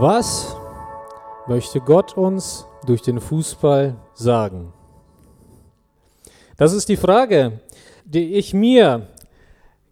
Was 0.00 0.56
möchte 1.46 1.80
Gott 1.80 2.16
uns 2.16 2.66
durch 2.84 3.00
den 3.00 3.20
Fußball 3.20 3.94
sagen? 4.12 4.72
Das 6.56 6.72
ist 6.72 6.88
die 6.88 6.96
Frage, 6.96 7.60
die 8.04 8.34
ich 8.34 8.52
mir 8.52 9.06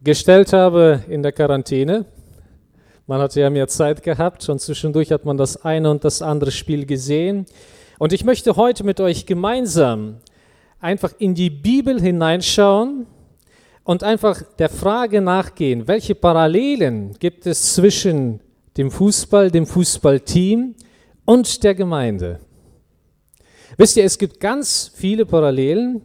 gestellt 0.02 0.52
habe 0.52 1.04
in 1.09 1.23
der 1.23 1.30
Quarantäne. 1.30 2.04
Man 3.07 3.20
hatte 3.20 3.41
ja 3.41 3.48
mehr 3.48 3.68
Zeit 3.68 4.02
gehabt 4.02 4.48
und 4.48 4.61
zwischendurch 4.61 5.12
hat 5.12 5.25
man 5.25 5.36
das 5.36 5.64
eine 5.64 5.88
und 5.88 6.03
das 6.03 6.21
andere 6.21 6.50
Spiel 6.50 6.84
gesehen. 6.84 7.46
Und 8.00 8.12
ich 8.12 8.25
möchte 8.25 8.57
heute 8.57 8.82
mit 8.82 8.98
euch 9.00 9.25
gemeinsam 9.25 10.16
einfach 10.80 11.12
in 11.19 11.37
die 11.37 11.50
Bibel 11.50 12.00
hineinschauen 12.00 13.07
und 13.84 14.03
einfach 14.03 14.43
der 14.59 14.69
Frage 14.69 15.21
nachgehen, 15.21 15.87
welche 15.87 16.16
Parallelen 16.16 17.12
gibt 17.21 17.46
es 17.46 17.75
zwischen 17.75 18.40
dem 18.76 18.90
Fußball, 18.90 19.50
dem 19.50 19.67
Fußballteam 19.67 20.75
und 21.25 21.62
der 21.62 21.75
Gemeinde. 21.75 22.40
Wisst 23.76 23.96
ihr, 23.96 24.04
es 24.04 24.18
gibt 24.18 24.40
ganz 24.40 24.90
viele 24.95 25.26
Parallelen, 25.26 26.03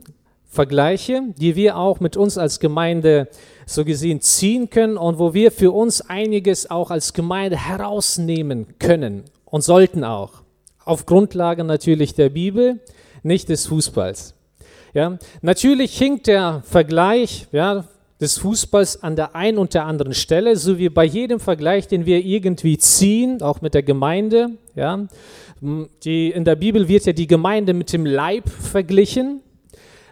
Vergleiche, 0.49 1.21
die 1.37 1.55
wir 1.55 1.77
auch 1.77 1.99
mit 1.99 2.17
uns 2.17 2.37
als 2.37 2.59
Gemeinde 2.59 3.27
so 3.65 3.83
gesehen 3.83 4.21
ziehen 4.21 4.69
können 4.69 4.97
und 4.97 5.19
wo 5.19 5.33
wir 5.33 5.51
für 5.51 5.71
uns 5.71 6.01
einiges 6.01 6.71
auch 6.71 6.89
als 6.89 7.13
Gemeinde 7.13 7.57
herausnehmen 7.57 8.67
können 8.79 9.25
und 9.45 9.63
sollten 9.63 10.03
auch. 10.03 10.41
Auf 10.83 11.05
Grundlage 11.05 11.63
natürlich 11.63 12.15
der 12.15 12.29
Bibel, 12.29 12.79
nicht 13.23 13.49
des 13.49 13.67
Fußballs. 13.67 14.35
Ja, 14.93 15.19
natürlich 15.41 15.97
hinkt 15.97 16.27
der 16.27 16.63
Vergleich 16.65 17.47
ja, 17.51 17.83
des 18.19 18.39
Fußballs 18.39 19.03
an 19.03 19.15
der 19.15 19.35
einen 19.35 19.57
und 19.57 19.73
der 19.73 19.85
anderen 19.85 20.13
Stelle, 20.13 20.55
so 20.55 20.77
wie 20.77 20.89
bei 20.89 21.05
jedem 21.05 21.39
Vergleich, 21.39 21.87
den 21.87 22.05
wir 22.05 22.23
irgendwie 22.25 22.77
ziehen, 22.77 23.41
auch 23.41 23.61
mit 23.61 23.73
der 23.73 23.83
Gemeinde. 23.83 24.51
Ja. 24.75 25.07
Die, 25.61 26.31
in 26.31 26.45
der 26.45 26.55
Bibel 26.55 26.87
wird 26.87 27.05
ja 27.05 27.13
die 27.13 27.27
Gemeinde 27.27 27.73
mit 27.73 27.93
dem 27.93 28.05
Leib 28.05 28.49
verglichen. 28.49 29.41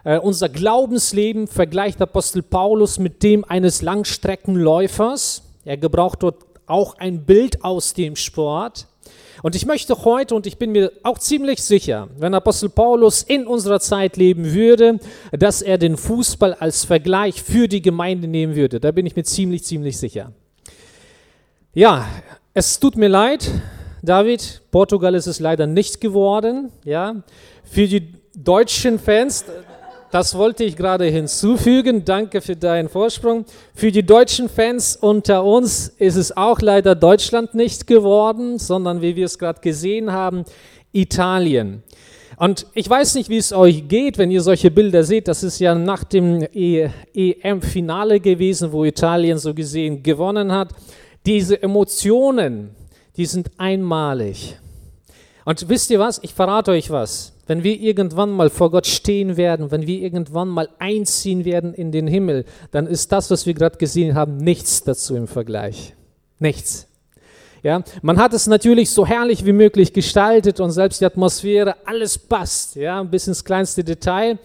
Äh, 0.04 0.18
unser 0.18 0.48
Glaubensleben 0.48 1.48
vergleicht 1.48 2.00
Apostel 2.00 2.42
Paulus 2.42 2.98
mit 2.98 3.22
dem 3.22 3.44
eines 3.44 3.82
Langstreckenläufers. 3.82 5.42
Er 5.64 5.76
gebraucht 5.76 6.22
dort 6.22 6.46
auch 6.66 6.98
ein 6.98 7.24
Bild 7.24 7.64
aus 7.64 7.94
dem 7.94 8.14
Sport. 8.14 8.86
Und 9.46 9.54
ich 9.54 9.64
möchte 9.64 10.04
heute, 10.04 10.34
und 10.34 10.44
ich 10.48 10.58
bin 10.58 10.72
mir 10.72 10.90
auch 11.04 11.20
ziemlich 11.20 11.62
sicher, 11.62 12.08
wenn 12.18 12.34
Apostel 12.34 12.68
Paulus 12.68 13.22
in 13.22 13.46
unserer 13.46 13.78
Zeit 13.78 14.16
leben 14.16 14.52
würde, 14.54 14.98
dass 15.30 15.62
er 15.62 15.78
den 15.78 15.96
Fußball 15.96 16.54
als 16.54 16.84
Vergleich 16.84 17.44
für 17.44 17.68
die 17.68 17.80
Gemeinde 17.80 18.26
nehmen 18.26 18.56
würde. 18.56 18.80
Da 18.80 18.90
bin 18.90 19.06
ich 19.06 19.14
mir 19.14 19.22
ziemlich, 19.22 19.62
ziemlich 19.62 19.98
sicher. 19.98 20.32
Ja, 21.74 22.08
es 22.54 22.80
tut 22.80 22.96
mir 22.96 23.06
leid, 23.06 23.48
David, 24.02 24.62
Portugal 24.72 25.14
ist 25.14 25.28
es 25.28 25.38
leider 25.38 25.68
nicht 25.68 26.00
geworden. 26.00 26.72
Ja, 26.82 27.22
für 27.62 27.86
die 27.86 28.14
deutschen 28.34 28.98
Fans, 28.98 29.44
das 30.10 30.36
wollte 30.36 30.64
ich 30.64 30.76
gerade 30.76 31.04
hinzufügen. 31.06 32.04
Danke 32.04 32.40
für 32.40 32.56
deinen 32.56 32.88
Vorsprung. 32.88 33.44
Für 33.74 33.90
die 33.90 34.04
deutschen 34.04 34.48
Fans 34.48 34.96
unter 34.96 35.44
uns 35.44 35.88
ist 35.98 36.16
es 36.16 36.36
auch 36.36 36.60
leider 36.60 36.94
Deutschland 36.94 37.54
nicht 37.54 37.86
geworden, 37.86 38.58
sondern 38.58 39.02
wie 39.02 39.16
wir 39.16 39.26
es 39.26 39.38
gerade 39.38 39.60
gesehen 39.60 40.12
haben, 40.12 40.44
Italien. 40.92 41.82
Und 42.36 42.66
ich 42.74 42.88
weiß 42.88 43.14
nicht, 43.14 43.30
wie 43.30 43.38
es 43.38 43.52
euch 43.52 43.88
geht, 43.88 44.18
wenn 44.18 44.30
ihr 44.30 44.42
solche 44.42 44.70
Bilder 44.70 45.04
seht. 45.04 45.26
Das 45.26 45.42
ist 45.42 45.58
ja 45.58 45.74
nach 45.74 46.04
dem 46.04 46.46
EM-Finale 46.52 48.20
gewesen, 48.20 48.72
wo 48.72 48.84
Italien 48.84 49.38
so 49.38 49.54
gesehen 49.54 50.02
gewonnen 50.02 50.52
hat. 50.52 50.68
Diese 51.24 51.60
Emotionen, 51.62 52.70
die 53.16 53.24
sind 53.24 53.50
einmalig. 53.56 54.58
Und 55.46 55.68
wisst 55.68 55.90
ihr 55.90 55.98
was? 55.98 56.20
Ich 56.22 56.34
verrate 56.34 56.72
euch 56.72 56.90
was. 56.90 57.35
Wenn 57.46 57.62
wir 57.62 57.80
irgendwann 57.80 58.30
mal 58.30 58.50
vor 58.50 58.70
Gott 58.70 58.86
stehen 58.86 59.36
werden, 59.36 59.70
wenn 59.70 59.86
wir 59.86 60.00
irgendwann 60.00 60.48
mal 60.48 60.68
einziehen 60.78 61.44
werden 61.44 61.74
in 61.74 61.92
den 61.92 62.06
Himmel, 62.08 62.44
dann 62.72 62.86
ist 62.86 63.12
das, 63.12 63.30
was 63.30 63.46
wir 63.46 63.54
gerade 63.54 63.78
gesehen 63.78 64.14
haben, 64.14 64.36
nichts 64.38 64.82
dazu 64.82 65.14
im 65.14 65.28
Vergleich. 65.28 65.94
Nichts. 66.38 66.88
Ja, 67.62 67.82
man 68.02 68.18
hat 68.18 68.32
es 68.32 68.46
natürlich 68.46 68.90
so 68.90 69.06
herrlich 69.06 69.44
wie 69.44 69.52
möglich 69.52 69.92
gestaltet 69.92 70.60
und 70.60 70.70
selbst 70.70 71.00
die 71.00 71.06
Atmosphäre, 71.06 71.76
alles 71.84 72.18
passt, 72.18 72.76
ja, 72.76 73.02
bis 73.02 73.26
ins 73.26 73.44
kleinste 73.44 73.82
Detail. 73.82 74.38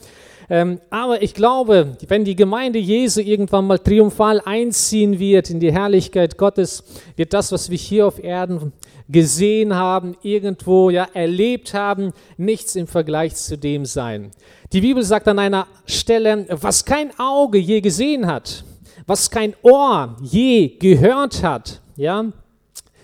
Ähm, 0.49 0.81
aber 0.89 1.21
ich 1.21 1.33
glaube, 1.33 1.95
wenn 2.07 2.25
die 2.25 2.35
Gemeinde 2.35 2.77
Jesu 2.77 3.21
irgendwann 3.21 3.67
mal 3.67 3.79
triumphal 3.79 4.41
einziehen 4.43 5.17
wird 5.17 5.49
in 5.49 5.59
die 5.59 5.71
Herrlichkeit 5.71 6.37
Gottes, 6.37 6.83
wird 7.15 7.33
das, 7.33 7.51
was 7.51 7.69
wir 7.69 7.77
hier 7.77 8.07
auf 8.07 8.21
Erden 8.21 8.73
gesehen 9.11 9.75
haben, 9.75 10.15
irgendwo 10.21 10.89
ja 10.89 11.07
erlebt 11.13 11.73
haben, 11.73 12.13
nichts 12.37 12.75
im 12.75 12.87
Vergleich 12.87 13.35
zu 13.35 13.57
dem 13.57 13.85
sein. 13.85 14.31
Die 14.73 14.81
Bibel 14.81 15.03
sagt 15.03 15.27
an 15.27 15.39
einer 15.39 15.67
Stelle, 15.85 16.45
was 16.49 16.85
kein 16.85 17.17
Auge 17.19 17.57
je 17.57 17.81
gesehen 17.81 18.27
hat, 18.27 18.63
was 19.05 19.29
kein 19.29 19.53
Ohr 19.61 20.17
je 20.21 20.77
gehört 20.77 21.43
hat, 21.43 21.81
ja, 21.95 22.25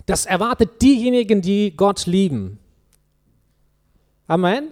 das 0.06 0.26
erwartet 0.26 0.82
diejenigen, 0.82 1.42
die 1.42 1.76
Gott 1.76 2.06
lieben. 2.06 2.60
Amen. 4.28 4.70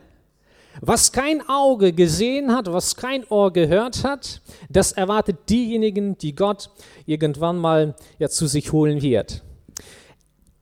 Was 0.81 1.11
kein 1.11 1.47
Auge 1.47 1.93
gesehen 1.93 2.53
hat, 2.53 2.71
was 2.71 2.95
kein 2.95 3.25
Ohr 3.29 3.51
gehört 3.51 4.03
hat, 4.03 4.41
das 4.69 4.91
erwartet 4.91 5.49
diejenigen, 5.49 6.17
die 6.17 6.35
Gott 6.35 6.69
irgendwann 7.05 7.57
mal 7.57 7.95
ja 8.19 8.29
zu 8.29 8.47
sich 8.47 8.71
holen 8.71 9.01
wird. 9.01 9.41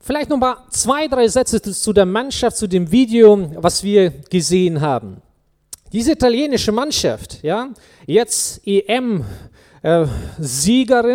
Vielleicht 0.06 0.28
noch 0.28 0.36
mal 0.36 0.58
zwei, 0.68 1.08
drei 1.08 1.26
Sätze 1.28 1.62
zu 1.62 1.94
der 1.94 2.04
Mannschaft, 2.04 2.58
zu 2.58 2.66
dem 2.68 2.92
Video, 2.92 3.50
was 3.54 3.82
wir 3.82 4.10
gesehen 4.10 4.82
haben. 4.82 5.22
Diese 5.94 6.12
italienische 6.12 6.72
Mannschaft, 6.72 7.42
ja, 7.42 7.70
jetzt 8.04 8.60
EM-Siegerin, 8.66 9.24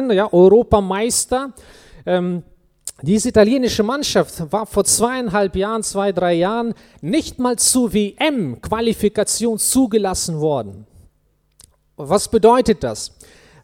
äh, 0.09 0.15
ja, 0.15 0.33
Europameister, 0.33 1.53
ähm, 2.03 2.41
diese 3.03 3.29
italienische 3.29 3.83
Mannschaft 3.83 4.51
war 4.51 4.65
vor 4.65 4.85
zweieinhalb 4.85 5.55
Jahren, 5.55 5.83
zwei, 5.83 6.11
drei 6.11 6.33
Jahren 6.33 6.73
nicht 6.99 7.37
mal 7.37 7.59
zur 7.59 7.93
WM-Qualifikation 7.93 9.59
zugelassen 9.59 10.39
worden. 10.39 10.87
Was 11.95 12.27
bedeutet 12.27 12.83
das? 12.83 13.11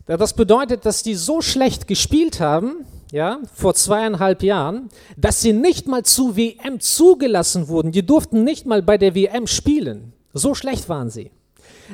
Das 0.06 0.34
bedeutet, 0.36 0.86
dass 0.86 1.02
die 1.02 1.16
so 1.16 1.42
schlecht 1.42 1.88
gespielt 1.88 2.40
haben, 2.40 2.86
ja, 3.16 3.40
vor 3.54 3.74
zweieinhalb 3.74 4.44
Jahren, 4.44 4.90
dass 5.16 5.40
sie 5.42 5.54
nicht 5.54 5.88
mal 5.88 6.04
zu 6.04 6.36
WM 6.36 6.82
zugelassen 6.82 7.70
wurden. 7.70 7.94
Die 7.94 8.06
durften 8.06 8.44
nicht 8.44 8.66
mal 8.66 8.82
bei 8.82 8.98
der 8.98 9.16
WM 9.16 9.48
spielen. 9.48 10.12
So 10.34 10.54
schlecht 10.54 10.90
waren 10.90 11.10
sie. 11.10 11.32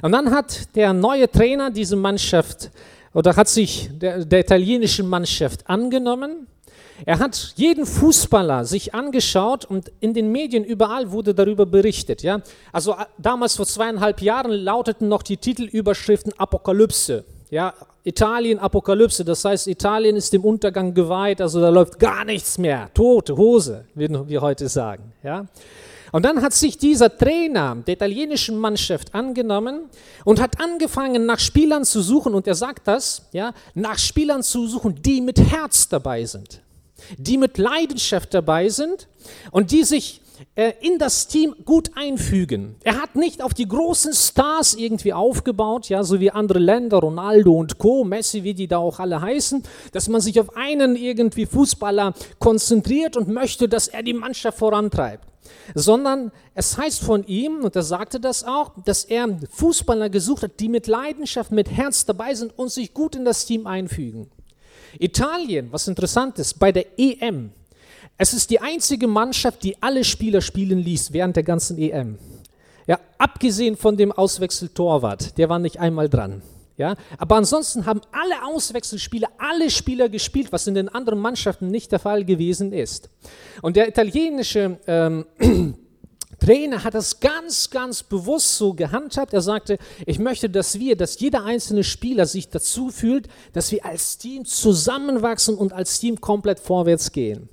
Und 0.01 0.13
dann 0.13 0.31
hat 0.31 0.75
der 0.75 0.93
neue 0.93 1.29
Trainer 1.29 1.69
diese 1.69 1.95
Mannschaft 1.95 2.71
oder 3.13 3.35
hat 3.35 3.47
sich 3.49 3.91
der, 3.93 4.25
der 4.25 4.39
italienischen 4.39 5.07
Mannschaft 5.07 5.69
angenommen. 5.69 6.47
Er 7.05 7.19
hat 7.19 7.53
jeden 7.55 7.85
Fußballer 7.85 8.65
sich 8.65 8.95
angeschaut 8.95 9.63
und 9.63 9.91
in 9.99 10.15
den 10.15 10.31
Medien 10.31 10.63
überall 10.63 11.11
wurde 11.11 11.35
darüber 11.35 11.67
berichtet. 11.67 12.23
Ja? 12.23 12.41
Also 12.71 12.93
äh, 12.93 13.05
damals 13.19 13.57
vor 13.57 13.67
zweieinhalb 13.67 14.23
Jahren 14.23 14.51
lauteten 14.51 15.07
noch 15.07 15.21
die 15.21 15.37
Titelüberschriften 15.37 16.33
Apokalypse. 16.39 17.25
Ja, 17.51 17.75
Italien 18.03 18.57
Apokalypse, 18.57 19.23
das 19.23 19.45
heißt, 19.45 19.67
Italien 19.67 20.15
ist 20.15 20.33
dem 20.33 20.43
Untergang 20.43 20.93
geweiht, 20.93 21.39
also 21.39 21.61
da 21.61 21.69
läuft 21.69 21.99
gar 21.99 22.25
nichts 22.25 22.57
mehr. 22.57 22.89
Tote 22.93 23.37
Hose, 23.37 23.85
würden 23.93 24.27
wir 24.27 24.41
heute 24.41 24.67
sagen. 24.69 25.13
Ja? 25.23 25.45
Und 26.11 26.25
dann 26.25 26.41
hat 26.41 26.53
sich 26.53 26.77
dieser 26.77 27.15
Trainer 27.15 27.77
der 27.87 27.93
italienischen 27.93 28.57
Mannschaft 28.57 29.13
angenommen 29.13 29.89
und 30.25 30.41
hat 30.41 30.59
angefangen, 30.59 31.25
nach 31.25 31.39
Spielern 31.39 31.85
zu 31.85 32.01
suchen, 32.01 32.33
und 32.33 32.47
er 32.47 32.55
sagt 32.55 32.87
das, 32.87 33.27
ja, 33.31 33.53
nach 33.75 33.97
Spielern 33.97 34.43
zu 34.43 34.67
suchen, 34.67 35.01
die 35.01 35.21
mit 35.21 35.39
Herz 35.39 35.87
dabei 35.87 36.25
sind, 36.25 36.61
die 37.17 37.37
mit 37.37 37.57
Leidenschaft 37.57 38.33
dabei 38.33 38.67
sind 38.69 39.07
und 39.51 39.71
die 39.71 39.83
sich 39.83 40.20
in 40.55 40.97
das 40.97 41.27
Team 41.27 41.55
gut 41.65 41.91
einfügen. 41.95 42.75
Er 42.83 43.01
hat 43.01 43.15
nicht 43.15 43.41
auf 43.41 43.53
die 43.53 43.67
großen 43.67 44.13
Stars 44.13 44.73
irgendwie 44.73 45.13
aufgebaut, 45.13 45.89
ja, 45.89 46.03
so 46.03 46.19
wie 46.19 46.31
andere 46.31 46.59
Länder, 46.59 46.97
Ronaldo 46.97 47.53
und 47.53 47.77
Co., 47.77 48.03
Messi, 48.03 48.43
wie 48.43 48.53
die 48.53 48.67
da 48.67 48.77
auch 48.77 48.99
alle 48.99 49.21
heißen, 49.21 49.63
dass 49.91 50.09
man 50.09 50.21
sich 50.21 50.39
auf 50.39 50.55
einen 50.55 50.95
irgendwie 50.95 51.45
Fußballer 51.45 52.13
konzentriert 52.39 53.17
und 53.17 53.27
möchte, 53.27 53.69
dass 53.69 53.87
er 53.87 54.03
die 54.03 54.13
Mannschaft 54.13 54.57
vorantreibt. 54.57 55.27
Sondern 55.75 56.31
es 56.53 56.77
heißt 56.77 57.01
von 57.01 57.25
ihm, 57.25 57.63
und 57.63 57.75
er 57.75 57.83
sagte 57.83 58.19
das 58.19 58.43
auch, 58.43 58.71
dass 58.85 59.03
er 59.03 59.39
Fußballer 59.49 60.09
gesucht 60.09 60.43
hat, 60.43 60.59
die 60.59 60.69
mit 60.69 60.87
Leidenschaft, 60.87 61.51
mit 61.51 61.69
Herz 61.69 62.05
dabei 62.05 62.33
sind 62.33 62.57
und 62.57 62.71
sich 62.71 62.93
gut 62.93 63.15
in 63.15 63.25
das 63.25 63.45
Team 63.45 63.67
einfügen. 63.67 64.29
Italien, 64.99 65.71
was 65.71 65.87
interessant 65.87 66.39
ist, 66.39 66.59
bei 66.59 66.71
der 66.71 66.99
EM 66.99 67.51
es 68.21 68.35
ist 68.35 68.51
die 68.51 68.61
einzige 68.61 69.07
Mannschaft, 69.07 69.63
die 69.63 69.81
alle 69.81 70.03
Spieler 70.03 70.41
spielen 70.41 70.77
ließ 70.77 71.11
während 71.11 71.35
der 71.37 71.41
ganzen 71.41 71.79
EM. 71.79 72.19
Ja, 72.85 72.99
abgesehen 73.17 73.75
von 73.75 73.97
dem 73.97 74.11
Auswechseltorwart, 74.11 75.39
der 75.39 75.49
war 75.49 75.57
nicht 75.57 75.79
einmal 75.79 76.07
dran. 76.07 76.43
Ja, 76.77 76.97
aber 77.17 77.37
ansonsten 77.37 77.87
haben 77.87 78.01
alle 78.11 78.45
Auswechselspieler, 78.45 79.27
alle 79.39 79.71
Spieler 79.71 80.07
gespielt, 80.07 80.51
was 80.51 80.67
in 80.67 80.75
den 80.75 80.87
anderen 80.87 81.17
Mannschaften 81.17 81.69
nicht 81.69 81.91
der 81.91 81.97
Fall 81.97 82.23
gewesen 82.23 82.73
ist. 82.73 83.09
Und 83.63 83.75
der 83.75 83.87
italienische 83.87 84.77
ähm, 84.85 85.25
Trainer 86.39 86.83
hat 86.83 86.93
das 86.93 87.21
ganz, 87.21 87.71
ganz 87.71 88.03
bewusst 88.03 88.55
so 88.55 88.75
gehandhabt. 88.75 89.33
Er 89.33 89.41
sagte, 89.41 89.79
ich 90.05 90.19
möchte, 90.19 90.47
dass 90.47 90.77
wir, 90.77 90.95
dass 90.95 91.19
jeder 91.19 91.43
einzelne 91.43 91.83
Spieler 91.83 92.27
sich 92.27 92.49
dazu 92.49 92.91
fühlt, 92.91 93.27
dass 93.53 93.71
wir 93.71 93.83
als 93.83 94.19
Team 94.19 94.45
zusammenwachsen 94.45 95.55
und 95.55 95.73
als 95.73 95.99
Team 95.99 96.21
komplett 96.21 96.59
vorwärts 96.59 97.11
gehen. 97.11 97.49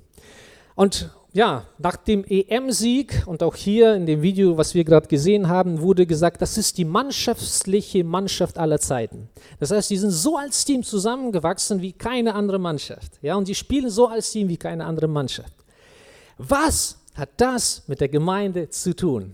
Und 0.79 1.09
ja, 1.33 1.65
nach 1.77 1.97
dem 1.97 2.23
EM-Sieg 2.23 3.23
und 3.25 3.43
auch 3.43 3.57
hier 3.57 3.95
in 3.95 4.05
dem 4.05 4.21
Video, 4.21 4.57
was 4.57 4.73
wir 4.73 4.85
gerade 4.85 5.09
gesehen 5.09 5.49
haben, 5.49 5.81
wurde 5.81 6.05
gesagt, 6.05 6.41
das 6.41 6.57
ist 6.57 6.77
die 6.77 6.85
mannschaftliche 6.85 8.05
Mannschaft 8.05 8.57
aller 8.57 8.79
Zeiten. 8.79 9.27
Das 9.59 9.71
heißt, 9.71 9.89
die 9.89 9.97
sind 9.97 10.11
so 10.11 10.37
als 10.37 10.63
Team 10.63 10.81
zusammengewachsen 10.81 11.81
wie 11.81 11.91
keine 11.91 12.33
andere 12.33 12.59
Mannschaft. 12.59 13.11
Ja, 13.21 13.35
und 13.35 13.49
die 13.49 13.55
spielen 13.55 13.89
so 13.89 14.07
als 14.07 14.31
Team 14.31 14.47
wie 14.47 14.55
keine 14.55 14.85
andere 14.85 15.09
Mannschaft. 15.09 15.51
Was 16.37 16.97
hat 17.13 17.31
das 17.35 17.83
mit 17.87 17.99
der 17.99 18.07
Gemeinde 18.07 18.69
zu 18.69 18.95
tun? 18.95 19.33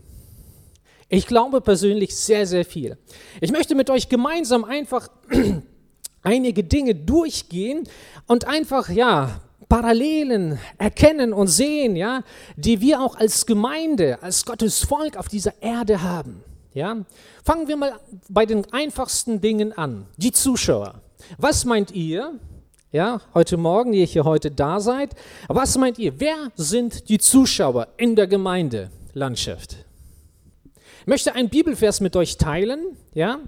Ich 1.09 1.27
glaube 1.27 1.62
persönlich 1.62 2.15
sehr, 2.15 2.48
sehr 2.48 2.65
viel. 2.65 2.98
Ich 3.39 3.51
möchte 3.51 3.75
mit 3.75 3.91
euch 3.91 4.09
gemeinsam 4.09 4.63
einfach 4.63 5.09
einige 6.24 6.63
Dinge 6.63 6.95
durchgehen 6.95 7.88
und 8.25 8.45
einfach, 8.45 8.89
ja, 8.89 9.41
Parallelen 9.69 10.59
erkennen 10.77 11.33
und 11.33 11.47
sehen, 11.47 11.95
ja, 11.95 12.23
die 12.56 12.81
wir 12.81 13.01
auch 13.01 13.15
als 13.15 13.45
Gemeinde, 13.45 14.21
als 14.21 14.45
Gottes 14.45 14.83
Volk 14.83 15.17
auf 15.17 15.27
dieser 15.27 15.62
Erde 15.62 16.01
haben. 16.01 16.44
Ja. 16.73 16.97
Fangen 17.44 17.67
wir 17.67 17.77
mal 17.77 18.00
bei 18.29 18.45
den 18.45 18.71
einfachsten 18.73 19.41
Dingen 19.41 19.71
an. 19.73 20.07
Die 20.17 20.31
Zuschauer. 20.31 21.01
Was 21.38 21.65
meint 21.65 21.91
ihr, 21.91 22.39
ja, 22.91 23.21
heute 23.33 23.57
Morgen, 23.57 23.94
die 23.94 24.00
ihr 24.00 24.06
hier 24.06 24.25
heute 24.25 24.51
da 24.51 24.79
seid, 24.79 25.15
was 25.47 25.77
meint 25.77 25.97
ihr, 26.00 26.19
wer 26.19 26.51
sind 26.56 27.09
die 27.09 27.17
Zuschauer 27.17 27.88
in 27.97 28.15
der 28.15 28.27
Gemeindelandschaft? 28.27 29.85
Ich 31.01 31.07
möchte 31.07 31.33
einen 31.33 31.50
Bibelvers 31.50 32.01
mit 32.01 32.15
euch 32.15 32.38
teilen, 32.38 32.97
ja, 33.13 33.39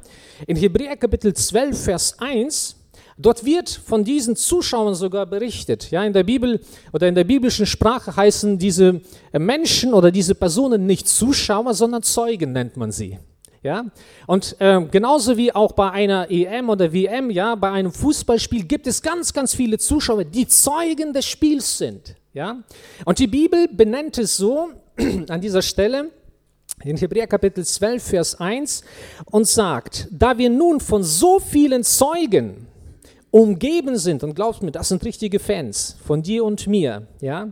in 0.46 0.56
Hebräer 0.56 0.96
Kapitel 0.96 1.34
12, 1.34 1.84
Vers 1.84 2.20
1. 2.20 2.77
Dort 3.18 3.44
wird 3.44 3.70
von 3.70 4.04
diesen 4.04 4.36
Zuschauern 4.36 4.94
sogar 4.94 5.26
berichtet. 5.26 5.90
Ja, 5.90 6.04
in 6.04 6.14
der 6.14 6.24
Bibel 6.24 6.60
oder 6.94 7.08
in 7.08 7.16
der 7.16 7.24
biblischen 7.24 7.66
Sprache 7.66 8.16
heißen 8.16 8.60
diese 8.60 9.02
Menschen 9.34 9.94
oder 9.94 10.12
diese 10.12 10.36
Personen 10.36 10.86
nicht 10.86 11.08
Zuschauer, 11.08 11.74
sondern 11.74 12.04
Zeugen 12.04 12.52
nennt 12.52 12.78
man 12.78 12.92
sie. 12.92 13.18
Ja? 13.64 13.86
Und 14.28 14.56
äh, 14.60 14.82
genauso 14.92 15.36
wie 15.36 15.52
auch 15.52 15.72
bei 15.72 15.90
einer 15.92 16.30
EM 16.30 16.70
oder 16.70 16.94
WM, 16.94 17.32
ja, 17.32 17.56
bei 17.56 17.72
einem 17.72 17.92
Fußballspiel 17.92 18.66
gibt 18.66 18.86
es 18.86 19.02
ganz, 19.02 19.34
ganz 19.34 19.56
viele 19.56 19.80
Zuschauer, 19.80 20.24
die 20.24 20.48
Zeugen 20.48 21.12
des 21.12 21.26
Spiels 21.26 21.80
sind. 21.80 22.16
Ja? 22.34 22.64
Und 23.04 23.18
die 23.18 23.28
Bibel 23.28 23.68
benennt 23.68 24.20
es 24.20 24.38
so 24.38 24.70
an 25.28 25.42
dieser 25.42 25.64
Stelle, 25.64 26.12
in 26.84 26.98
Hebräer 26.98 27.26
Kapitel 27.26 27.66
12, 27.66 28.04
Vers 28.04 28.40
1, 28.40 28.84
und 29.26 29.48
sagt, 29.48 30.08
da 30.12 30.38
wir 30.38 30.52
nun 30.52 30.80
von 30.80 31.04
so 31.04 31.40
vielen 31.40 31.84
Zeugen 31.84 32.67
umgeben 33.32 33.98
sind, 33.98 34.24
und 34.24 34.36
glaubt 34.36 34.62
mir, 34.62 34.72
das 34.72 34.90
sind 34.90 35.04
richtige 35.04 35.40
Fans 35.40 35.98
von 36.06 36.22
dir 36.22 36.44
und 36.44 36.68
mir, 36.68 37.08
ja, 37.22 37.52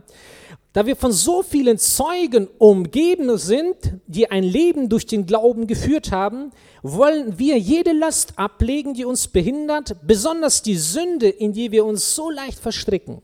da 0.72 0.84
wir 0.84 0.94
von 0.94 1.10
so 1.10 1.42
vielen 1.42 1.78
Zeugen 1.78 2.48
umgeben 2.58 3.38
sind, 3.38 3.76
die 4.06 4.30
ein 4.30 4.44
Leben 4.44 4.90
durch 4.90 5.06
den 5.06 5.24
Glauben 5.24 5.66
geführt 5.66 6.12
haben, 6.12 6.50
wollen 6.82 7.38
wir 7.38 7.56
jede 7.56 7.92
Last 7.92 8.34
ablegen, 8.36 8.92
die 8.92 9.06
uns 9.06 9.26
behindert, 9.28 9.96
besonders 10.06 10.60
die 10.60 10.76
Sünde, 10.76 11.30
in 11.30 11.54
die 11.54 11.72
wir 11.72 11.86
uns 11.86 12.14
so 12.14 12.28
leicht 12.28 12.58
verstricken. 12.58 13.22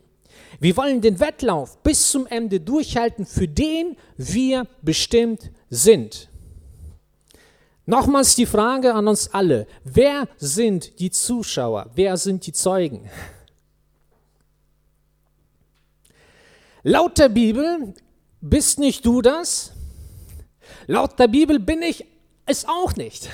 Wir 0.61 0.79
wollen 0.79 1.03
den 1.03 1.21
Wettlauf 1.21 1.77
bis 1.83 2.11
zum 2.11 2.27
Ende 2.27 2.59
durchhalten, 2.59 3.27
für 3.27 3.49
den 3.49 3.97
wir 4.17 4.67
bestimmt 4.81 5.51
sind. 5.69 6.31
Nochmals 7.93 8.35
die 8.37 8.47
Frage 8.47 8.95
an 8.95 9.07
uns 9.07 9.35
alle, 9.35 9.67
wer 9.85 10.27
sind 10.39 10.99
die 10.99 11.11
Zuschauer, 11.11 11.91
wer 11.95 12.17
sind 12.17 12.47
die 12.47 12.53
Zeugen? 12.55 13.11
Laut 16.83 17.19
der 17.19 17.29
Bibel 17.29 17.93
bist 18.41 18.79
nicht 18.79 19.05
du 19.05 19.21
das. 19.21 19.73
Laut 20.87 21.19
der 21.19 21.29
Bibel 21.29 21.59
bin 21.59 21.83
ich 21.83 22.07
es 22.47 22.65
auch 22.65 22.97
nicht. 22.97 23.29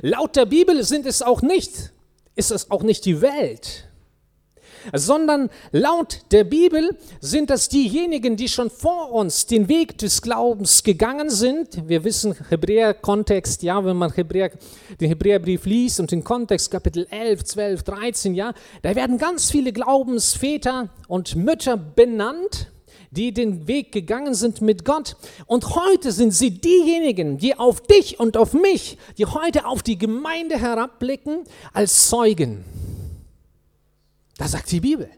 Laut 0.00 0.34
der 0.34 0.46
Bibel 0.46 0.82
sind 0.82 1.04
es 1.04 1.20
auch 1.20 1.42
nicht, 1.42 1.92
ist 2.36 2.52
es 2.52 2.70
auch 2.70 2.84
nicht 2.84 3.04
die 3.04 3.20
Welt, 3.20 3.86
sondern 4.92 5.50
laut 5.72 6.20
der 6.30 6.44
Bibel 6.44 6.96
sind 7.20 7.50
das 7.50 7.68
diejenigen, 7.68 8.36
die 8.36 8.48
schon 8.48 8.70
vor 8.70 9.12
uns 9.12 9.46
den 9.46 9.68
Weg 9.68 9.98
des 9.98 10.22
Glaubens 10.22 10.82
gegangen 10.82 11.30
sind. 11.30 11.88
Wir 11.88 12.04
wissen 12.04 12.34
Hebräer-Kontext, 12.48 13.62
ja, 13.62 13.84
wenn 13.84 13.96
man 13.96 14.12
Hebräer, 14.12 14.50
den 15.00 15.08
Hebräerbrief 15.08 15.66
liest 15.66 16.00
und 16.00 16.10
den 16.10 16.24
Kontext 16.24 16.70
Kapitel 16.70 17.06
11, 17.10 17.44
12, 17.44 17.82
13, 17.82 18.34
ja, 18.34 18.52
da 18.82 18.94
werden 18.94 19.18
ganz 19.18 19.50
viele 19.50 19.72
Glaubensväter 19.72 20.88
und 21.08 21.36
Mütter 21.36 21.76
benannt 21.76 22.68
die 23.14 23.32
den 23.32 23.68
Weg 23.68 23.92
gegangen 23.92 24.34
sind 24.34 24.60
mit 24.60 24.84
Gott. 24.84 25.16
Und 25.46 25.74
heute 25.76 26.12
sind 26.12 26.32
sie 26.32 26.50
diejenigen, 26.50 27.38
die 27.38 27.56
auf 27.56 27.80
dich 27.80 28.18
und 28.18 28.36
auf 28.36 28.52
mich, 28.52 28.98
die 29.18 29.26
heute 29.26 29.66
auf 29.66 29.82
die 29.82 29.98
Gemeinde 29.98 30.58
herabblicken, 30.58 31.44
als 31.72 32.08
Zeugen. 32.08 32.64
Das 34.36 34.52
sagt 34.52 34.70
die 34.70 34.80
Bibel. 34.80 35.10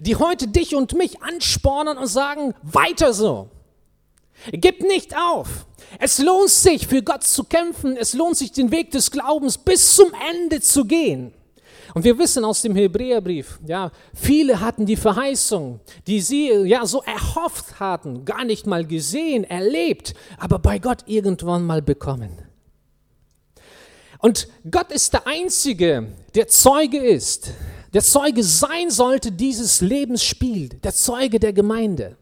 Die 0.00 0.16
heute 0.16 0.48
dich 0.48 0.74
und 0.74 0.92
mich 0.94 1.22
anspornen 1.22 1.98
und 1.98 2.08
sagen, 2.08 2.54
weiter 2.62 3.12
so. 3.12 3.50
Gib 4.52 4.82
nicht 4.82 5.16
auf. 5.16 5.66
Es 5.98 6.18
lohnt 6.18 6.50
sich, 6.50 6.86
für 6.86 7.02
Gott 7.02 7.24
zu 7.24 7.44
kämpfen. 7.44 7.96
Es 7.96 8.14
lohnt 8.14 8.36
sich, 8.36 8.52
den 8.52 8.70
Weg 8.70 8.90
des 8.90 9.10
Glaubens 9.10 9.58
bis 9.58 9.94
zum 9.94 10.12
Ende 10.30 10.60
zu 10.60 10.84
gehen. 10.84 11.32
Und 11.94 12.04
wir 12.04 12.18
wissen 12.18 12.44
aus 12.44 12.62
dem 12.62 12.76
Hebräerbrief, 12.76 13.58
ja, 13.66 13.90
viele 14.14 14.60
hatten 14.60 14.84
die 14.84 14.96
Verheißung, 14.96 15.80
die 16.06 16.20
sie 16.20 16.50
ja 16.50 16.84
so 16.84 17.02
erhofft 17.02 17.80
hatten, 17.80 18.24
gar 18.24 18.44
nicht 18.44 18.66
mal 18.66 18.86
gesehen, 18.86 19.44
erlebt, 19.44 20.14
aber 20.38 20.58
bei 20.58 20.78
Gott 20.78 21.04
irgendwann 21.06 21.64
mal 21.64 21.80
bekommen. 21.80 22.30
Und 24.18 24.48
Gott 24.70 24.92
ist 24.92 25.14
der 25.14 25.26
Einzige, 25.26 26.08
der 26.34 26.48
Zeuge 26.48 26.98
ist, 26.98 27.52
der 27.92 28.02
Zeuge 28.02 28.42
sein 28.42 28.90
sollte 28.90 29.32
dieses 29.32 29.80
Lebensspiel, 29.80 30.68
der 30.68 30.94
Zeuge 30.94 31.40
der 31.40 31.52
Gemeinde. 31.52 32.16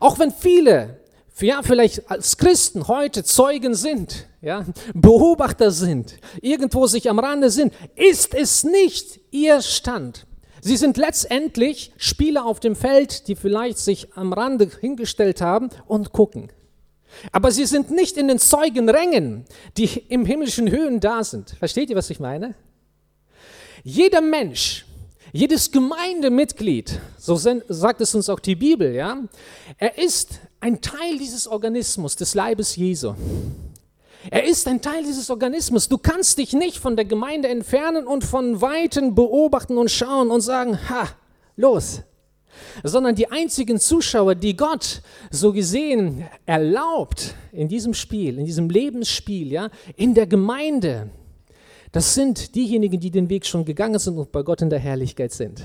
Auch 0.00 0.18
wenn 0.18 0.30
viele 0.30 0.98
ja, 1.40 1.62
vielleicht 1.62 2.10
als 2.10 2.36
Christen 2.36 2.88
heute 2.88 3.24
Zeugen 3.24 3.74
sind, 3.74 4.26
ja, 4.40 4.64
Beobachter 4.94 5.70
sind, 5.70 6.16
irgendwo 6.40 6.86
sich 6.86 7.08
am 7.08 7.18
Rande 7.18 7.50
sind, 7.50 7.72
ist 7.94 8.34
es 8.34 8.64
nicht 8.64 9.20
ihr 9.30 9.62
Stand. 9.62 10.26
Sie 10.60 10.76
sind 10.76 10.96
letztendlich 10.96 11.92
Spieler 11.96 12.44
auf 12.44 12.58
dem 12.58 12.74
Feld, 12.74 13.28
die 13.28 13.36
vielleicht 13.36 13.78
sich 13.78 14.12
am 14.14 14.32
Rande 14.32 14.68
hingestellt 14.80 15.40
haben 15.40 15.70
und 15.86 16.12
gucken. 16.12 16.50
Aber 17.32 17.52
sie 17.52 17.64
sind 17.64 17.90
nicht 17.90 18.16
in 18.16 18.28
den 18.28 18.38
Zeugenrängen, 18.38 19.44
die 19.76 19.86
im 20.08 20.26
himmlischen 20.26 20.70
Höhen 20.70 21.00
da 21.00 21.22
sind. 21.22 21.50
Versteht 21.50 21.90
ihr, 21.90 21.96
was 21.96 22.10
ich 22.10 22.20
meine? 22.20 22.54
Jeder 23.84 24.20
Mensch, 24.20 24.84
jedes 25.32 25.70
Gemeindemitglied, 25.70 27.00
so 27.18 27.36
sagt 27.36 28.00
es 28.00 28.14
uns 28.14 28.28
auch 28.28 28.40
die 28.40 28.56
Bibel, 28.56 28.94
ja, 28.94 29.18
er 29.76 29.98
ist 29.98 30.40
ein 30.60 30.80
Teil 30.80 31.18
dieses 31.18 31.46
Organismus, 31.46 32.16
des 32.16 32.34
Leibes 32.34 32.76
Jesu. 32.76 33.14
Er 34.30 34.44
ist 34.44 34.66
ein 34.66 34.82
Teil 34.82 35.04
dieses 35.04 35.30
Organismus. 35.30 35.88
Du 35.88 35.96
kannst 35.96 36.38
dich 36.38 36.52
nicht 36.52 36.78
von 36.78 36.96
der 36.96 37.04
Gemeinde 37.04 37.48
entfernen 37.48 38.06
und 38.06 38.24
von 38.24 38.60
Weitem 38.60 39.14
beobachten 39.14 39.78
und 39.78 39.90
schauen 39.90 40.30
und 40.30 40.40
sagen, 40.40 40.78
ha, 40.88 41.08
los. 41.56 42.02
Sondern 42.82 43.14
die 43.14 43.30
einzigen 43.30 43.78
Zuschauer, 43.78 44.34
die 44.34 44.56
Gott 44.56 45.02
so 45.30 45.52
gesehen 45.52 46.26
erlaubt 46.44 47.34
in 47.52 47.68
diesem 47.68 47.94
Spiel, 47.94 48.38
in 48.38 48.44
diesem 48.44 48.68
Lebensspiel, 48.68 49.52
ja, 49.52 49.70
in 49.96 50.14
der 50.14 50.26
Gemeinde, 50.26 51.10
das 51.92 52.14
sind 52.14 52.54
diejenigen, 52.54 53.00
die 53.00 53.10
den 53.10 53.28
Weg 53.28 53.46
schon 53.46 53.64
gegangen 53.64 53.98
sind 53.98 54.18
und 54.18 54.32
bei 54.32 54.42
Gott 54.42 54.62
in 54.62 54.70
der 54.70 54.78
Herrlichkeit 54.78 55.32
sind. 55.32 55.62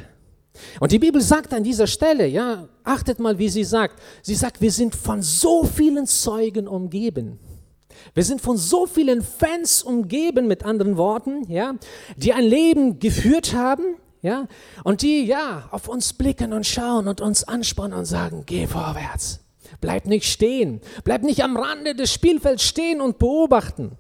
Und 0.79 0.91
die 0.91 0.99
Bibel 0.99 1.21
sagt 1.21 1.53
an 1.53 1.63
dieser 1.63 1.87
Stelle, 1.87 2.27
ja, 2.27 2.67
achtet 2.83 3.19
mal, 3.19 3.37
wie 3.39 3.49
sie 3.49 3.63
sagt. 3.63 3.99
Sie 4.21 4.35
sagt, 4.35 4.61
wir 4.61 4.71
sind 4.71 4.95
von 4.95 5.21
so 5.21 5.63
vielen 5.63 6.05
Zeugen 6.05 6.67
umgeben. 6.67 7.39
Wir 8.13 8.23
sind 8.23 8.41
von 8.41 8.57
so 8.57 8.85
vielen 8.85 9.21
Fans 9.21 9.83
umgeben, 9.83 10.47
mit 10.47 10.63
anderen 10.63 10.97
Worten, 10.97 11.49
ja, 11.49 11.75
die 12.17 12.33
ein 12.33 12.43
Leben 12.43 12.99
geführt 12.99 13.53
haben, 13.53 13.95
ja, 14.21 14.47
und 14.83 15.01
die, 15.01 15.25
ja, 15.25 15.67
auf 15.71 15.87
uns 15.87 16.13
blicken 16.13 16.53
und 16.53 16.65
schauen 16.65 17.07
und 17.07 17.21
uns 17.21 17.43
anspannen 17.43 17.97
und 17.97 18.05
sagen, 18.05 18.43
geh 18.45 18.67
vorwärts. 18.67 19.41
Bleib 19.81 20.05
nicht 20.05 20.25
stehen. 20.25 20.81
Bleib 21.03 21.23
nicht 21.23 21.43
am 21.43 21.57
Rande 21.57 21.95
des 21.95 22.13
Spielfelds 22.13 22.63
stehen 22.63 23.01
und 23.01 23.19
beobachten. 23.19 23.97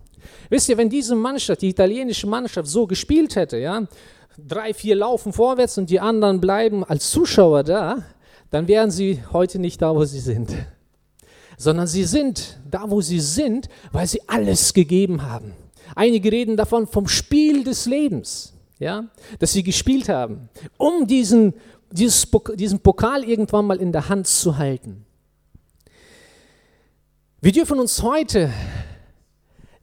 Wisst 0.49 0.69
ihr, 0.69 0.77
wenn 0.77 0.89
diese 0.89 1.15
Mannschaft, 1.15 1.61
die 1.61 1.69
italienische 1.69 2.27
Mannschaft 2.27 2.67
so 2.67 2.87
gespielt 2.87 3.35
hätte, 3.35 3.57
ja, 3.57 3.87
drei, 4.37 4.73
vier 4.73 4.95
laufen 4.95 5.33
vorwärts 5.33 5.77
und 5.77 5.89
die 5.89 5.99
anderen 5.99 6.41
bleiben 6.41 6.83
als 6.83 7.09
Zuschauer 7.11 7.63
da, 7.63 8.03
dann 8.49 8.67
wären 8.67 8.91
sie 8.91 9.23
heute 9.31 9.59
nicht 9.59 9.81
da, 9.81 9.95
wo 9.95 10.05
sie 10.05 10.19
sind. 10.19 10.53
Sondern 11.57 11.87
sie 11.87 12.03
sind 12.03 12.59
da, 12.69 12.89
wo 12.89 13.01
sie 13.01 13.19
sind, 13.19 13.69
weil 13.91 14.07
sie 14.07 14.21
alles 14.27 14.73
gegeben 14.73 15.23
haben. 15.23 15.53
Einige 15.95 16.31
reden 16.31 16.57
davon 16.57 16.87
vom 16.87 17.07
Spiel 17.07 17.63
des 17.63 17.85
Lebens, 17.85 18.53
ja, 18.79 19.05
das 19.39 19.53
sie 19.53 19.63
gespielt 19.63 20.09
haben, 20.09 20.49
um 20.77 21.05
diesen, 21.07 21.53
dieses, 21.91 22.27
diesen 22.55 22.79
Pokal 22.79 23.23
irgendwann 23.23 23.67
mal 23.67 23.77
in 23.77 23.91
der 23.91 24.09
Hand 24.09 24.27
zu 24.27 24.57
halten. 24.57 25.05
Wir 27.41 27.51
dürfen 27.51 27.79
uns 27.79 28.01
heute 28.01 28.51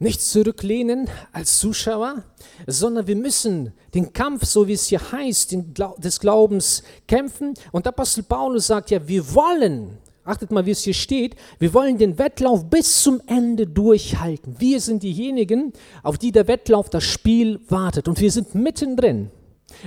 nicht 0.01 0.21
zurücklehnen 0.21 1.09
als 1.31 1.59
Zuschauer, 1.59 2.23
sondern 2.65 3.05
wir 3.05 3.15
müssen 3.15 3.71
den 3.93 4.11
Kampf, 4.13 4.45
so 4.45 4.67
wie 4.67 4.73
es 4.73 4.87
hier 4.87 5.11
heißt, 5.11 5.55
des 5.97 6.19
Glaubens 6.19 6.83
kämpfen. 7.07 7.53
Und 7.71 7.85
Apostel 7.85 8.23
Paulus 8.23 8.67
sagt 8.67 8.89
ja, 8.89 9.07
wir 9.07 9.35
wollen, 9.35 9.99
achtet 10.23 10.51
mal, 10.51 10.65
wie 10.65 10.71
es 10.71 10.81
hier 10.81 10.95
steht, 10.95 11.35
wir 11.59 11.73
wollen 11.75 11.99
den 11.99 12.17
Wettlauf 12.17 12.67
bis 12.67 13.03
zum 13.03 13.21
Ende 13.27 13.67
durchhalten. 13.67 14.55
Wir 14.57 14.79
sind 14.81 15.03
diejenigen, 15.03 15.71
auf 16.01 16.17
die 16.17 16.31
der 16.31 16.47
Wettlauf, 16.47 16.89
das 16.89 17.03
Spiel 17.03 17.59
wartet. 17.69 18.07
Und 18.07 18.19
wir 18.19 18.31
sind 18.31 18.55
mittendrin. 18.55 19.29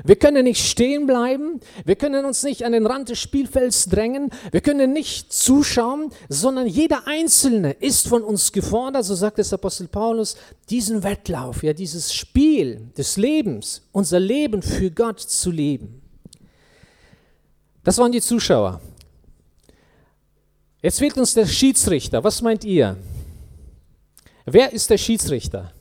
Wir 0.02 0.16
können 0.16 0.44
nicht 0.44 0.66
stehen 0.66 1.06
bleiben, 1.06 1.60
wir 1.84 1.96
können 1.96 2.24
uns 2.24 2.42
nicht 2.42 2.64
an 2.64 2.72
den 2.72 2.86
Rand 2.86 3.10
des 3.10 3.20
Spielfelds 3.20 3.88
drängen, 3.88 4.30
wir 4.50 4.60
können 4.60 4.92
nicht 4.92 5.32
zuschauen, 5.32 6.10
sondern 6.28 6.66
jeder 6.66 7.06
Einzelne 7.06 7.72
ist 7.72 8.08
von 8.08 8.22
uns 8.22 8.50
gefordert, 8.52 9.04
so 9.04 9.14
sagt 9.14 9.38
es 9.38 9.52
Apostel 9.52 9.86
Paulus, 9.86 10.36
diesen 10.70 11.02
Wettlauf, 11.02 11.62
ja, 11.62 11.72
dieses 11.72 12.12
Spiel 12.12 12.90
des 12.96 13.16
Lebens, 13.16 13.82
unser 13.92 14.18
Leben 14.18 14.62
für 14.62 14.90
Gott 14.90 15.20
zu 15.20 15.50
leben. 15.50 16.02
Das 17.84 17.98
waren 17.98 18.12
die 18.12 18.22
Zuschauer. 18.22 18.80
Jetzt 20.82 20.98
fehlt 20.98 21.16
uns 21.16 21.34
der 21.34 21.46
Schiedsrichter. 21.46 22.24
Was 22.24 22.42
meint 22.42 22.64
ihr? 22.64 22.96
Wer 24.46 24.72
ist 24.72 24.90
der 24.90 24.98
Schiedsrichter? 24.98 25.72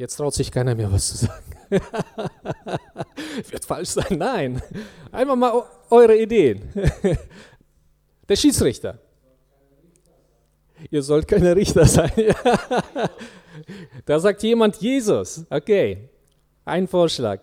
Jetzt 0.00 0.16
traut 0.16 0.32
sich 0.32 0.50
keiner 0.50 0.74
mehr 0.74 0.90
was 0.90 1.08
zu 1.08 1.26
sagen. 1.26 1.44
Wird 3.50 3.66
falsch 3.66 3.90
sein. 3.90 4.16
Nein. 4.16 4.62
Einfach 5.12 5.36
mal 5.36 5.62
eure 5.90 6.16
Ideen. 6.16 6.62
Der 8.26 8.36
Schiedsrichter. 8.36 8.98
Ihr 10.90 11.02
sollt 11.02 11.28
keine 11.28 11.54
Richter 11.54 11.84
sein. 11.84 12.10
da 14.06 14.18
sagt 14.18 14.42
jemand 14.42 14.76
Jesus. 14.76 15.44
Okay. 15.50 16.08
Ein 16.64 16.88
Vorschlag. 16.88 17.42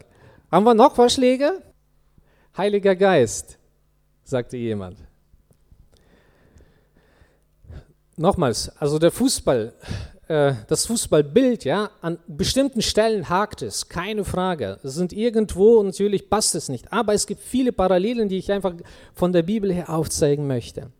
Haben 0.51 0.63
wir 0.63 0.73
noch 0.73 0.95
Vorschläge? 0.95 1.61
Heiliger 2.57 2.95
Geist, 2.95 3.59
sagte 4.23 4.57
jemand. 4.57 4.97
Nochmals, 8.15 8.69
also 8.79 8.97
der 8.97 9.11
Fußball 9.11 9.75
äh, 10.27 10.53
das 10.67 10.85
Fußballbild, 10.87 11.63
ja, 11.63 11.89
an 12.01 12.17
bestimmten 12.27 12.81
Stellen 12.81 13.29
hakt 13.29 13.61
es, 13.61 13.87
keine 13.87 14.25
Frage. 14.25 14.79
Es 14.83 14.95
sind 14.95 15.13
irgendwo 15.13 15.81
natürlich 15.83 16.29
passt 16.29 16.55
es 16.55 16.69
nicht. 16.69 16.91
Aber 16.91 17.13
es 17.13 17.27
gibt 17.27 17.41
viele 17.41 17.71
Parallelen, 17.71 18.29
die 18.29 18.37
ich 18.37 18.51
einfach 18.51 18.73
von 19.13 19.31
der 19.31 19.43
Bibel 19.43 19.73
her 19.73 19.89
aufzeigen 19.89 20.47
möchte. 20.47 20.91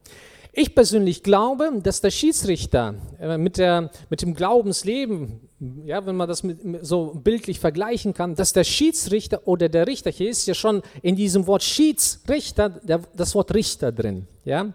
Ich 0.59 0.73
persönlich 0.73 1.21
glaube, 1.21 1.69
dass 1.83 2.01
der 2.01 2.09
Schiedsrichter 2.09 2.95
äh, 3.19 3.37
mit, 3.37 3.57
der, 3.57 3.91
mit 4.09 4.23
dem 4.23 4.33
Glaubensleben, 4.33 5.41
ja, 5.85 6.03
wenn 6.05 6.15
man 6.15 6.27
das 6.27 6.41
mit, 6.41 6.59
so 6.81 7.13
bildlich 7.13 7.59
vergleichen 7.59 8.15
kann, 8.15 8.33
dass 8.33 8.53
der 8.53 8.63
Schiedsrichter 8.63 9.47
oder 9.47 9.69
der 9.69 9.85
Richter, 9.85 10.09
hier 10.09 10.31
ist 10.31 10.47
ja 10.47 10.55
schon 10.55 10.81
in 11.03 11.15
diesem 11.15 11.45
Wort 11.45 11.61
Schiedsrichter 11.61 12.69
der, 12.69 13.01
das 13.15 13.35
Wort 13.35 13.53
Richter 13.53 13.91
drin. 13.91 14.25
Ja? 14.45 14.73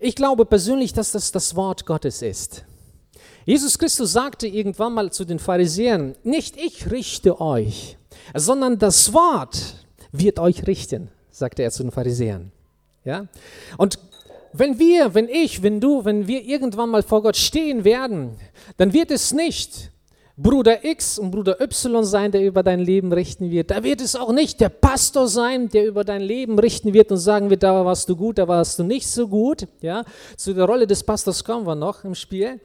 Ich 0.00 0.16
glaube 0.16 0.46
persönlich, 0.46 0.94
dass 0.94 1.12
das 1.12 1.30
das 1.30 1.54
Wort 1.54 1.86
Gottes 1.86 2.22
ist. 2.22 2.64
Jesus 3.46 3.78
Christus 3.78 4.12
sagte 4.12 4.46
irgendwann 4.46 4.94
mal 4.94 5.10
zu 5.10 5.24
den 5.24 5.38
Pharisäern, 5.38 6.14
nicht 6.22 6.56
ich 6.56 6.90
richte 6.90 7.40
euch, 7.40 7.96
sondern 8.34 8.78
das 8.78 9.12
Wort 9.12 9.86
wird 10.12 10.38
euch 10.38 10.66
richten, 10.66 11.08
sagte 11.30 11.62
er 11.62 11.70
zu 11.70 11.82
den 11.82 11.92
Pharisäern. 11.92 12.52
Ja? 13.04 13.26
Und 13.78 13.98
wenn 14.52 14.78
wir, 14.78 15.14
wenn 15.14 15.28
ich, 15.28 15.62
wenn 15.62 15.80
du, 15.80 16.04
wenn 16.04 16.26
wir 16.26 16.42
irgendwann 16.42 16.90
mal 16.90 17.02
vor 17.02 17.22
Gott 17.22 17.36
stehen 17.36 17.84
werden, 17.84 18.36
dann 18.76 18.92
wird 18.92 19.10
es 19.10 19.32
nicht 19.32 19.90
Bruder 20.36 20.84
X 20.84 21.18
und 21.18 21.30
Bruder 21.30 21.60
Y 21.60 22.04
sein, 22.04 22.32
der 22.32 22.44
über 22.44 22.62
dein 22.62 22.80
Leben 22.80 23.12
richten 23.12 23.50
wird. 23.50 23.70
Da 23.70 23.84
wird 23.84 24.00
es 24.00 24.16
auch 24.16 24.32
nicht 24.32 24.60
der 24.60 24.70
Pastor 24.70 25.28
sein, 25.28 25.68
der 25.68 25.86
über 25.86 26.02
dein 26.02 26.22
Leben 26.22 26.58
richten 26.58 26.94
wird 26.94 27.12
und 27.12 27.18
sagen 27.18 27.50
wird, 27.50 27.62
da 27.62 27.84
warst 27.84 28.08
du 28.08 28.16
gut, 28.16 28.38
da 28.38 28.48
warst 28.48 28.78
du 28.78 28.82
nicht 28.82 29.06
so 29.06 29.28
gut. 29.28 29.66
Ja, 29.82 30.04
zu 30.36 30.54
der 30.54 30.64
Rolle 30.64 30.86
des 30.86 31.02
Pastors 31.04 31.44
kommen 31.44 31.66
wir 31.66 31.74
noch 31.74 32.04
im 32.04 32.14
Spiel 32.14 32.58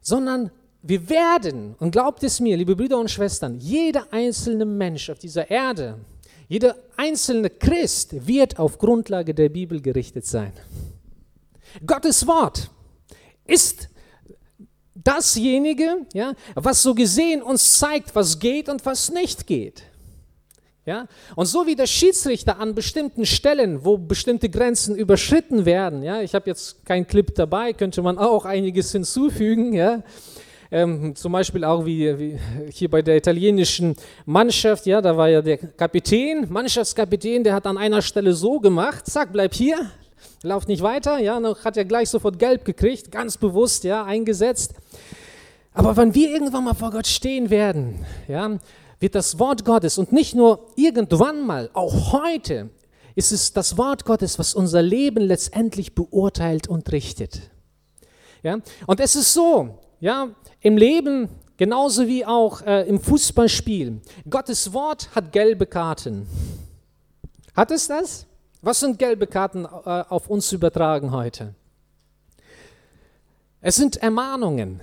sondern 0.00 0.50
wir 0.82 1.08
werden, 1.08 1.74
und 1.78 1.90
glaubt 1.90 2.22
es 2.22 2.40
mir, 2.40 2.56
liebe 2.56 2.76
Brüder 2.76 2.98
und 2.98 3.10
Schwestern, 3.10 3.58
jeder 3.58 4.06
einzelne 4.12 4.64
Mensch 4.64 5.10
auf 5.10 5.18
dieser 5.18 5.50
Erde, 5.50 5.98
jeder 6.48 6.76
einzelne 6.96 7.50
Christ 7.50 8.26
wird 8.26 8.58
auf 8.58 8.78
Grundlage 8.78 9.34
der 9.34 9.48
Bibel 9.50 9.82
gerichtet 9.82 10.24
sein. 10.24 10.52
Gottes 11.84 12.26
Wort 12.26 12.70
ist 13.44 13.88
dasjenige, 14.94 16.06
ja, 16.14 16.32
was 16.54 16.82
so 16.82 16.94
gesehen 16.94 17.42
uns 17.42 17.78
zeigt, 17.78 18.14
was 18.14 18.38
geht 18.38 18.68
und 18.68 18.84
was 18.86 19.10
nicht 19.10 19.46
geht. 19.46 19.82
Ja? 20.88 21.06
Und 21.36 21.44
so 21.44 21.66
wie 21.66 21.76
der 21.76 21.86
Schiedsrichter 21.86 22.58
an 22.58 22.74
bestimmten 22.74 23.26
Stellen, 23.26 23.84
wo 23.84 23.98
bestimmte 23.98 24.48
Grenzen 24.48 24.96
überschritten 24.96 25.66
werden, 25.66 26.02
ja, 26.02 26.22
ich 26.22 26.34
habe 26.34 26.48
jetzt 26.48 26.82
keinen 26.86 27.06
Clip 27.06 27.34
dabei, 27.34 27.74
könnte 27.74 28.00
man 28.00 28.16
auch 28.16 28.46
einiges 28.46 28.90
hinzufügen, 28.92 29.74
ja, 29.74 30.02
ähm, 30.70 31.14
zum 31.14 31.32
Beispiel 31.32 31.62
auch 31.62 31.84
wie, 31.84 32.18
wie, 32.18 32.38
hier 32.72 32.88
bei 32.88 33.02
der 33.02 33.18
italienischen 33.18 33.96
Mannschaft, 34.24 34.86
ja, 34.86 35.02
da 35.02 35.14
war 35.14 35.28
ja 35.28 35.42
der 35.42 35.58
Kapitän, 35.58 36.46
Mannschaftskapitän, 36.48 37.44
der 37.44 37.52
hat 37.52 37.66
an 37.66 37.76
einer 37.76 38.00
Stelle 38.00 38.32
so 38.32 38.58
gemacht, 38.58 39.04
zack, 39.06 39.30
bleib 39.30 39.52
hier, 39.52 39.90
lauf 40.42 40.66
nicht 40.68 40.82
weiter, 40.82 41.18
ja, 41.18 41.38
dann 41.38 41.54
hat 41.54 41.76
er 41.76 41.84
gleich 41.84 42.08
sofort 42.08 42.38
gelb 42.38 42.64
gekriegt, 42.64 43.12
ganz 43.12 43.36
bewusst, 43.36 43.84
ja, 43.84 44.04
eingesetzt. 44.04 44.72
Aber 45.74 45.98
wenn 45.98 46.14
wir 46.14 46.30
irgendwann 46.30 46.64
mal 46.64 46.72
vor 46.72 46.90
Gott 46.90 47.06
stehen 47.06 47.50
werden, 47.50 48.06
ja, 48.26 48.58
wird 49.00 49.14
das 49.14 49.38
Wort 49.38 49.64
Gottes 49.64 49.98
und 49.98 50.12
nicht 50.12 50.34
nur 50.34 50.66
irgendwann 50.76 51.46
mal, 51.46 51.70
auch 51.72 52.12
heute 52.12 52.70
ist 53.14 53.32
es 53.32 53.52
das 53.52 53.76
Wort 53.76 54.04
Gottes, 54.04 54.38
was 54.38 54.54
unser 54.54 54.82
Leben 54.82 55.24
letztendlich 55.24 55.94
beurteilt 55.94 56.68
und 56.68 56.90
richtet. 56.92 57.50
Ja? 58.42 58.58
Und 58.86 59.00
es 59.00 59.16
ist 59.16 59.34
so, 59.34 59.78
ja, 60.00 60.28
im 60.60 60.76
Leben 60.76 61.28
genauso 61.56 62.06
wie 62.06 62.24
auch 62.24 62.62
äh, 62.62 62.88
im 62.88 63.00
Fußballspiel. 63.00 64.00
Gottes 64.30 64.72
Wort 64.72 65.14
hat 65.14 65.32
gelbe 65.32 65.66
Karten. 65.66 66.26
Hat 67.54 67.70
es 67.70 67.88
das? 67.88 68.26
Was 68.62 68.80
sind 68.80 68.98
gelbe 68.98 69.26
Karten 69.26 69.64
äh, 69.64 69.68
auf 70.08 70.28
uns 70.28 70.52
übertragen 70.52 71.10
heute? 71.10 71.54
Es 73.60 73.76
sind 73.76 73.96
Ermahnungen. 73.96 74.80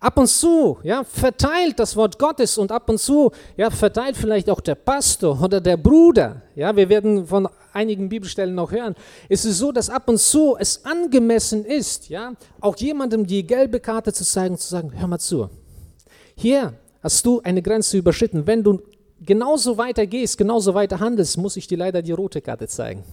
Ab 0.00 0.18
und 0.18 0.26
zu 0.26 0.78
ja, 0.82 1.02
verteilt 1.04 1.78
das 1.78 1.96
Wort 1.96 2.18
Gottes 2.18 2.58
und 2.58 2.70
ab 2.70 2.88
und 2.90 2.98
zu 2.98 3.30
ja, 3.56 3.70
verteilt 3.70 4.16
vielleicht 4.16 4.50
auch 4.50 4.60
der 4.60 4.74
Pastor 4.74 5.42
oder 5.42 5.60
der 5.60 5.76
Bruder. 5.76 6.42
Ja, 6.54 6.76
wir 6.76 6.88
werden 6.88 7.26
von 7.26 7.48
einigen 7.72 8.08
Bibelstellen 8.08 8.54
noch 8.54 8.70
hören. 8.70 8.94
Es 9.28 9.44
ist 9.44 9.58
so, 9.58 9.72
dass 9.72 9.88
ab 9.88 10.08
und 10.08 10.18
zu 10.18 10.56
es 10.58 10.84
angemessen 10.84 11.64
ist, 11.64 12.08
ja, 12.08 12.34
auch 12.60 12.76
jemandem 12.76 13.26
die 13.26 13.46
gelbe 13.46 13.80
Karte 13.80 14.12
zu 14.12 14.24
zeigen 14.24 14.54
und 14.54 14.60
zu 14.60 14.68
sagen, 14.68 14.92
hör 14.94 15.06
mal 15.06 15.18
zu. 15.18 15.48
Hier 16.36 16.74
hast 17.02 17.24
du 17.24 17.40
eine 17.42 17.62
Grenze 17.62 17.96
überschritten. 17.96 18.46
Wenn 18.46 18.62
du 18.62 18.82
genauso 19.20 19.78
weiter 19.78 20.06
gehst, 20.06 20.38
genauso 20.38 20.74
weiter 20.74 21.00
handelst, 21.00 21.38
muss 21.38 21.56
ich 21.56 21.66
dir 21.66 21.78
leider 21.78 22.02
die 22.02 22.12
rote 22.12 22.40
Karte 22.40 22.68
zeigen. 22.68 23.04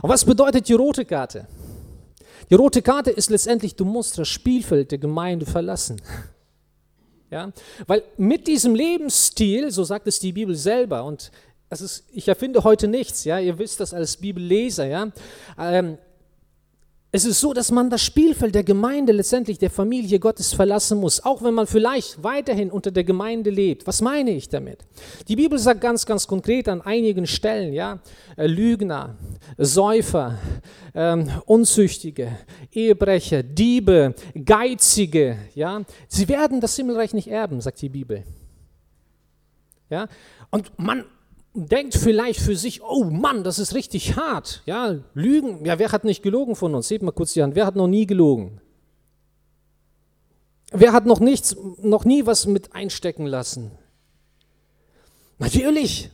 Und 0.00 0.10
was 0.10 0.24
bedeutet 0.24 0.68
die 0.68 0.74
rote 0.74 1.04
Karte? 1.04 1.46
Die 2.52 2.56
rote 2.56 2.82
Karte 2.82 3.10
ist 3.10 3.30
letztendlich, 3.30 3.76
du 3.76 3.86
musst 3.86 4.18
das 4.18 4.28
Spielfeld 4.28 4.90
der 4.90 4.98
Gemeinde 4.98 5.46
verlassen. 5.46 6.02
Ja? 7.30 7.50
Weil 7.86 8.02
mit 8.18 8.46
diesem 8.46 8.74
Lebensstil, 8.74 9.70
so 9.70 9.84
sagt 9.84 10.06
es 10.06 10.18
die 10.18 10.32
Bibel 10.32 10.54
selber, 10.54 11.04
und 11.04 11.30
das 11.70 11.80
ist, 11.80 12.04
ich 12.12 12.28
erfinde 12.28 12.62
heute 12.62 12.88
nichts, 12.88 13.24
ja, 13.24 13.38
ihr 13.38 13.58
wisst 13.58 13.80
das 13.80 13.94
als 13.94 14.18
Bibelleser, 14.18 14.84
ja, 14.84 15.10
ähm, 15.58 15.96
es 17.14 17.26
ist 17.26 17.40
so, 17.40 17.52
dass 17.52 17.70
man 17.70 17.90
das 17.90 18.02
Spielfeld 18.02 18.54
der 18.54 18.64
Gemeinde, 18.64 19.12
letztendlich 19.12 19.58
der 19.58 19.68
Familie 19.68 20.18
Gottes 20.18 20.54
verlassen 20.54 20.98
muss, 20.98 21.22
auch 21.22 21.42
wenn 21.42 21.52
man 21.52 21.66
vielleicht 21.66 22.22
weiterhin 22.22 22.70
unter 22.70 22.90
der 22.90 23.04
Gemeinde 23.04 23.50
lebt. 23.50 23.86
Was 23.86 24.00
meine 24.00 24.30
ich 24.30 24.48
damit? 24.48 24.78
Die 25.28 25.36
Bibel 25.36 25.58
sagt 25.58 25.82
ganz, 25.82 26.06
ganz 26.06 26.26
konkret 26.26 26.70
an 26.70 26.80
einigen 26.80 27.26
Stellen, 27.26 27.74
ja, 27.74 28.00
äh, 28.38 28.46
Lügner, 28.46 29.16
Säufer, 29.58 30.38
ähm, 30.94 31.30
Unzüchtige, 31.44 32.38
Ehebrecher, 32.72 33.42
Diebe, 33.42 34.14
Geizige, 34.42 35.36
ja, 35.54 35.82
sie 36.08 36.26
werden 36.28 36.62
das 36.62 36.76
Himmelreich 36.76 37.12
nicht 37.12 37.28
erben, 37.28 37.60
sagt 37.60 37.82
die 37.82 37.90
Bibel. 37.90 38.24
Ja, 39.90 40.08
und 40.50 40.72
man 40.78 41.04
denkt 41.54 41.94
vielleicht 41.94 42.40
für 42.40 42.56
sich, 42.56 42.82
oh 42.82 43.04
Mann, 43.04 43.44
das 43.44 43.58
ist 43.58 43.74
richtig 43.74 44.16
hart. 44.16 44.62
Ja, 44.66 44.96
Lügen, 45.14 45.64
ja, 45.64 45.78
wer 45.78 45.92
hat 45.92 46.04
nicht 46.04 46.22
gelogen 46.22 46.56
von 46.56 46.74
uns? 46.74 46.88
Seht 46.88 47.02
mal 47.02 47.12
kurz 47.12 47.34
die 47.34 47.42
Hand, 47.42 47.54
wer 47.54 47.66
hat 47.66 47.76
noch 47.76 47.88
nie 47.88 48.06
gelogen? 48.06 48.60
Wer 50.72 50.92
hat 50.92 51.04
noch 51.04 51.20
nichts, 51.20 51.54
noch 51.82 52.04
nie 52.04 52.24
was 52.24 52.46
mit 52.46 52.74
einstecken 52.74 53.26
lassen? 53.26 53.72
Natürlich. 55.38 56.10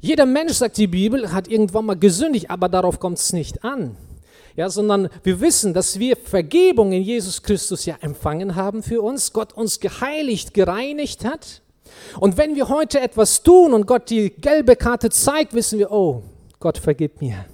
Jeder 0.00 0.26
Mensch, 0.26 0.52
sagt 0.52 0.76
die 0.76 0.86
Bibel, 0.86 1.32
hat 1.32 1.48
irgendwann 1.48 1.86
mal 1.86 1.98
gesündigt, 1.98 2.50
aber 2.50 2.68
darauf 2.68 3.00
kommt 3.00 3.18
es 3.18 3.32
nicht 3.32 3.64
an. 3.64 3.96
Ja, 4.54 4.70
sondern 4.70 5.08
wir 5.24 5.40
wissen, 5.40 5.74
dass 5.74 5.98
wir 5.98 6.16
Vergebung 6.16 6.92
in 6.92 7.02
Jesus 7.02 7.42
Christus 7.42 7.84
ja 7.84 7.96
empfangen 8.00 8.54
haben 8.54 8.84
für 8.84 9.02
uns, 9.02 9.32
Gott 9.32 9.52
uns 9.52 9.80
geheiligt, 9.80 10.54
gereinigt 10.54 11.24
hat. 11.24 11.62
Und 12.20 12.36
wenn 12.36 12.54
wir 12.56 12.68
heute 12.68 13.00
etwas 13.00 13.42
tun 13.42 13.72
und 13.74 13.86
Gott 13.86 14.10
die 14.10 14.30
gelbe 14.30 14.76
Karte 14.76 15.10
zeigt, 15.10 15.54
wissen 15.54 15.78
wir, 15.78 15.90
oh, 15.90 16.22
Gott 16.60 16.78
vergib 16.78 17.20
mir. 17.20 17.46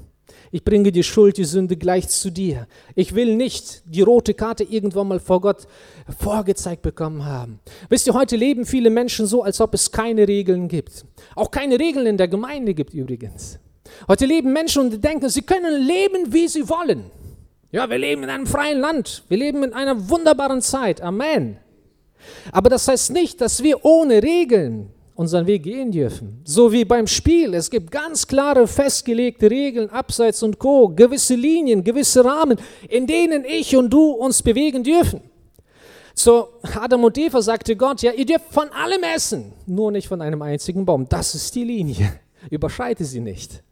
Ich 0.55 0.63
bringe 0.63 0.93
die 0.93 1.03
Schuld, 1.03 1.37
die 1.37 1.45
Sünde 1.45 1.77
gleich 1.77 2.09
zu 2.09 2.31
dir. 2.31 2.69
Ich 2.95 3.17
will 3.17 3.35
nicht 3.35 3.83
die 3.87 4.03
rote 4.03 4.35
Karte 4.35 4.63
irgendwann 4.63 5.09
mal 5.09 5.19
vor 5.19 5.41
Gott 5.41 5.67
vorgezeigt 6.17 6.83
bekommen 6.83 7.25
haben. 7.25 7.59
Wisst 7.89 8.07
ihr, 8.07 8.15
heute 8.15 8.37
leben 8.37 8.65
viele 8.65 8.89
Menschen 8.89 9.27
so, 9.27 9.43
als 9.43 9.61
ob 9.61 9.75
es 9.75 9.91
keine 9.91 10.29
Regeln 10.29 10.69
gibt. 10.69 11.05
Auch 11.35 11.51
keine 11.51 11.81
Regeln 11.81 12.07
in 12.07 12.19
der 12.19 12.29
Gemeinde 12.29 12.73
gibt 12.73 12.95
übrigens. 12.95 13.59
Heute 14.07 14.27
leben 14.27 14.53
Menschen 14.53 14.83
und 14.83 15.03
denken, 15.03 15.29
sie 15.29 15.43
können 15.43 15.85
leben, 15.85 16.33
wie 16.33 16.47
sie 16.47 16.69
wollen. 16.69 17.11
Ja, 17.73 17.91
wir 17.91 17.99
leben 17.99 18.23
in 18.23 18.31
einem 18.31 18.47
freien 18.47 18.79
Land. 18.79 19.25
Wir 19.29 19.39
leben 19.39 19.65
in 19.65 19.73
einer 19.73 20.09
wunderbaren 20.09 20.63
Zeit. 20.63 21.01
Amen. 21.01 21.59
Aber 22.52 22.69
das 22.71 22.88
heißt 22.88 23.12
nicht, 23.12 23.40
dass 23.40 23.62
wir 23.62 23.85
ohne 23.85 24.23
Regeln 24.23 24.90
unseren 25.14 25.47
Weg 25.47 25.62
gehen 25.62 25.93
dürfen. 25.93 26.40
So 26.45 26.73
wie 26.73 26.85
beim 26.85 27.07
Spiel. 27.07 27.54
Es 27.54 27.71
gibt 27.71 27.90
ganz 27.90 28.26
klare, 28.26 28.66
festgelegte 28.66 29.50
Regeln, 29.50 29.88
Abseits 29.90 30.43
und 30.43 30.59
Co., 30.59 30.88
gewisse 30.88 31.35
Linien, 31.35 31.85
gewisse 31.85 32.25
Rahmen, 32.25 32.59
in 32.88 33.07
denen 33.07 33.45
ich 33.45 33.76
und 33.76 33.90
du 33.90 34.11
uns 34.11 34.43
bewegen 34.43 34.83
dürfen. 34.83 35.21
So 36.14 36.49
Adam 36.62 37.04
und 37.04 37.19
Eva 37.19 37.43
sagte 37.43 37.75
Gott, 37.75 38.02
ja, 38.02 38.12
ihr 38.12 38.26
dürft 38.26 38.52
von 38.52 38.69
allem 38.71 39.02
essen, 39.02 39.52
nur 39.66 39.90
nicht 39.90 40.07
von 40.07 40.21
einem 40.21 40.43
einzigen 40.43 40.85
Baum. 40.85 41.09
Das 41.09 41.35
ist 41.35 41.54
die 41.54 41.64
Linie. 41.64 42.21
Überschreite 42.50 43.04
sie 43.04 43.21
nicht. 43.21 43.62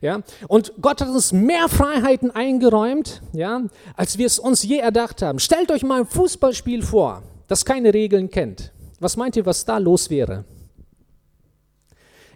Ja, 0.00 0.20
und 0.48 0.72
Gott 0.80 1.00
hat 1.00 1.08
uns 1.08 1.32
mehr 1.32 1.68
Freiheiten 1.68 2.30
eingeräumt, 2.30 3.22
ja, 3.32 3.62
als 3.96 4.18
wir 4.18 4.26
es 4.26 4.38
uns 4.38 4.62
je 4.62 4.78
erdacht 4.78 5.20
haben. 5.20 5.38
Stellt 5.38 5.70
euch 5.70 5.82
mal 5.82 6.00
ein 6.00 6.06
Fußballspiel 6.06 6.82
vor 6.82 7.22
das 7.50 7.64
keine 7.64 7.92
Regeln 7.92 8.30
kennt. 8.30 8.72
Was 9.00 9.16
meint 9.16 9.34
ihr, 9.34 9.44
was 9.44 9.64
da 9.64 9.78
los 9.78 10.08
wäre? 10.08 10.44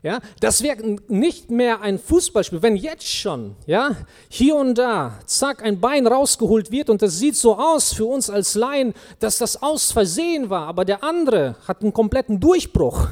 Ja, 0.03 0.19
das 0.41 0.63
wäre 0.63 0.97
nicht 1.09 1.51
mehr 1.51 1.81
ein 1.81 1.99
Fußballspiel, 2.01 2.61
wenn 2.63 2.77
jetzt 2.77 3.07
schon, 3.07 3.55
ja, 3.65 3.97
hier 4.29 4.57
und 4.57 4.77
da, 4.77 5.19
zack, 5.25 5.63
ein 5.63 5.81
Bein 5.81 6.07
rausgeholt 6.07 6.71
wird 6.73 6.91
und 6.91 7.01
das 7.01 7.19
sieht 7.19 7.37
so 7.37 7.57
aus 7.57 7.95
für 7.95 8.05
uns 8.05 8.29
als 8.29 8.57
Laien, 8.57 8.93
dass 9.21 9.39
das 9.39 9.63
aus 9.63 9.93
Versehen 9.93 10.51
war, 10.51 10.67
aber 10.67 10.85
der 10.85 11.05
andere 11.05 11.57
hat 11.67 11.83
einen 11.83 11.93
kompletten 11.93 12.41
Durchbruch 12.41 13.09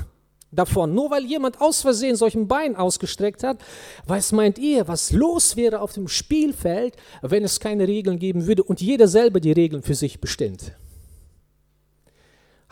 davon, 0.50 0.94
nur 0.94 1.10
weil 1.10 1.24
jemand 1.24 1.60
aus 1.60 1.82
Versehen 1.82 2.16
solchen 2.16 2.48
Bein 2.48 2.74
ausgestreckt 2.74 3.44
hat. 3.44 3.58
Was 4.06 4.32
meint 4.32 4.58
ihr, 4.58 4.86
was 4.88 5.12
los 5.12 5.56
wäre 5.56 5.80
auf 5.80 5.92
dem 5.92 6.08
Spielfeld, 6.08 6.96
wenn 7.22 7.44
es 7.44 7.60
keine 7.60 7.86
Regeln 7.86 8.18
geben 8.18 8.46
würde 8.46 8.64
und 8.64 8.80
jeder 8.82 9.06
selber 9.06 9.38
die 9.40 9.52
Regeln 9.52 9.82
für 9.82 9.94
sich 9.94 10.20
bestimmt? 10.20 10.72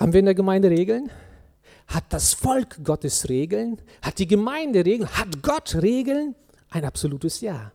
Haben 0.01 0.15
wir 0.15 0.21
in 0.21 0.25
der 0.25 0.35
Gemeinde 0.35 0.71
Regeln? 0.71 1.11
Hat 1.87 2.05
das 2.09 2.33
Volk 2.33 2.83
Gottes 2.83 3.29
Regeln? 3.29 3.83
Hat 4.01 4.19
die 4.19 4.27
Gemeinde 4.27 4.87
Regeln? 4.87 5.11
Hat 5.11 5.43
Gott 5.43 5.75
Regeln? 5.83 6.35
Ein 6.71 6.87
absolutes 6.87 7.43
Ja. 7.43 7.73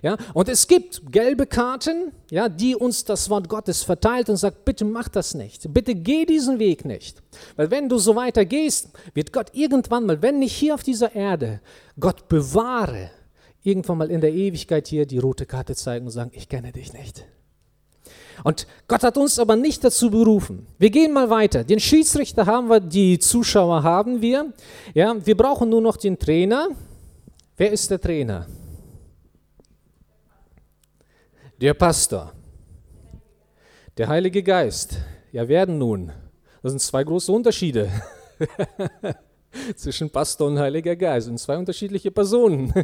Ja, 0.00 0.16
und 0.32 0.48
es 0.48 0.66
gibt 0.66 1.12
gelbe 1.12 1.46
Karten, 1.46 2.12
ja, 2.30 2.48
die 2.48 2.74
uns 2.74 3.04
das 3.04 3.28
Wort 3.28 3.50
Gottes 3.50 3.82
verteilt 3.82 4.30
und 4.30 4.38
sagt, 4.38 4.64
bitte 4.64 4.86
mach 4.86 5.08
das 5.08 5.34
nicht, 5.34 5.70
bitte 5.74 5.94
geh 5.94 6.24
diesen 6.24 6.58
Weg 6.58 6.86
nicht. 6.86 7.22
Weil 7.56 7.70
wenn 7.70 7.90
du 7.90 7.98
so 7.98 8.16
weiter 8.16 8.46
gehst, 8.46 8.88
wird 9.12 9.34
Gott 9.34 9.50
irgendwann 9.52 10.06
mal, 10.06 10.22
wenn 10.22 10.38
nicht 10.38 10.54
hier 10.54 10.74
auf 10.74 10.82
dieser 10.82 11.14
Erde, 11.14 11.60
Gott 12.00 12.28
bewahre, 12.28 13.10
irgendwann 13.62 13.98
mal 13.98 14.10
in 14.10 14.22
der 14.22 14.32
Ewigkeit 14.32 14.88
hier 14.88 15.04
die 15.04 15.18
rote 15.18 15.44
Karte 15.44 15.74
zeigen 15.74 16.06
und 16.06 16.12
sagen, 16.12 16.30
ich 16.32 16.48
kenne 16.48 16.72
dich 16.72 16.94
nicht. 16.94 17.26
Und 18.44 18.66
Gott 18.88 19.02
hat 19.02 19.16
uns 19.16 19.38
aber 19.38 19.56
nicht 19.56 19.82
dazu 19.82 20.10
berufen. 20.10 20.66
Wir 20.78 20.90
gehen 20.90 21.12
mal 21.12 21.30
weiter. 21.30 21.64
Den 21.64 21.80
Schiedsrichter 21.80 22.46
haben 22.46 22.68
wir, 22.68 22.80
die 22.80 23.18
Zuschauer 23.18 23.82
haben 23.82 24.20
wir. 24.20 24.52
Ja, 24.94 25.14
wir 25.24 25.36
brauchen 25.36 25.68
nur 25.68 25.80
noch 25.80 25.96
den 25.96 26.18
Trainer. 26.18 26.68
Wer 27.56 27.72
ist 27.72 27.90
der 27.90 28.00
Trainer? 28.00 28.46
Der 31.60 31.74
Pastor. 31.74 32.32
Der 33.96 34.08
Heilige 34.08 34.42
Geist. 34.42 34.98
Ja, 35.32 35.48
werden 35.48 35.78
nun. 35.78 36.12
Das 36.62 36.72
sind 36.72 36.80
zwei 36.80 37.02
große 37.02 37.32
Unterschiede 37.32 37.90
zwischen 39.76 40.10
Pastor 40.10 40.48
und 40.48 40.58
Heiliger 40.58 40.96
Geist. 40.96 41.18
Das 41.18 41.24
sind 41.26 41.38
zwei 41.40 41.56
unterschiedliche 41.56 42.10
Personen. 42.10 42.74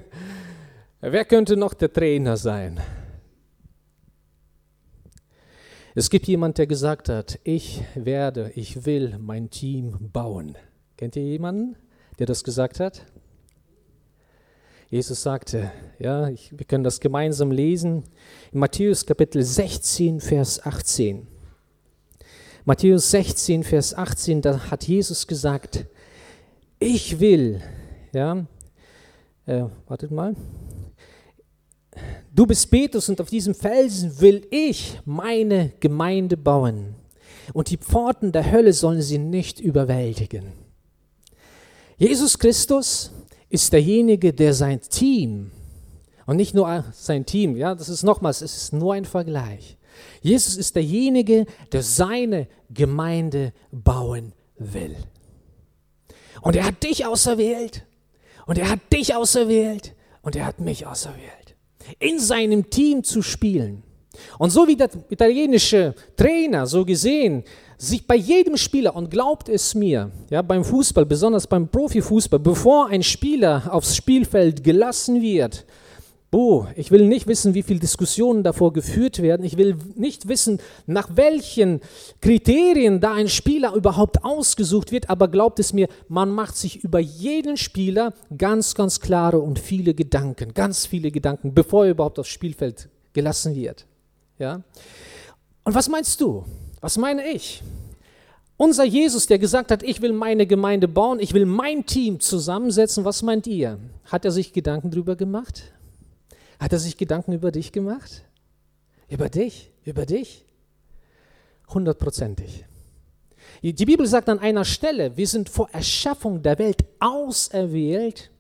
Wer 1.01 1.25
könnte 1.25 1.57
noch 1.57 1.75
der 1.75 1.93
Trainer 1.93 2.37
sein? 2.37 2.81
Es 5.95 6.09
gibt 6.09 6.27
jemand, 6.27 6.57
der 6.57 6.67
gesagt 6.67 7.11
hat, 7.11 7.39
ich 7.45 7.83
werde, 7.95 8.51
ich 8.55 8.87
will 8.87 9.19
mein 9.19 9.51
Team 9.51 10.11
bauen. 10.11 10.57
Kennt 10.97 11.17
ihr 11.17 11.23
jemanden, 11.23 11.77
der 12.19 12.25
das 12.25 12.45
gesagt 12.45 12.81
hat? 12.81 13.05
Jesus 14.89 15.23
sagte, 15.23 15.71
ja, 15.99 16.29
ich, 16.29 16.57
wir 16.57 16.65
können 16.65 16.83
das 16.83 16.99
gemeinsam 16.99 17.51
lesen, 17.51 18.05
in 18.53 18.61
Matthäus 18.61 19.05
Kapitel 19.05 19.43
16, 19.43 20.21
Vers 20.21 20.65
18. 20.65 21.27
Matthäus 22.65 23.11
16, 23.11 23.63
Vers 23.63 23.93
18, 23.93 24.41
da 24.41 24.71
hat 24.71 24.89
Jesus 24.89 25.27
gesagt, 25.27 25.85
ich 26.79 27.21
will, 27.21 27.61
ja, 28.15 28.47
äh, 29.45 29.65
wartet 29.87 30.11
mal, 30.11 30.37
Du 32.35 32.47
bist 32.47 32.71
Petrus 32.71 33.09
und 33.09 33.21
auf 33.21 33.29
diesem 33.29 33.55
Felsen 33.55 34.19
will 34.21 34.47
ich 34.51 34.99
meine 35.05 35.73
Gemeinde 35.81 36.37
bauen. 36.37 36.95
Und 37.53 37.69
die 37.71 37.77
Pforten 37.77 38.33
der 38.33 38.51
Hölle 38.51 38.73
sollen 38.73 39.03
sie 39.03 39.19
nicht 39.19 39.61
überwältigen. 39.61 40.53
Jesus 41.99 42.39
Christus 42.39 43.13
ist 43.51 43.73
derjenige, 43.73 44.33
der 44.33 44.55
sein 44.55 44.81
Team, 44.81 45.51
und 46.25 46.37
nicht 46.37 46.55
nur 46.55 46.85
sein 46.93 47.27
Team, 47.27 47.57
ja, 47.57 47.75
das 47.75 47.89
ist 47.89 48.05
nochmals, 48.05 48.41
es 48.41 48.57
ist 48.57 48.73
nur 48.73 48.95
ein 48.95 49.05
Vergleich. 49.05 49.77
Jesus 50.23 50.57
ist 50.57 50.77
derjenige, 50.77 51.47
der 51.73 51.83
seine 51.83 52.47
Gemeinde 52.71 53.53
bauen 53.73 54.33
will. 54.57 54.97
Und 56.41 56.57
er 56.57 56.65
hat 56.65 56.83
dich 56.83 57.05
auserwählt. 57.05 57.85
Und 58.47 58.57
er 58.57 58.71
hat 58.71 58.81
dich 58.93 59.15
auserwählt. 59.15 59.95
Und 60.23 60.37
er 60.37 60.47
hat 60.47 60.61
mich 60.61 60.87
auserwählt 60.87 61.42
in 61.99 62.19
seinem 62.19 62.69
Team 62.71 63.03
zu 63.05 63.23
spielen. 63.23 63.83
Und 64.39 64.51
so 64.51 64.67
wie 64.69 64.77
der 64.77 64.91
italienische 65.09 65.95
Trainer 66.17 66.67
so 66.67 66.85
gesehen 66.85 67.45
sich 67.79 68.07
bei 68.07 68.15
jedem 68.15 68.57
Spieler, 68.57 68.95
und 68.95 69.11
glaubt 69.11 69.49
es 69.49 69.75
mir, 69.75 70.11
ja, 70.31 70.41
beim 70.43 70.65
Fußball, 70.65 71.05
besonders 71.05 71.47
beim 71.47 71.67
Profifußball, 71.67 72.39
bevor 72.39 72.89
ein 72.89 73.03
Spieler 73.03 73.69
aufs 73.69 73.97
Spielfeld 73.97 74.63
gelassen 74.63 75.21
wird, 75.21 75.65
Oh, 76.35 76.67
ich 76.77 76.91
will 76.91 77.07
nicht 77.09 77.27
wissen, 77.27 77.53
wie 77.53 77.63
viele 77.63 77.79
Diskussionen 77.79 78.43
davor 78.43 78.73
geführt 78.73 79.21
werden. 79.21 79.45
Ich 79.45 79.59
will 79.59 79.77
nicht 79.97 80.29
wissen, 80.29 80.61
nach 80.87 81.11
welchen 81.15 81.83
Kriterien 82.23 83.01
da 83.01 83.13
ein 83.13 83.29
Spieler 83.29 83.75
überhaupt 83.75 84.25
ausgesucht 84.25 84.93
wird. 84.93 85.11
Aber 85.11 85.29
glaubt 85.29 85.59
es 85.59 85.75
mir, 85.75 85.89
man 86.09 86.31
macht 86.31 86.57
sich 86.57 86.83
über 86.83 87.01
jeden 87.01 87.59
Spieler 87.59 88.15
ganz, 88.39 88.75
ganz 88.75 89.01
klare 89.01 89.41
und 89.41 89.59
viele 89.59 89.93
Gedanken, 89.93 90.55
ganz 90.55 90.87
viele 90.87 91.11
Gedanken, 91.11 91.53
bevor 91.53 91.85
er 91.85 91.91
überhaupt 91.91 92.19
aufs 92.19 92.31
Spielfeld 92.31 92.89
gelassen 93.13 93.55
wird. 93.55 93.85
Ja? 94.39 94.63
Und 95.65 95.75
was 95.75 95.91
meinst 95.91 96.19
du? 96.23 96.47
Was 96.81 96.97
meine 96.97 97.29
ich? 97.29 97.63
Unser 98.57 98.85
Jesus, 98.85 99.27
der 99.27 99.39
gesagt 99.39 99.71
hat, 99.71 99.83
ich 99.83 100.01
will 100.01 100.15
meine 100.15 100.47
Gemeinde 100.47 100.89
bauen, 100.89 101.21
ich 101.21 101.35
will 101.35 101.45
mein 101.45 101.85
Team 101.85 102.21
zusammensetzen, 102.21 103.05
was 103.05 103.23
meint 103.23 103.47
ihr? 103.47 103.79
Hat 104.07 104.25
er 104.25 104.31
sich 104.31 104.55
Gedanken 104.55 104.91
darüber 104.91 105.15
gemacht? 105.15 105.73
Hat 106.63 106.73
er 106.73 106.79
sich 106.79 106.97
Gedanken 106.97 107.33
über 107.33 107.51
dich 107.51 107.73
gemacht? 107.73 108.23
Über 109.09 109.29
dich? 109.29 109.73
Über 109.85 110.07
dich? 110.07 110.45
Hundertprozentig. 111.69 112.65
Die 113.63 113.85
Bibel 113.85 114.07
sagt 114.07 114.29
an 114.29 114.39
einer 114.39 114.65
Stelle, 114.65 115.17
wir 115.17 115.27
sind 115.27 115.49
vor 115.49 115.69
Erschaffung 115.73 116.41
der 116.41 116.61
Welt 116.61 116.85
auserwählt, 117.01 118.31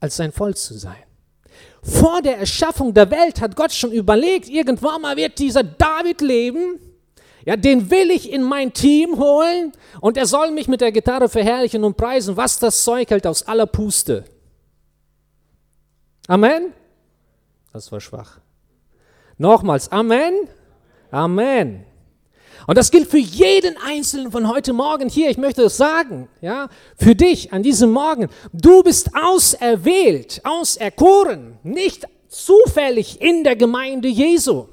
als 0.00 0.16
sein 0.16 0.32
Volk 0.32 0.56
zu 0.56 0.76
sein. 0.76 1.04
Vor 1.84 2.20
der 2.20 2.36
Erschaffung 2.38 2.92
der 2.92 3.08
Welt 3.12 3.40
hat 3.40 3.54
Gott 3.54 3.72
schon 3.72 3.92
überlegt, 3.92 4.48
irgendwann 4.48 5.02
mal 5.02 5.16
wird 5.16 5.38
dieser 5.38 5.62
David 5.62 6.22
leben. 6.22 6.80
Ja, 7.44 7.56
den 7.56 7.92
will 7.92 8.10
ich 8.10 8.32
in 8.32 8.42
mein 8.42 8.72
Team 8.72 9.18
holen 9.18 9.70
und 10.00 10.16
er 10.16 10.26
soll 10.26 10.50
mich 10.50 10.66
mit 10.66 10.80
der 10.80 10.90
Gitarre 10.90 11.28
verherrlichen 11.28 11.84
und 11.84 11.96
preisen, 11.96 12.36
was 12.36 12.58
das 12.58 12.82
Zeug 12.82 13.08
hält 13.08 13.24
aus 13.24 13.44
aller 13.44 13.66
Puste. 13.66 14.24
Amen? 16.26 16.72
Das 17.76 17.92
war 17.92 18.00
schwach. 18.00 18.38
Nochmals, 19.36 19.92
Amen? 19.92 20.48
Amen. 21.10 21.84
Und 22.66 22.78
das 22.78 22.90
gilt 22.90 23.06
für 23.06 23.18
jeden 23.18 23.76
Einzelnen 23.76 24.32
von 24.32 24.48
heute 24.48 24.72
Morgen 24.72 25.10
hier. 25.10 25.28
Ich 25.28 25.36
möchte 25.36 25.64
es 25.64 25.76
sagen, 25.76 26.26
ja, 26.40 26.70
für 26.96 27.14
dich 27.14 27.52
an 27.52 27.62
diesem 27.62 27.92
Morgen. 27.92 28.30
Du 28.54 28.82
bist 28.82 29.10
auserwählt, 29.14 30.40
auserkoren, 30.42 31.58
nicht 31.64 32.06
zufällig 32.28 33.20
in 33.20 33.44
der 33.44 33.56
Gemeinde 33.56 34.08
Jesu 34.08 34.68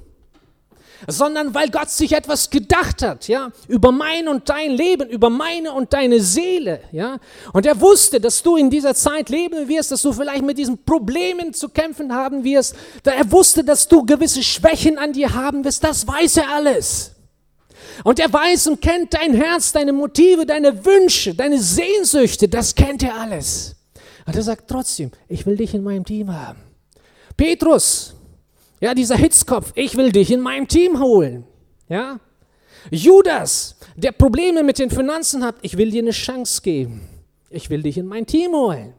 sondern 1.08 1.54
weil 1.54 1.70
Gott 1.70 1.90
sich 1.90 2.14
etwas 2.14 2.50
gedacht 2.50 3.02
hat, 3.02 3.28
ja, 3.28 3.52
über 3.68 3.92
mein 3.92 4.28
und 4.28 4.50
dein 4.50 4.72
Leben, 4.72 5.10
über 5.10 5.30
meine 5.30 5.74
und 5.74 5.94
deine 5.94 6.20
Seele, 6.20 6.82
ja. 6.92 7.18
Und 7.52 7.66
er 7.66 7.80
wusste, 7.80 8.20
dass 8.20 8.44
du 8.44 8.56
in 8.56 8.70
dieser 8.70 8.96
Zeit 8.96 9.30
leben 9.30 9.68
wirst, 9.68 9.92
dass 9.92 10.02
du 10.02 10.14
vielleicht 10.14 10.44
mit 10.44 10.58
diesen 10.58 10.84
Problemen 10.84 11.54
zu 11.54 11.70
kämpfen 11.70 12.14
haben 12.14 12.44
wirst. 12.44 12.76
Er 13.04 13.32
wusste, 13.32 13.64
dass 13.64 13.88
du 13.88 14.06
gewisse 14.06 14.44
Schwächen 14.44 14.98
an 14.98 15.14
dir 15.14 15.34
haben 15.34 15.64
wirst. 15.64 15.84
Das 15.84 16.08
weiß 16.08 16.38
er 16.38 16.50
alles. 16.50 17.12
Und 18.04 18.20
er 18.20 18.32
weiß 18.32 18.68
und 18.68 18.82
kennt 18.82 19.14
dein 19.14 19.34
Herz, 19.34 19.72
deine 19.72 19.94
Motive, 19.94 20.46
deine 20.46 20.86
Wünsche, 20.86 21.36
deine 21.36 21.60
Sehnsüchte. 21.60 22.48
Das 22.48 22.74
kennt 22.74 23.04
er 23.04 23.16
alles. 23.16 23.76
Und 24.26 24.36
er 24.36 24.42
sagt 24.42 24.70
trotzdem, 24.70 25.12
ich 25.28 25.46
will 25.46 25.58
dich 25.58 25.74
in 25.74 25.84
meinem 25.84 26.06
Team 26.06 26.34
haben. 26.34 26.60
Petrus, 27.36 28.13
ja, 28.84 28.94
dieser 28.94 29.16
Hitzkopf, 29.16 29.72
ich 29.76 29.96
will 29.96 30.12
dich 30.12 30.30
in 30.30 30.42
meinem 30.42 30.68
Team 30.68 31.00
holen. 31.00 31.46
Ja? 31.88 32.20
Judas, 32.92 33.78
der 33.96 34.12
Probleme 34.12 34.62
mit 34.62 34.78
den 34.78 34.90
Finanzen 34.90 35.42
hat, 35.42 35.56
ich 35.62 35.78
will 35.78 35.90
dir 35.90 36.02
eine 36.02 36.12
Chance 36.12 36.62
geben. 36.62 37.08
Ich 37.50 37.70
will 37.70 37.82
dich 37.82 37.98
in 37.98 38.06
mein 38.06 38.26
Team 38.26 38.52
holen. 38.52 38.94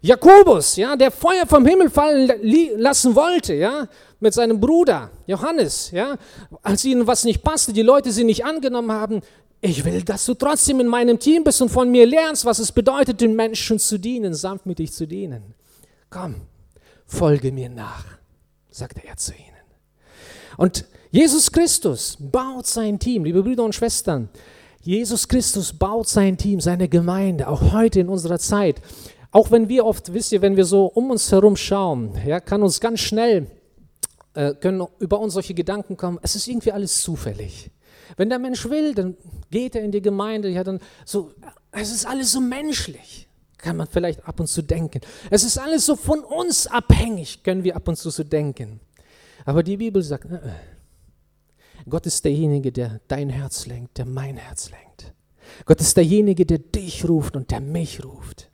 Jakobus, 0.00 0.74
ja, 0.74 0.96
der 0.96 1.12
Feuer 1.12 1.46
vom 1.46 1.64
Himmel 1.64 1.88
fallen 1.88 2.32
lassen 2.78 3.14
wollte, 3.14 3.54
ja, 3.54 3.86
mit 4.18 4.34
seinem 4.34 4.58
Bruder 4.58 5.12
Johannes, 5.28 5.92
ja, 5.92 6.16
als 6.64 6.84
ihnen 6.84 7.06
was 7.06 7.22
nicht 7.22 7.44
passte, 7.44 7.72
die 7.72 7.82
Leute 7.82 8.10
sie 8.10 8.24
nicht 8.24 8.44
angenommen 8.44 8.90
haben. 8.90 9.20
Ich 9.60 9.84
will, 9.84 10.02
dass 10.02 10.26
du 10.26 10.34
trotzdem 10.34 10.80
in 10.80 10.88
meinem 10.88 11.20
Team 11.20 11.44
bist 11.44 11.62
und 11.62 11.68
von 11.68 11.92
mir 11.92 12.06
lernst, 12.06 12.44
was 12.44 12.58
es 12.58 12.72
bedeutet, 12.72 13.20
den 13.20 13.36
Menschen 13.36 13.78
zu 13.78 14.00
dienen, 14.00 14.34
sanftmütig 14.34 14.92
zu 14.92 15.06
dienen. 15.06 15.54
Komm, 16.10 16.34
folge 17.06 17.52
mir 17.52 17.68
nach 17.68 18.16
sagte 18.76 19.02
er 19.06 19.16
zu 19.16 19.32
ihnen. 19.32 19.56
Und 20.56 20.84
Jesus 21.10 21.50
Christus 21.50 22.16
baut 22.20 22.66
sein 22.66 22.98
Team, 22.98 23.24
liebe 23.24 23.42
Brüder 23.42 23.64
und 23.64 23.74
Schwestern. 23.74 24.28
Jesus 24.82 25.28
Christus 25.28 25.72
baut 25.72 26.08
sein 26.08 26.36
Team, 26.36 26.60
seine 26.60 26.88
Gemeinde, 26.88 27.48
auch 27.48 27.72
heute 27.72 28.00
in 28.00 28.08
unserer 28.08 28.38
Zeit. 28.38 28.80
Auch 29.32 29.50
wenn 29.50 29.68
wir 29.68 29.84
oft, 29.84 30.12
wisst 30.12 30.32
ihr, 30.32 30.42
wenn 30.42 30.56
wir 30.56 30.64
so 30.64 30.86
um 30.86 31.10
uns 31.10 31.32
herum 31.32 31.56
schauen, 31.56 32.12
ja, 32.24 32.38
kann 32.38 32.62
uns 32.62 32.80
ganz 32.80 33.00
schnell, 33.00 33.50
äh, 34.34 34.54
können 34.54 34.86
über 34.98 35.18
uns 35.20 35.34
solche 35.34 35.54
Gedanken 35.54 35.96
kommen, 35.96 36.18
es 36.22 36.36
ist 36.36 36.46
irgendwie 36.46 36.72
alles 36.72 37.00
zufällig. 37.00 37.70
Wenn 38.16 38.28
der 38.28 38.38
Mensch 38.38 38.68
will, 38.68 38.94
dann 38.94 39.16
geht 39.50 39.74
er 39.74 39.82
in 39.82 39.90
die 39.90 40.02
Gemeinde, 40.02 40.48
ja, 40.48 40.62
dann 40.62 40.80
so, 41.04 41.32
es 41.72 41.90
ist 41.90 42.06
alles 42.06 42.32
so 42.32 42.40
menschlich 42.40 43.25
kann 43.58 43.76
man 43.76 43.86
vielleicht 43.86 44.26
ab 44.26 44.40
und 44.40 44.46
zu 44.46 44.62
denken. 44.62 45.00
Es 45.30 45.44
ist 45.44 45.58
alles 45.58 45.86
so 45.86 45.96
von 45.96 46.20
uns 46.20 46.66
abhängig, 46.66 47.42
können 47.42 47.64
wir 47.64 47.76
ab 47.76 47.88
und 47.88 47.96
zu 47.96 48.10
so 48.10 48.24
denken. 48.24 48.80
Aber 49.44 49.62
die 49.62 49.76
Bibel 49.76 50.02
sagt, 50.02 50.30
äh, 50.30 50.40
Gott 51.88 52.06
ist 52.06 52.24
derjenige, 52.24 52.72
der 52.72 53.00
dein 53.08 53.30
Herz 53.30 53.66
lenkt, 53.66 53.98
der 53.98 54.06
mein 54.06 54.36
Herz 54.36 54.70
lenkt. 54.70 55.14
Gott 55.64 55.80
ist 55.80 55.96
derjenige, 55.96 56.44
der 56.44 56.58
dich 56.58 57.08
ruft 57.08 57.36
und 57.36 57.50
der 57.50 57.60
mich 57.60 58.04
ruft. 58.04 58.50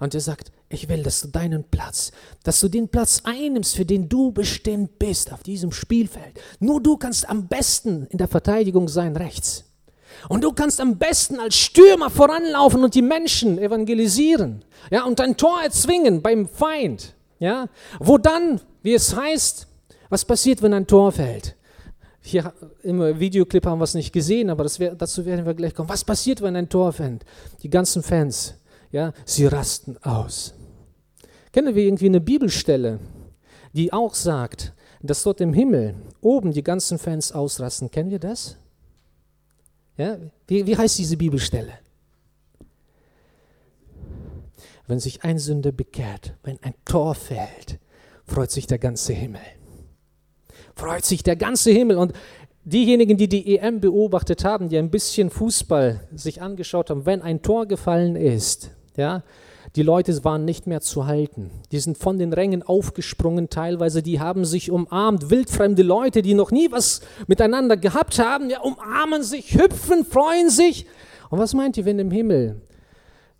Und 0.00 0.14
er 0.14 0.20
sagt, 0.20 0.50
ich 0.68 0.88
will, 0.88 1.02
dass 1.02 1.20
du 1.20 1.28
deinen 1.28 1.64
Platz, 1.64 2.12
dass 2.42 2.60
du 2.60 2.68
den 2.68 2.88
Platz 2.88 3.20
einnimmst, 3.24 3.76
für 3.76 3.84
den 3.84 4.08
du 4.08 4.32
bestimmt 4.32 4.98
bist 4.98 5.32
auf 5.32 5.42
diesem 5.42 5.70
Spielfeld. 5.70 6.40
Nur 6.60 6.82
du 6.82 6.96
kannst 6.96 7.28
am 7.28 7.46
besten 7.46 8.06
in 8.06 8.18
der 8.18 8.28
Verteidigung 8.28 8.88
sein 8.88 9.16
rechts. 9.16 9.64
Und 10.28 10.44
du 10.44 10.52
kannst 10.52 10.80
am 10.80 10.98
besten 10.98 11.40
als 11.40 11.56
Stürmer 11.56 12.10
voranlaufen 12.10 12.84
und 12.84 12.94
die 12.94 13.02
Menschen 13.02 13.58
evangelisieren. 13.58 14.64
Ja, 14.90 15.04
und 15.04 15.20
ein 15.20 15.36
Tor 15.36 15.62
erzwingen 15.62 16.22
beim 16.22 16.48
Feind. 16.48 17.14
Ja, 17.38 17.66
wo 17.98 18.18
dann, 18.18 18.60
wie 18.82 18.94
es 18.94 19.16
heißt, 19.16 19.66
was 20.08 20.24
passiert, 20.24 20.62
wenn 20.62 20.74
ein 20.74 20.86
Tor 20.86 21.10
fällt? 21.10 21.56
Hier 22.20 22.52
im 22.84 23.18
Videoclip 23.18 23.66
haben 23.66 23.80
wir 23.80 23.84
es 23.84 23.94
nicht 23.94 24.12
gesehen, 24.12 24.48
aber 24.48 24.64
wär, 24.78 24.94
dazu 24.94 25.26
werden 25.26 25.44
wir 25.44 25.54
gleich 25.54 25.74
kommen. 25.74 25.88
Was 25.88 26.04
passiert, 26.04 26.40
wenn 26.40 26.54
ein 26.54 26.68
Tor 26.68 26.92
fällt? 26.92 27.24
Die 27.64 27.70
ganzen 27.70 28.02
Fans, 28.02 28.54
ja, 28.92 29.12
sie 29.24 29.46
rasten 29.46 29.96
aus. 30.02 30.54
Kennen 31.52 31.74
wir 31.74 31.82
irgendwie 31.82 32.06
eine 32.06 32.20
Bibelstelle, 32.20 33.00
die 33.72 33.92
auch 33.92 34.14
sagt, 34.14 34.72
dass 35.02 35.24
dort 35.24 35.40
im 35.40 35.52
Himmel 35.52 35.96
oben 36.20 36.52
die 36.52 36.62
ganzen 36.62 36.98
Fans 36.98 37.32
ausrasten? 37.32 37.90
Kennen 37.90 38.10
wir 38.10 38.20
das? 38.20 38.56
Ja, 39.96 40.18
wie, 40.46 40.66
wie 40.66 40.76
heißt 40.76 40.98
diese 40.98 41.16
Bibelstelle? 41.16 41.72
Wenn 44.86 45.00
sich 45.00 45.22
ein 45.22 45.38
Sünder 45.38 45.72
bekehrt, 45.72 46.34
wenn 46.42 46.58
ein 46.62 46.74
Tor 46.84 47.14
fällt, 47.14 47.78
freut 48.24 48.50
sich 48.50 48.66
der 48.66 48.78
ganze 48.78 49.12
Himmel. 49.12 49.40
Freut 50.74 51.04
sich 51.04 51.22
der 51.22 51.36
ganze 51.36 51.70
Himmel. 51.70 51.98
Und 51.98 52.12
diejenigen, 52.64 53.16
die 53.16 53.28
die 53.28 53.58
EM 53.58 53.80
beobachtet 53.80 54.44
haben, 54.44 54.68
die 54.68 54.78
ein 54.78 54.90
bisschen 54.90 55.30
Fußball 55.30 56.08
sich 56.14 56.40
angeschaut 56.40 56.90
haben, 56.90 57.06
wenn 57.06 57.22
ein 57.22 57.42
Tor 57.42 57.66
gefallen 57.66 58.16
ist, 58.16 58.70
ja, 58.96 59.22
die 59.74 59.82
Leute 59.82 60.22
waren 60.24 60.44
nicht 60.44 60.66
mehr 60.66 60.82
zu 60.82 61.06
halten. 61.06 61.50
Die 61.70 61.78
sind 61.78 61.96
von 61.96 62.18
den 62.18 62.32
Rängen 62.32 62.62
aufgesprungen 62.62 63.48
teilweise, 63.48 64.02
die 64.02 64.20
haben 64.20 64.44
sich 64.44 64.70
umarmt. 64.70 65.30
Wildfremde 65.30 65.82
Leute, 65.82 66.20
die 66.20 66.34
noch 66.34 66.50
nie 66.50 66.70
was 66.70 67.00
miteinander 67.26 67.76
gehabt 67.78 68.18
haben, 68.18 68.50
ja, 68.50 68.60
umarmen 68.60 69.22
sich, 69.22 69.54
hüpfen, 69.54 70.04
freuen 70.04 70.50
sich. 70.50 70.86
Und 71.30 71.38
was 71.38 71.54
meint 71.54 71.78
ihr, 71.78 71.86
wenn 71.86 71.98
im 71.98 72.10
Himmel 72.10 72.60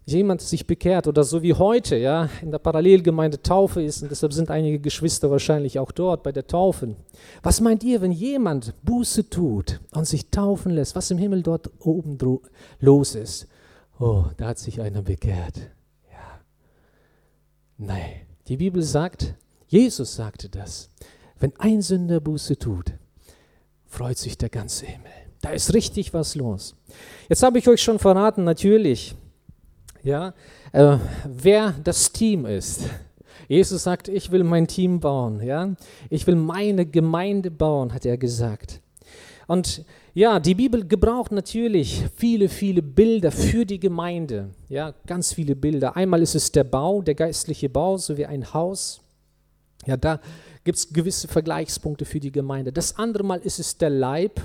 jemand 0.07 0.41
sich 0.41 0.67
bekehrt 0.67 1.07
oder 1.07 1.23
so 1.23 1.43
wie 1.43 1.55
heute, 1.55 1.97
ja, 1.97 2.29
in 2.41 2.51
der 2.51 2.59
Parallelgemeinde 2.59 3.43
Taufe 3.43 3.83
ist 3.83 4.03
und 4.03 4.11
deshalb 4.11 4.33
sind 4.33 4.51
einige 4.51 4.81
Geschwister 4.81 5.31
wahrscheinlich 5.31 5.79
auch 5.79 5.93
dort 5.93 6.23
bei 6.23 6.33
der 6.33 6.47
Taufe. 6.47 6.97
Was 7.43 7.61
meint 7.61 7.85
ihr, 7.85 8.01
wenn 8.01 8.11
jemand 8.11 8.75
Buße 8.83 9.29
tut 9.29 9.81
und 9.95 10.07
sich 10.07 10.31
taufen 10.31 10.73
lässt, 10.73 10.97
was 10.97 11.11
im 11.11 11.19
Himmel 11.19 11.43
dort 11.43 11.71
oben 11.81 12.19
los 12.81 13.15
ist? 13.15 13.47
Oh, 14.01 14.25
da 14.39 14.49
hat 14.49 14.59
sich 14.59 14.81
einer 14.81 15.03
bekehrt. 15.03 15.71
Nein, 17.85 18.13
die 18.47 18.59
Bibel 18.59 18.81
sagt, 18.81 19.35
Jesus 19.67 20.15
sagte 20.15 20.49
das. 20.49 20.89
Wenn 21.41 21.53
ein 21.59 21.83
Sünder 21.83 22.21
Buße 22.21 22.57
tut, 22.57 22.93
freut 23.87 24.19
sich 24.19 24.39
der 24.39 24.51
ganze 24.51 24.87
Himmel. 24.87 25.11
Da 25.41 25.51
ist 25.51 25.75
richtig 25.75 26.15
was 26.15 26.37
los. 26.37 26.77
Jetzt 27.29 27.43
habe 27.43 27.59
ich 27.59 27.67
euch 27.67 27.83
schon 27.83 27.99
verraten, 27.99 28.45
natürlich, 28.45 29.17
ja, 30.05 30.33
äh, 30.71 30.97
wer 31.27 31.75
das 31.83 32.13
Team 32.13 32.47
ist. 32.47 32.83
Jesus 33.49 33.83
sagt, 33.83 34.07
ich 34.07 34.31
will 34.31 34.45
mein 34.45 34.69
Team 34.69 35.01
bauen, 35.01 35.43
ja. 35.43 35.75
Ich 36.09 36.25
will 36.29 36.37
meine 36.37 36.87
Gemeinde 36.87 37.51
bauen, 37.51 37.93
hat 37.93 38.07
er 38.07 38.17
gesagt. 38.17 38.81
Und 39.49 39.85
ja, 40.15 40.39
die 40.41 40.55
Bibel 40.55 40.87
gebraucht 40.87 41.33
natürlich 41.33 42.05
viele, 42.17 42.49
viele 42.49 42.83
Bilder 42.83 43.33
für 43.33 43.65
die 43.65 43.81
Gemeinde. 43.81 44.51
Ja, 44.69 44.95
ganz 45.07 45.33
viele 45.33 45.57
Bilder. 45.57 45.97
Einmal 45.97 46.21
ist 46.21 46.35
es 46.35 46.53
der 46.53 46.65
Bau, 46.65 47.01
der 47.01 47.15
geistliche 47.15 47.69
Bau, 47.71 47.97
so 47.97 48.17
wie 48.19 48.27
ein 48.27 48.53
Haus. 48.53 49.01
Ja, 49.87 49.97
da 49.97 50.21
gibt 50.65 50.79
es 50.79 50.93
gewisse 50.93 51.29
Vergleichspunkte 51.29 52.05
für 52.05 52.21
die 52.21 52.31
Gemeinde. 52.31 52.73
Das 52.73 52.99
andere 52.99 53.25
Mal 53.25 53.41
ist 53.41 53.59
es 53.59 53.79
der 53.79 53.91
Leib. 53.91 54.41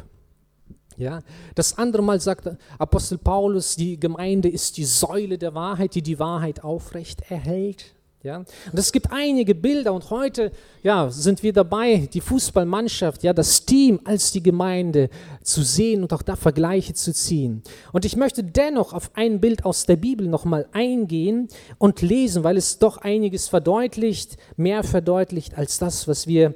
Ja, 0.96 1.22
das 1.54 1.78
andere 1.78 2.02
Mal 2.02 2.20
sagt 2.20 2.50
Apostel 2.80 3.20
Paulus, 3.20 3.76
die 3.76 4.00
Gemeinde 4.00 4.50
ist 4.50 4.78
die 4.78 4.86
Säule 4.86 5.38
der 5.38 5.54
Wahrheit, 5.54 5.94
die 5.94 6.02
die 6.02 6.18
Wahrheit 6.18 6.64
aufrecht 6.64 7.30
erhält. 7.30 7.94
Ja? 8.28 8.40
Und 8.40 8.78
es 8.78 8.92
gibt 8.92 9.14
einige 9.14 9.56
Bilder 9.56 9.94
und 9.94 10.10
heute 10.10 10.52
ja, 10.84 11.10
sind 11.10 11.44
wir 11.44 11.54
dabei, 11.54 12.10
die 12.12 12.20
Fußballmannschaft, 12.20 13.24
ja, 13.24 13.32
das 13.32 13.66
Team 13.66 14.02
als 14.04 14.34
die 14.34 14.44
Gemeinde 14.44 15.10
zu 15.44 15.64
sehen 15.64 16.04
und 16.04 16.12
auch 16.12 16.22
da 16.22 16.36
Vergleiche 16.36 16.94
zu 16.94 17.14
ziehen. 17.14 17.64
Und 17.94 18.04
ich 18.04 18.18
möchte 18.18 18.44
dennoch 18.44 18.92
auf 18.92 19.12
ein 19.14 19.40
Bild 19.40 19.64
aus 19.64 19.86
der 19.86 19.96
Bibel 19.96 20.28
nochmal 20.28 20.68
eingehen 20.74 21.48
und 21.78 22.02
lesen, 22.02 22.44
weil 22.44 22.58
es 22.58 22.80
doch 22.80 22.98
einiges 22.98 23.48
verdeutlicht, 23.48 24.36
mehr 24.58 24.84
verdeutlicht 24.84 25.58
als 25.58 25.80
das, 25.80 26.10
was 26.10 26.28
wir 26.28 26.54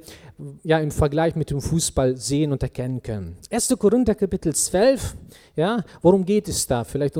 ja, 0.64 0.78
im 0.78 0.90
Vergleich 0.90 1.36
mit 1.36 1.48
dem 1.48 1.62
Fußball 1.62 2.18
sehen 2.18 2.52
und 2.52 2.62
erkennen 2.62 3.02
können. 3.02 3.38
1. 3.50 3.74
Korinther 3.78 4.14
Kapitel 4.14 4.54
12, 4.54 5.16
ja, 5.56 5.82
worum 6.02 6.26
geht 6.26 6.48
es 6.48 6.66
da? 6.66 6.84
Vielleicht 6.84 7.18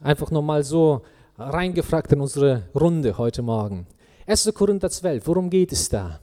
einfach 0.00 0.30
nochmal 0.30 0.64
so 0.64 1.02
reingefragt 1.40 2.12
in 2.12 2.20
unsere 2.20 2.64
Runde 2.74 3.16
heute 3.16 3.40
Morgen. 3.40 3.86
1. 4.26 4.52
Korinther 4.52 4.90
12, 4.90 5.26
worum 5.26 5.48
geht 5.48 5.72
es 5.72 5.88
da? 5.88 6.20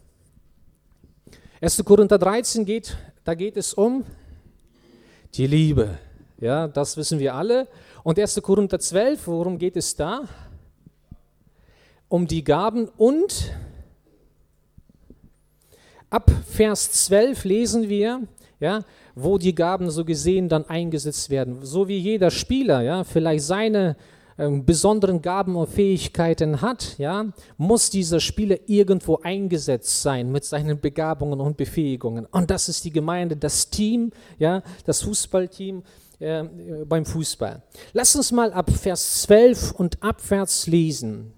1. 1.60 1.84
Korinther 1.84 2.20
13 2.20 2.66
geht, 2.66 2.96
da 3.24 3.34
geht 3.34 3.58
es 3.58 3.74
um 3.74 4.04
die 5.34 5.48
Liebe. 5.48 5.98
Ja, 6.40 6.68
das 6.68 6.98
wissen 6.98 7.18
wir 7.18 7.34
alle. 7.34 7.68
Und 8.04 8.20
1. 8.20 8.40
Korinther 8.44 8.80
12, 8.80 9.26
worum 9.26 9.58
geht 9.58 9.76
es 9.76 9.96
da? 9.96 10.22
Um 12.10 12.28
die 12.28 12.44
Gaben 12.44 12.88
und 12.98 13.52
ab 16.12 16.30
Vers 16.46 16.92
12 16.92 17.44
lesen 17.44 17.90
wir, 17.90 18.22
ja, 18.60 18.84
wo 19.16 19.40
die 19.40 19.56
Gaben 19.56 19.90
so 19.90 20.06
gesehen 20.06 20.48
dann 20.48 20.70
eingesetzt 20.70 21.32
werden. 21.32 21.66
So 21.66 21.88
wie 21.88 21.98
jeder 21.98 22.30
Spieler, 22.30 22.82
ja, 22.82 23.04
vielleicht 23.04 23.46
seine 23.46 23.96
ähm, 24.38 24.66
besonderen 24.66 25.22
Gaben 25.22 25.56
und 25.56 25.68
Fähigkeiten 25.70 26.62
hat, 26.62 26.96
ja, 26.98 27.26
muss 27.58 27.90
dieser 27.90 28.20
Spieler 28.20 28.58
irgendwo 28.68 29.20
eingesetzt 29.24 30.02
sein 30.02 30.32
mit 30.32 30.46
seinen 30.46 30.80
Begabungen 30.80 31.40
und 31.40 31.58
Befähigungen. 31.58 32.26
Und 32.26 32.52
das 32.52 32.70
ist 32.70 32.86
die 32.86 32.92
Gemeinde, 32.92 33.36
das 33.36 33.70
Team, 33.70 34.12
ja, 34.38 34.62
das 34.86 35.02
Fußballteam 35.02 35.84
äh, 36.20 36.44
beim 36.86 37.06
Fußball. 37.06 37.62
Lass 37.94 38.16
uns 38.16 38.32
mal 38.32 38.54
ab 38.54 38.70
Vers 38.72 39.22
12 39.24 39.72
und 39.72 40.04
abwärts 40.04 40.68
lesen. 40.68 41.34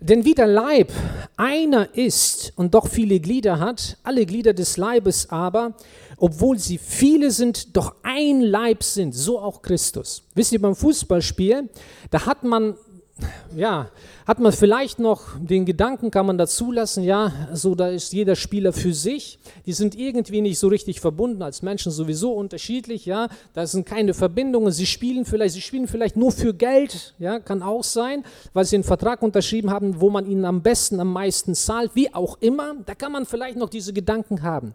Denn 0.00 0.24
wie 0.24 0.34
der 0.34 0.46
Leib 0.46 0.92
einer 1.36 1.94
ist 1.96 2.52
und 2.56 2.74
doch 2.74 2.86
viele 2.86 3.18
Glieder 3.18 3.58
hat, 3.58 3.98
alle 4.04 4.26
Glieder 4.26 4.54
des 4.54 4.76
Leibes 4.76 5.30
aber, 5.30 5.74
obwohl 6.18 6.58
sie 6.58 6.78
viele 6.78 7.30
sind, 7.30 7.76
doch 7.76 7.94
ein 8.02 8.40
Leib 8.40 8.82
sind, 8.82 9.14
so 9.14 9.38
auch 9.38 9.62
Christus. 9.62 10.22
Wisst 10.34 10.52
ihr, 10.52 10.60
beim 10.60 10.74
Fußballspiel, 10.74 11.68
da 12.10 12.26
hat 12.26 12.44
man 12.44 12.74
ja, 13.56 13.90
hat 14.26 14.38
man 14.38 14.52
vielleicht 14.52 14.98
noch 14.98 15.22
den 15.40 15.64
Gedanken, 15.64 16.10
kann 16.10 16.26
man 16.26 16.38
dazu 16.38 16.70
lassen, 16.70 17.02
ja, 17.02 17.32
so 17.52 17.74
da 17.74 17.88
ist 17.88 18.12
jeder 18.12 18.36
Spieler 18.36 18.72
für 18.72 18.94
sich. 18.94 19.38
Die 19.66 19.72
sind 19.72 19.96
irgendwie 19.96 20.40
nicht 20.40 20.58
so 20.58 20.68
richtig 20.68 21.00
verbunden, 21.00 21.42
als 21.42 21.62
Menschen 21.62 21.90
sowieso 21.90 22.32
unterschiedlich, 22.32 23.06
ja. 23.06 23.28
Da 23.54 23.66
sind 23.66 23.86
keine 23.86 24.14
Verbindungen. 24.14 24.72
Sie 24.72 24.86
spielen 24.86 25.24
vielleicht, 25.24 25.54
sie 25.54 25.60
spielen 25.60 25.88
vielleicht 25.88 26.16
nur 26.16 26.32
für 26.32 26.54
Geld, 26.54 27.14
ja, 27.18 27.40
kann 27.40 27.62
auch 27.62 27.84
sein, 27.84 28.24
weil 28.52 28.64
sie 28.64 28.76
einen 28.76 28.84
Vertrag 28.84 29.22
unterschrieben 29.22 29.70
haben, 29.70 30.00
wo 30.00 30.10
man 30.10 30.26
ihnen 30.26 30.44
am 30.44 30.62
besten, 30.62 31.00
am 31.00 31.12
meisten 31.12 31.54
zahlt, 31.54 31.92
wie 31.94 32.14
auch 32.14 32.38
immer. 32.40 32.76
Da 32.86 32.94
kann 32.94 33.12
man 33.12 33.26
vielleicht 33.26 33.56
noch 33.56 33.70
diese 33.70 33.92
Gedanken 33.92 34.42
haben. 34.42 34.74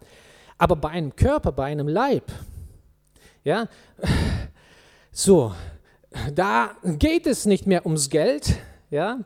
Aber 0.58 0.76
bei 0.76 0.90
einem 0.90 1.16
Körper, 1.16 1.52
bei 1.52 1.66
einem 1.66 1.88
Leib, 1.88 2.32
ja, 3.44 3.68
so, 5.12 5.54
da 6.34 6.72
geht 6.84 7.28
es 7.28 7.46
nicht 7.46 7.68
mehr 7.68 7.86
ums 7.86 8.10
Geld, 8.10 8.56
ja, 8.90 9.20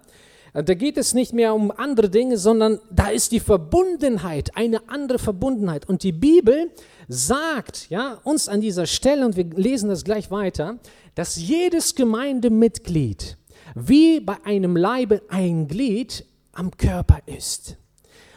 da 0.54 0.74
geht 0.74 0.98
es 0.98 1.14
nicht 1.14 1.34
mehr 1.34 1.54
um 1.54 1.70
andere 1.72 2.10
Dinge, 2.10 2.38
sondern 2.38 2.80
da 2.90 3.10
ist 3.10 3.32
die 3.32 3.40
Verbundenheit, 3.40 4.56
eine 4.56 4.90
andere 4.90 5.20
Verbundenheit. 5.20 5.88
Und 5.88 6.02
die 6.02 6.14
Bibel 6.14 6.72
sagt 7.08 7.90
ja, 7.92 8.20
uns 8.24 8.50
an 8.50 8.62
dieser 8.62 8.88
Stelle, 8.88 9.24
und 9.26 9.36
wir 9.36 9.46
lesen 9.46 9.90
das 9.90 10.04
gleich 10.04 10.32
weiter, 10.32 10.80
dass 11.14 11.36
jedes 11.36 11.94
Gemeindemitglied 11.94 13.38
wie 13.76 14.20
bei 14.20 14.38
einem 14.46 14.76
Leibe 14.76 15.22
ein 15.30 15.68
Glied 15.68 16.26
am 16.54 16.72
Körper 16.72 17.20
ist. 17.28 17.78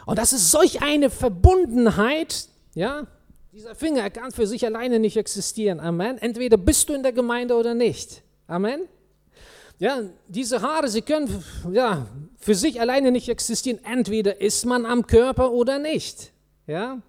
Und 0.04 0.18
das 0.18 0.34
ist 0.34 0.50
solch 0.50 0.82
eine 0.82 1.08
Verbundenheit, 1.08 2.49
ja, 2.74 3.06
dieser 3.52 3.74
Finger 3.74 4.08
kann 4.10 4.30
für 4.30 4.46
sich 4.46 4.64
alleine 4.64 4.98
nicht 4.98 5.16
existieren. 5.16 5.80
Amen. 5.80 6.18
Entweder 6.18 6.56
bist 6.56 6.88
du 6.88 6.94
in 6.94 7.02
der 7.02 7.12
Gemeinde 7.12 7.54
oder 7.54 7.74
nicht. 7.74 8.22
Amen. 8.46 8.82
Ja, 9.78 10.02
diese 10.28 10.60
Haare, 10.60 10.88
sie 10.88 11.02
können 11.02 11.42
ja, 11.72 12.06
für 12.38 12.54
sich 12.54 12.80
alleine 12.80 13.10
nicht 13.10 13.28
existieren. 13.28 13.80
Entweder 13.84 14.40
ist 14.40 14.66
man 14.66 14.84
am 14.84 15.06
Körper 15.06 15.52
oder 15.52 15.78
nicht. 15.78 16.32
Ja? 16.66 17.00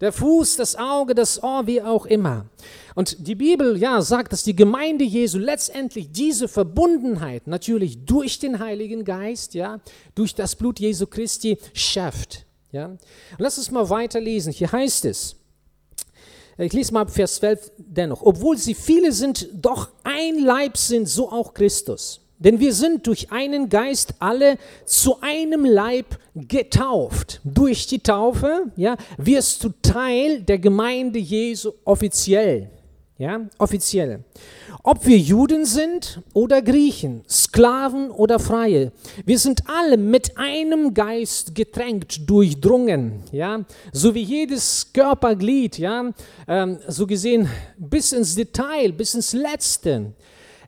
Der 0.00 0.12
Fuß, 0.12 0.56
das 0.56 0.76
Auge, 0.76 1.14
das 1.14 1.42
Ohr, 1.42 1.66
wie 1.66 1.80
auch 1.80 2.04
immer. 2.04 2.46
Und 2.94 3.28
die 3.28 3.34
Bibel 3.34 3.78
ja, 3.78 4.02
sagt, 4.02 4.32
dass 4.32 4.42
die 4.42 4.56
Gemeinde 4.56 5.04
Jesu 5.04 5.38
letztendlich 5.38 6.10
diese 6.12 6.48
Verbundenheit 6.48 7.46
natürlich 7.46 8.04
durch 8.04 8.38
den 8.38 8.58
Heiligen 8.58 9.04
Geist, 9.04 9.54
ja, 9.54 9.80
durch 10.14 10.34
das 10.34 10.56
Blut 10.56 10.80
Jesu 10.80 11.06
Christi 11.06 11.58
schafft. 11.72 12.45
Ja? 12.76 12.90
Lass 13.38 13.56
uns 13.56 13.70
mal 13.70 13.88
weiterlesen. 13.88 14.52
Hier 14.52 14.70
heißt 14.70 15.06
es, 15.06 15.36
ich 16.58 16.72
lese 16.74 16.92
mal 16.92 17.06
Vers 17.06 17.36
12 17.36 17.72
dennoch. 17.78 18.20
Obwohl 18.22 18.58
sie 18.58 18.74
viele 18.74 19.12
sind, 19.12 19.48
doch 19.52 19.88
ein 20.04 20.38
Leib 20.38 20.76
sind, 20.76 21.08
so 21.08 21.32
auch 21.32 21.54
Christus. 21.54 22.20
Denn 22.38 22.60
wir 22.60 22.74
sind 22.74 23.06
durch 23.06 23.32
einen 23.32 23.70
Geist 23.70 24.14
alle 24.18 24.58
zu 24.84 25.22
einem 25.22 25.64
Leib 25.64 26.18
getauft. 26.34 27.40
Durch 27.44 27.86
die 27.86 28.00
Taufe 28.00 28.72
ja, 28.76 28.96
wirst 29.16 29.64
du 29.64 29.70
Teil 29.80 30.42
der 30.42 30.58
Gemeinde 30.58 31.18
Jesu 31.18 31.72
offiziell. 31.84 32.70
Ja, 33.18 33.40
offiziell. 33.56 34.24
Ob 34.82 35.06
wir 35.06 35.16
Juden 35.16 35.64
sind 35.64 36.20
oder 36.34 36.60
Griechen, 36.60 37.22
Sklaven 37.26 38.10
oder 38.10 38.38
Freie, 38.38 38.92
wir 39.24 39.38
sind 39.38 39.62
alle 39.66 39.96
mit 39.96 40.36
einem 40.36 40.92
Geist 40.92 41.54
getränkt, 41.54 42.28
durchdrungen, 42.28 43.22
ja, 43.32 43.64
so 43.90 44.14
wie 44.14 44.22
jedes 44.22 44.92
Körperglied, 44.92 45.78
ja, 45.78 46.12
ähm, 46.46 46.78
so 46.88 47.06
gesehen 47.06 47.48
bis 47.78 48.12
ins 48.12 48.34
Detail, 48.34 48.92
bis 48.92 49.14
ins 49.14 49.32
Letzte, 49.32 50.12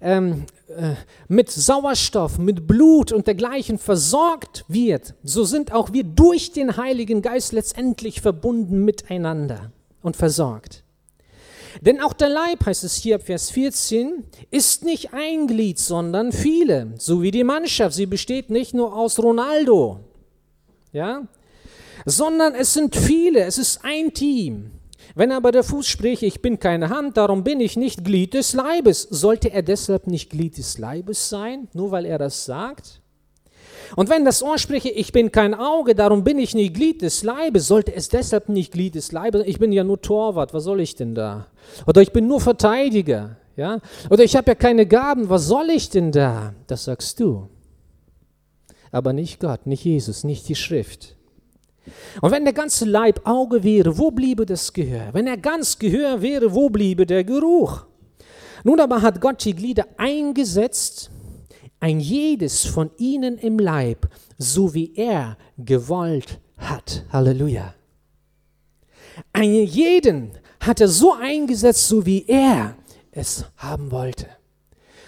ähm, 0.00 0.46
äh, 0.68 0.94
mit 1.28 1.50
Sauerstoff, 1.50 2.38
mit 2.38 2.66
Blut 2.66 3.12
und 3.12 3.26
dergleichen 3.26 3.76
versorgt 3.76 4.64
wird, 4.68 5.12
so 5.22 5.44
sind 5.44 5.70
auch 5.72 5.92
wir 5.92 6.04
durch 6.04 6.52
den 6.52 6.78
Heiligen 6.78 7.20
Geist 7.20 7.52
letztendlich 7.52 8.22
verbunden 8.22 8.86
miteinander 8.86 9.70
und 10.00 10.16
versorgt. 10.16 10.82
Denn 11.80 12.00
auch 12.00 12.12
der 12.12 12.28
Leib, 12.28 12.66
heißt 12.66 12.84
es 12.84 12.96
hier 12.96 13.16
ab 13.16 13.22
Vers 13.22 13.50
14, 13.50 14.24
ist 14.50 14.84
nicht 14.84 15.12
ein 15.12 15.46
Glied, 15.46 15.78
sondern 15.78 16.32
viele, 16.32 16.94
so 16.98 17.22
wie 17.22 17.30
die 17.30 17.44
Mannschaft. 17.44 17.94
Sie 17.94 18.06
besteht 18.06 18.50
nicht 18.50 18.74
nur 18.74 18.96
aus 18.96 19.18
Ronaldo, 19.18 20.00
ja, 20.92 21.22
sondern 22.04 22.54
es 22.54 22.74
sind 22.74 22.96
viele, 22.96 23.44
es 23.44 23.58
ist 23.58 23.80
ein 23.84 24.12
Team. 24.12 24.72
Wenn 25.14 25.32
aber 25.32 25.52
der 25.52 25.64
Fuß 25.64 25.86
spricht, 25.86 26.22
ich 26.22 26.42
bin 26.42 26.58
keine 26.58 26.90
Hand, 26.90 27.16
darum 27.16 27.42
bin 27.42 27.60
ich 27.60 27.76
nicht 27.76 28.04
Glied 28.04 28.34
des 28.34 28.52
Leibes, 28.52 29.02
sollte 29.02 29.50
er 29.50 29.62
deshalb 29.62 30.06
nicht 30.06 30.30
Glied 30.30 30.58
des 30.58 30.78
Leibes 30.78 31.28
sein, 31.28 31.68
nur 31.72 31.90
weil 31.90 32.04
er 32.04 32.18
das 32.18 32.44
sagt? 32.44 33.00
Und 33.96 34.10
wenn 34.10 34.24
das 34.24 34.42
Ohr 34.42 34.58
spreche, 34.58 34.90
ich 34.90 35.12
bin 35.12 35.32
kein 35.32 35.54
Auge, 35.54 35.94
darum 35.94 36.24
bin 36.24 36.38
ich 36.38 36.54
nicht 36.54 36.74
Glied 36.74 37.02
des 37.02 37.22
Leibes, 37.22 37.66
sollte 37.66 37.94
es 37.94 38.08
deshalb 38.08 38.48
nicht 38.48 38.72
Glied 38.72 38.94
des 38.94 39.12
Leibes, 39.12 39.42
ich 39.46 39.58
bin 39.58 39.72
ja 39.72 39.84
nur 39.84 40.00
Torwart, 40.00 40.54
was 40.54 40.64
soll 40.64 40.80
ich 40.80 40.94
denn 40.94 41.14
da? 41.14 41.46
Oder 41.86 42.02
ich 42.02 42.12
bin 42.12 42.26
nur 42.26 42.40
Verteidiger, 42.40 43.36
ja? 43.56 43.80
Oder 44.10 44.24
ich 44.24 44.36
habe 44.36 44.50
ja 44.50 44.54
keine 44.54 44.86
Gaben, 44.86 45.28
was 45.28 45.46
soll 45.46 45.70
ich 45.70 45.90
denn 45.90 46.12
da? 46.12 46.54
Das 46.66 46.84
sagst 46.84 47.20
du. 47.20 47.48
Aber 48.90 49.12
nicht 49.12 49.40
Gott, 49.40 49.66
nicht 49.66 49.84
Jesus, 49.84 50.24
nicht 50.24 50.48
die 50.48 50.54
Schrift. 50.54 51.16
Und 52.20 52.30
wenn 52.30 52.44
der 52.44 52.52
ganze 52.52 52.84
Leib 52.84 53.20
Auge 53.24 53.62
wäre, 53.64 53.98
wo 53.98 54.10
bliebe 54.10 54.46
das 54.46 54.72
Gehör? 54.72 55.08
Wenn 55.12 55.26
er 55.26 55.36
ganz 55.36 55.78
Gehör 55.78 56.22
wäre, 56.22 56.54
wo 56.54 56.68
bliebe 56.68 57.06
der 57.06 57.24
Geruch? 57.24 57.86
Nun 58.64 58.80
aber 58.80 59.02
hat 59.02 59.20
Gott 59.20 59.44
die 59.44 59.54
Glieder 59.54 59.86
eingesetzt, 59.96 61.10
ein 61.80 62.00
jedes 62.00 62.66
von 62.66 62.90
ihnen 62.98 63.38
im 63.38 63.58
Leib, 63.58 64.08
so 64.36 64.74
wie 64.74 64.94
er 64.94 65.36
gewollt 65.56 66.40
hat. 66.56 67.04
Halleluja. 67.12 67.74
Einen 69.32 69.64
jeden 69.64 70.32
hat 70.60 70.80
er 70.80 70.88
so 70.88 71.12
eingesetzt, 71.12 71.88
so 71.88 72.04
wie 72.04 72.24
er 72.26 72.76
es 73.10 73.44
haben 73.56 73.90
wollte. 73.90 74.26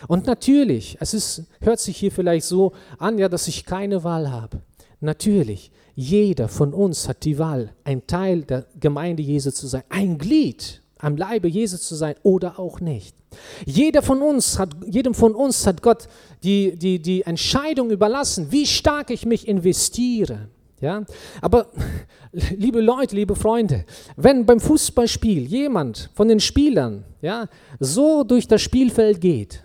Und 0.09 0.27
natürlich, 0.27 0.97
es 1.01 1.15
ist, 1.15 1.45
hört 1.61 1.81
sich 1.81 1.97
hier 1.97 2.13
vielleicht 2.13 2.47
so 2.47 2.73
an, 2.99 3.19
ja, 3.19 3.29
dass 3.29 3.49
ich 3.49 3.67
keine 3.67 4.03
Wahl 4.03 4.31
habe. 4.31 4.63
Natürlich, 5.01 5.73
jeder 5.95 6.49
von 6.49 6.73
uns 6.73 7.09
hat 7.09 7.25
die 7.25 7.39
Wahl, 7.39 7.75
ein 7.85 8.07
Teil 8.07 8.43
der 8.43 8.67
Gemeinde 8.79 9.23
Jesu 9.23 9.51
zu 9.51 9.67
sein, 9.67 9.83
ein 9.89 10.19
Glied, 10.19 10.83
am 11.01 11.17
Leibe 11.17 11.49
Jesu 11.49 11.79
zu 11.79 11.95
sein 11.95 12.15
oder 12.23 12.59
auch 12.59 12.81
nicht. 12.81 13.17
Jeder 13.65 14.03
von 14.03 14.23
uns 14.23 14.59
hat, 14.59 14.71
jedem 14.87 15.15
von 15.15 15.35
uns 15.35 15.67
hat 15.67 15.83
Gott 15.83 16.09
die, 16.43 16.77
die, 16.77 17.01
die 17.01 17.23
Entscheidung 17.23 17.91
überlassen, 17.91 18.51
wie 18.51 18.67
stark 18.67 19.11
ich 19.11 19.25
mich 19.25 19.47
investiere. 19.47 20.49
Ja? 20.81 21.05
Aber 21.41 21.67
liebe 22.33 22.81
Leute, 22.81 23.15
liebe 23.15 23.37
Freunde, 23.37 23.85
wenn 24.17 24.47
beim 24.47 24.61
Fußballspiel 24.61 25.45
jemand 25.45 26.11
von 26.15 26.29
den 26.29 26.41
Spielern 26.41 27.05
ja, 27.21 27.49
so 27.79 28.25
durch 28.25 28.49
das 28.49 28.63
Spielfeld 28.63 29.21
geht 29.21 29.63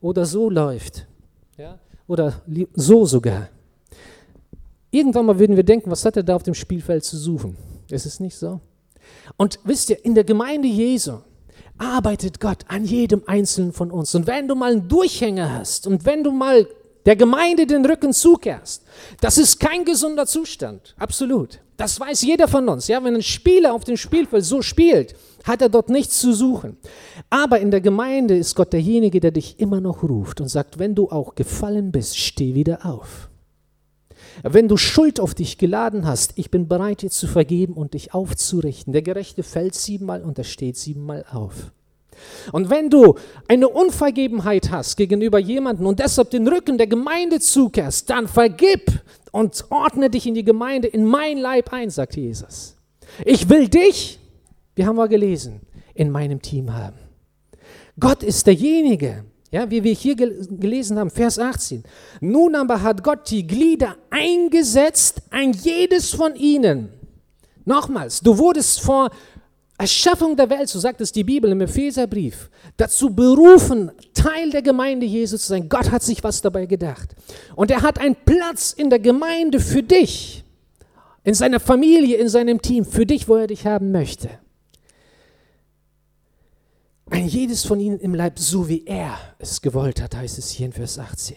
oder 0.00 0.26
so 0.26 0.50
läuft 0.50 1.06
ja, 1.56 1.78
oder 2.06 2.42
so 2.74 3.06
sogar, 3.06 3.48
irgendwann 4.90 5.26
mal 5.26 5.38
würden 5.38 5.56
wir 5.56 5.64
denken, 5.64 5.90
was 5.90 6.04
hat 6.04 6.16
er 6.16 6.22
da 6.22 6.36
auf 6.36 6.42
dem 6.42 6.54
Spielfeld 6.54 7.04
zu 7.04 7.16
suchen? 7.16 7.56
Ist 7.90 8.06
es 8.06 8.20
nicht 8.20 8.36
so? 8.36 8.60
Und 9.36 9.58
wisst 9.64 9.90
ihr, 9.90 10.04
in 10.04 10.14
der 10.14 10.24
Gemeinde 10.24 10.68
Jesu 10.68 11.18
arbeitet 11.78 12.40
Gott 12.40 12.64
an 12.68 12.84
jedem 12.84 13.22
Einzelnen 13.26 13.72
von 13.72 13.90
uns. 13.90 14.14
Und 14.14 14.26
wenn 14.26 14.48
du 14.48 14.54
mal 14.54 14.72
einen 14.72 14.88
Durchhänger 14.88 15.52
hast 15.52 15.86
und 15.86 16.04
wenn 16.04 16.24
du 16.24 16.32
mal 16.32 16.66
der 17.06 17.16
Gemeinde 17.16 17.66
den 17.66 17.86
Rücken 17.86 18.12
zukehrst, 18.12 18.82
das 19.20 19.38
ist 19.38 19.60
kein 19.60 19.84
gesunder 19.84 20.26
Zustand. 20.26 20.94
Absolut. 20.98 21.60
Das 21.76 21.98
weiß 22.00 22.22
jeder 22.22 22.48
von 22.48 22.68
uns. 22.68 22.88
Ja, 22.88 23.02
wenn 23.04 23.14
ein 23.14 23.22
Spieler 23.22 23.72
auf 23.72 23.84
dem 23.84 23.96
Spielfeld 23.96 24.44
so 24.44 24.62
spielt, 24.62 25.14
hat 25.44 25.62
er 25.62 25.68
dort 25.68 25.88
nichts 25.88 26.18
zu 26.18 26.32
suchen. 26.32 26.76
Aber 27.30 27.60
in 27.60 27.70
der 27.70 27.80
Gemeinde 27.80 28.36
ist 28.36 28.56
Gott 28.56 28.72
derjenige, 28.72 29.20
der 29.20 29.30
dich 29.30 29.60
immer 29.60 29.80
noch 29.80 30.02
ruft 30.02 30.40
und 30.40 30.48
sagt, 30.48 30.80
wenn 30.80 30.96
du 30.96 31.08
auch 31.08 31.36
gefallen 31.36 31.92
bist, 31.92 32.18
steh 32.18 32.54
wieder 32.54 32.84
auf. 32.84 33.28
Wenn 34.42 34.68
du 34.68 34.76
Schuld 34.76 35.20
auf 35.20 35.34
dich 35.34 35.58
geladen 35.58 36.06
hast, 36.06 36.32
ich 36.36 36.50
bin 36.50 36.68
bereit, 36.68 37.02
dir 37.02 37.10
zu 37.10 37.26
vergeben 37.26 37.74
und 37.74 37.94
dich 37.94 38.14
aufzurichten. 38.14 38.92
Der 38.92 39.02
Gerechte 39.02 39.42
fällt 39.42 39.74
siebenmal 39.74 40.22
und 40.22 40.38
er 40.38 40.44
steht 40.44 40.76
siebenmal 40.76 41.24
auf. 41.30 41.72
Und 42.52 42.70
wenn 42.70 42.90
du 42.90 43.14
eine 43.46 43.68
Unvergebenheit 43.68 44.70
hast 44.70 44.96
gegenüber 44.96 45.38
jemandem 45.38 45.86
und 45.86 46.00
deshalb 46.00 46.30
den 46.30 46.48
Rücken 46.48 46.78
der 46.78 46.86
Gemeinde 46.86 47.40
zukehrst, 47.40 48.10
dann 48.10 48.26
vergib 48.26 49.02
und 49.30 49.66
ordne 49.70 50.10
dich 50.10 50.26
in 50.26 50.34
die 50.34 50.44
Gemeinde, 50.44 50.88
in 50.88 51.04
mein 51.04 51.38
Leib 51.38 51.72
ein, 51.72 51.90
sagt 51.90 52.16
Jesus. 52.16 52.76
Ich 53.24 53.48
will 53.48 53.68
dich, 53.68 54.18
wie 54.74 54.86
haben 54.86 54.96
wir 54.96 55.08
gelesen, 55.08 55.60
in 55.94 56.10
meinem 56.10 56.42
Team 56.42 56.74
haben. 56.74 56.98
Gott 58.00 58.22
ist 58.22 58.46
derjenige, 58.46 59.24
ja, 59.50 59.70
wie 59.70 59.82
wir 59.82 59.94
hier 59.94 60.14
gelesen 60.14 60.98
haben, 60.98 61.10
Vers 61.10 61.38
18. 61.38 61.82
Nun 62.20 62.54
aber 62.54 62.82
hat 62.82 63.02
Gott 63.02 63.30
die 63.30 63.46
Glieder 63.46 63.96
eingesetzt, 64.10 65.22
ein 65.30 65.52
jedes 65.52 66.10
von 66.10 66.34
ihnen. 66.34 66.90
Nochmals, 67.64 68.20
du 68.20 68.36
wurdest 68.36 68.80
vor 68.80 69.10
Erschaffung 69.78 70.36
der 70.36 70.50
Welt, 70.50 70.68
so 70.68 70.78
sagt 70.80 71.00
es 71.00 71.12
die 71.12 71.22
Bibel 71.22 71.50
im 71.52 71.60
Epheserbrief, 71.60 72.50
dazu 72.76 73.14
berufen, 73.14 73.92
Teil 74.12 74.50
der 74.50 74.62
Gemeinde 74.62 75.06
Jesu 75.06 75.36
zu 75.38 75.46
sein. 75.46 75.68
Gott 75.68 75.90
hat 75.90 76.02
sich 76.02 76.22
was 76.24 76.42
dabei 76.42 76.66
gedacht. 76.66 77.14
Und 77.54 77.70
er 77.70 77.82
hat 77.82 78.00
einen 78.00 78.16
Platz 78.16 78.72
in 78.72 78.90
der 78.90 78.98
Gemeinde 78.98 79.60
für 79.60 79.82
dich, 79.82 80.44
in 81.22 81.34
seiner 81.34 81.60
Familie, 81.60 82.16
in 82.16 82.28
seinem 82.28 82.60
Team, 82.60 82.84
für 82.84 83.06
dich, 83.06 83.28
wo 83.28 83.36
er 83.36 83.46
dich 83.46 83.66
haben 83.66 83.92
möchte. 83.92 84.30
Ein 87.10 87.26
jedes 87.26 87.64
von 87.64 87.80
ihnen 87.80 87.98
im 88.00 88.14
Leib, 88.14 88.38
so 88.38 88.68
wie 88.68 88.84
er 88.84 89.18
es 89.38 89.62
gewollt 89.62 90.02
hat, 90.02 90.14
heißt 90.14 90.38
es 90.38 90.50
hier 90.50 90.66
in 90.66 90.72
Vers 90.72 90.98
18. 90.98 91.36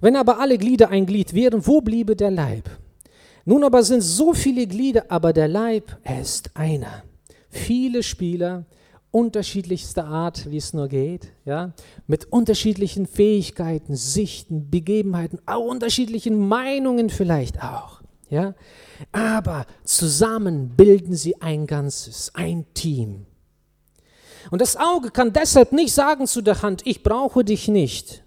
Wenn 0.00 0.16
aber 0.16 0.40
alle 0.40 0.58
Glieder 0.58 0.90
ein 0.90 1.06
Glied 1.06 1.34
wären, 1.34 1.66
wo 1.66 1.80
bliebe 1.80 2.16
der 2.16 2.30
Leib? 2.30 2.70
Nun 3.44 3.64
aber 3.64 3.82
sind 3.82 4.02
so 4.02 4.32
viele 4.32 4.66
Glieder, 4.66 5.06
aber 5.08 5.32
der 5.32 5.48
Leib, 5.48 5.98
er 6.04 6.20
ist 6.20 6.50
einer. 6.54 7.02
Viele 7.50 8.02
Spieler, 8.02 8.64
unterschiedlichster 9.10 10.04
Art, 10.04 10.50
wie 10.50 10.56
es 10.56 10.72
nur 10.72 10.88
geht, 10.88 11.32
ja, 11.44 11.72
mit 12.06 12.32
unterschiedlichen 12.32 13.06
Fähigkeiten, 13.06 13.94
Sichten, 13.94 14.70
Begebenheiten, 14.70 15.38
auch 15.46 15.66
unterschiedlichen 15.66 16.48
Meinungen 16.48 17.10
vielleicht 17.10 17.62
auch, 17.62 18.00
ja. 18.30 18.54
Aber 19.10 19.66
zusammen 19.84 20.70
bilden 20.76 21.14
sie 21.14 21.42
ein 21.42 21.66
Ganzes, 21.66 22.32
ein 22.34 22.64
Team. 22.74 23.26
Und 24.50 24.60
das 24.60 24.76
Auge 24.76 25.10
kann 25.10 25.32
deshalb 25.32 25.72
nicht 25.72 25.94
sagen 25.94 26.26
zu 26.26 26.42
der 26.42 26.62
Hand, 26.62 26.82
ich 26.84 27.02
brauche 27.02 27.44
dich 27.44 27.68
nicht. 27.68 28.22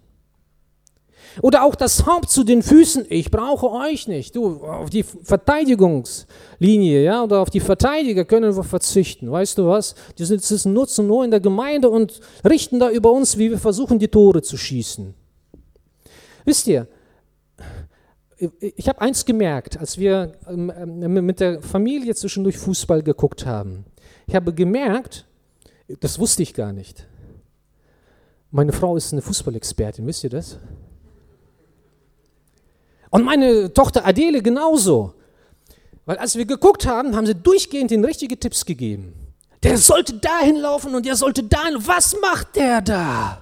Oder 1.41 1.63
auch 1.63 1.75
das 1.75 2.05
Haupt 2.05 2.29
zu 2.29 2.43
den 2.43 2.63
Füßen, 2.63 3.05
ich 3.09 3.29
brauche 3.29 3.69
euch 3.69 4.07
nicht. 4.07 4.35
Du, 4.35 4.63
auf 4.63 4.89
die 4.89 5.03
Verteidigungslinie, 5.03 7.03
ja, 7.03 7.23
oder 7.23 7.41
auf 7.41 7.49
die 7.49 7.59
Verteidiger 7.59 8.23
können 8.23 8.55
wir 8.55 8.63
verzichten. 8.63 9.29
Weißt 9.29 9.57
du 9.57 9.67
was? 9.67 9.95
Die 10.17 10.25
das 10.25 10.65
nutzen 10.65 11.07
nur 11.07 11.25
in 11.25 11.31
der 11.31 11.41
Gemeinde 11.41 11.89
und 11.89 12.21
richten 12.47 12.79
da 12.79 12.89
über 12.89 13.11
uns, 13.11 13.37
wie 13.37 13.51
wir 13.51 13.59
versuchen, 13.59 13.99
die 13.99 14.07
Tore 14.07 14.41
zu 14.41 14.57
schießen. 14.57 15.13
Wisst 16.45 16.67
ihr, 16.67 16.87
ich 18.59 18.87
habe 18.87 19.01
eins 19.01 19.25
gemerkt, 19.25 19.79
als 19.79 19.97
wir 19.97 20.33
ähm, 20.47 20.71
ähm, 20.77 21.25
mit 21.25 21.39
der 21.39 21.61
Familie 21.61 22.15
zwischendurch 22.15 22.57
Fußball 22.57 23.01
geguckt 23.01 23.45
haben. 23.45 23.85
Ich 24.27 24.35
habe 24.35 24.53
gemerkt, 24.53 25.24
das 25.87 26.19
wusste 26.19 26.43
ich 26.43 26.53
gar 26.53 26.73
nicht. 26.73 27.05
Meine 28.51 28.73
Frau 28.73 28.95
ist 28.95 29.11
eine 29.11 29.21
Fußballexpertin, 29.21 30.05
wisst 30.07 30.23
ihr 30.23 30.29
das? 30.29 30.57
Und 33.09 33.23
meine 33.23 33.73
Tochter 33.73 34.05
Adele 34.05 34.41
genauso. 34.41 35.13
Weil 36.05 36.17
als 36.17 36.35
wir 36.35 36.45
geguckt 36.45 36.85
haben, 36.85 37.15
haben 37.15 37.25
sie 37.25 37.35
durchgehend 37.35 37.91
den 37.91 38.05
richtigen 38.05 38.39
Tipps 38.39 38.65
gegeben. 38.65 39.13
Der 39.63 39.77
sollte 39.77 40.13
dahin 40.13 40.57
laufen 40.57 40.93
und 40.93 41.05
der 41.05 41.15
sollte 41.15 41.43
dahin. 41.43 41.75
Was 41.87 42.15
macht 42.21 42.55
der 42.55 42.81
da? 42.81 43.41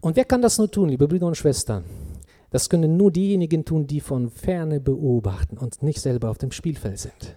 Und 0.00 0.16
wer 0.16 0.24
kann 0.24 0.42
das 0.42 0.58
nur 0.58 0.70
tun, 0.70 0.90
liebe 0.90 1.08
Brüder 1.08 1.26
und 1.26 1.36
Schwestern? 1.36 1.84
Das 2.50 2.68
können 2.68 2.96
nur 2.96 3.10
diejenigen 3.10 3.64
tun, 3.64 3.86
die 3.86 4.00
von 4.00 4.30
ferne 4.30 4.78
beobachten 4.78 5.58
und 5.58 5.82
nicht 5.82 6.00
selber 6.00 6.30
auf 6.30 6.38
dem 6.38 6.52
Spielfeld 6.52 6.98
sind. 6.98 7.34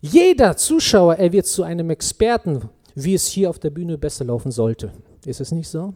Jeder 0.00 0.56
Zuschauer, 0.56 1.16
er 1.16 1.32
wird 1.32 1.46
zu 1.46 1.62
einem 1.62 1.90
Experten, 1.90 2.68
wie 2.94 3.14
es 3.14 3.26
hier 3.26 3.50
auf 3.50 3.58
der 3.58 3.70
Bühne 3.70 3.98
besser 3.98 4.24
laufen 4.24 4.50
sollte. 4.50 4.92
Ist 5.24 5.40
es 5.40 5.52
nicht 5.52 5.68
so? 5.68 5.94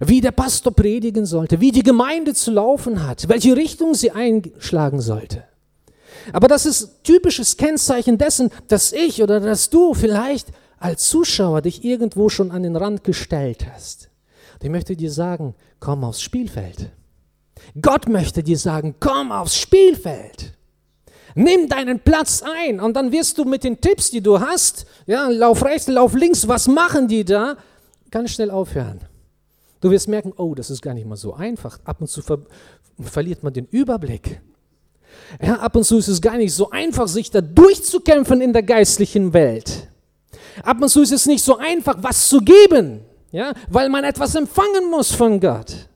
Wie 0.00 0.20
der 0.20 0.32
Pastor 0.32 0.72
predigen 0.72 1.26
sollte, 1.26 1.60
wie 1.60 1.72
die 1.72 1.82
Gemeinde 1.82 2.34
zu 2.34 2.50
laufen 2.50 3.06
hat, 3.06 3.28
welche 3.28 3.56
Richtung 3.56 3.94
sie 3.94 4.10
einschlagen 4.10 5.00
sollte. 5.00 5.44
Aber 6.32 6.48
das 6.48 6.66
ist 6.66 7.04
typisches 7.04 7.56
Kennzeichen 7.56 8.18
dessen, 8.18 8.50
dass 8.68 8.92
ich 8.92 9.22
oder 9.22 9.40
dass 9.40 9.70
du 9.70 9.94
vielleicht 9.94 10.48
als 10.78 11.08
Zuschauer 11.08 11.62
dich 11.62 11.84
irgendwo 11.84 12.28
schon 12.28 12.50
an 12.50 12.62
den 12.62 12.76
Rand 12.76 13.04
gestellt 13.04 13.66
hast. 13.70 14.10
Und 14.54 14.64
ich 14.64 14.70
möchte 14.70 14.96
dir 14.96 15.10
sagen, 15.10 15.54
komm 15.80 16.04
aufs 16.04 16.22
Spielfeld. 16.22 16.90
Gott 17.80 18.08
möchte 18.08 18.42
dir 18.42 18.58
sagen, 18.58 18.94
komm 19.00 19.32
aufs 19.32 19.56
Spielfeld. 19.56 20.52
Nimm 21.38 21.68
deinen 21.68 22.00
Platz 22.00 22.42
ein 22.42 22.80
und 22.80 22.94
dann 22.94 23.12
wirst 23.12 23.36
du 23.36 23.44
mit 23.44 23.62
den 23.62 23.78
Tipps, 23.78 24.10
die 24.10 24.22
du 24.22 24.40
hast, 24.40 24.86
ja, 25.06 25.28
lauf 25.28 25.62
rechts, 25.62 25.86
lauf 25.86 26.14
links, 26.14 26.48
was 26.48 26.66
machen 26.66 27.08
die 27.08 27.26
da, 27.26 27.58
ganz 28.10 28.30
schnell 28.30 28.50
aufhören. 28.50 29.00
Du 29.82 29.90
wirst 29.90 30.08
merken, 30.08 30.32
oh, 30.38 30.54
das 30.54 30.70
ist 30.70 30.80
gar 30.80 30.94
nicht 30.94 31.06
mal 31.06 31.16
so 31.16 31.34
einfach. 31.34 31.78
Ab 31.84 32.00
und 32.00 32.06
zu 32.06 32.22
ver 32.22 32.38
verliert 32.98 33.42
man 33.42 33.52
den 33.52 33.66
Überblick. 33.66 34.40
Ja, 35.42 35.56
ab 35.56 35.76
und 35.76 35.84
zu 35.84 35.98
ist 35.98 36.08
es 36.08 36.22
gar 36.22 36.38
nicht 36.38 36.54
so 36.54 36.70
einfach, 36.70 37.06
sich 37.06 37.30
da 37.30 37.42
durchzukämpfen 37.42 38.40
in 38.40 38.54
der 38.54 38.62
geistlichen 38.62 39.34
Welt. 39.34 39.88
Ab 40.62 40.80
und 40.80 40.88
zu 40.88 41.02
ist 41.02 41.12
es 41.12 41.26
nicht 41.26 41.44
so 41.44 41.58
einfach, 41.58 41.96
was 42.00 42.30
zu 42.30 42.40
geben, 42.40 43.02
ja, 43.30 43.52
weil 43.68 43.90
man 43.90 44.04
etwas 44.04 44.34
empfangen 44.34 44.90
muss 44.90 45.12
von 45.12 45.38
Gott. 45.38 45.90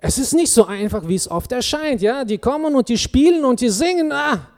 Es 0.00 0.18
ist 0.18 0.32
nicht 0.32 0.52
so 0.52 0.64
einfach, 0.64 1.06
wie 1.08 1.16
es 1.16 1.28
oft 1.28 1.50
erscheint. 1.50 2.00
Ja, 2.00 2.24
die 2.24 2.38
kommen 2.38 2.74
und 2.76 2.88
die 2.88 2.98
spielen 2.98 3.44
und 3.44 3.60
die 3.60 3.68
singen. 3.68 4.12
Ah. 4.12 4.48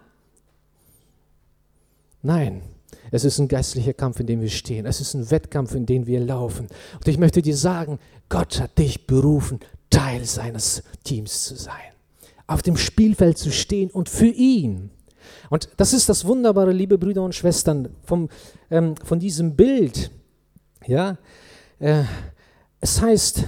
Nein, 2.23 2.63
es 3.11 3.25
ist 3.25 3.39
ein 3.39 3.49
geistlicher 3.49 3.95
Kampf, 3.95 4.21
in 4.21 4.27
dem 4.27 4.43
wir 4.43 4.51
stehen. 4.51 4.85
Es 4.85 5.01
ist 5.01 5.15
ein 5.15 5.31
Wettkampf, 5.31 5.75
in 5.75 5.87
dem 5.87 6.07
wir 6.07 6.21
laufen. 6.21 6.69
Und 6.95 7.09
ich 7.09 7.19
möchte 7.19 7.41
dir 7.41 7.57
sagen, 7.57 7.99
Gott 8.29 8.61
hat 8.61 8.79
dich 8.79 9.07
berufen, 9.07 9.61
Teil 9.89 10.25
seines 10.25 10.83
Teams 11.05 11.45
zu 11.45 11.57
sein. 11.57 11.75
Auf 12.47 12.63
dem 12.63 12.77
Spielfeld 12.77 13.39
zu 13.39 13.51
stehen 13.51 13.91
und 13.91 14.09
für 14.09 14.27
ihn. 14.27 14.91
Und 15.49 15.71
das 15.79 15.93
ist 15.95 16.09
das 16.09 16.27
Wunderbare, 16.27 16.73
liebe 16.73 16.99
Brüder 16.99 17.23
und 17.23 17.35
Schwestern, 17.35 17.89
vom, 18.05 18.29
ähm, 18.71 18.95
von 18.97 19.19
diesem 19.19 19.57
Bild. 19.57 20.11
Ja, 20.87 21.17
äh, 21.79 22.05
es 22.81 23.01
heißt, 23.01 23.45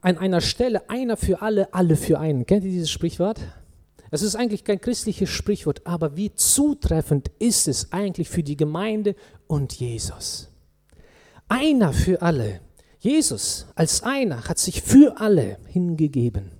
an 0.00 0.18
einer 0.18 0.40
Stelle 0.40 0.88
einer 0.88 1.16
für 1.16 1.42
alle, 1.42 1.72
alle 1.74 1.96
für 1.96 2.18
einen. 2.18 2.46
Kennt 2.46 2.64
ihr 2.64 2.70
dieses 2.70 2.90
Sprichwort? 2.90 3.40
Es 4.10 4.22
ist 4.22 4.36
eigentlich 4.36 4.64
kein 4.64 4.80
christliches 4.80 5.30
Sprichwort, 5.30 5.86
aber 5.86 6.16
wie 6.16 6.34
zutreffend 6.34 7.30
ist 7.38 7.66
es 7.66 7.92
eigentlich 7.92 8.28
für 8.28 8.42
die 8.42 8.56
Gemeinde 8.56 9.14
und 9.46 9.72
Jesus? 9.72 10.48
Einer 11.48 11.92
für 11.92 12.20
alle. 12.22 12.60
Jesus 12.98 13.66
als 13.74 14.02
einer 14.02 14.48
hat 14.48 14.58
sich 14.58 14.82
für 14.82 15.18
alle 15.18 15.58
hingegeben. 15.66 16.52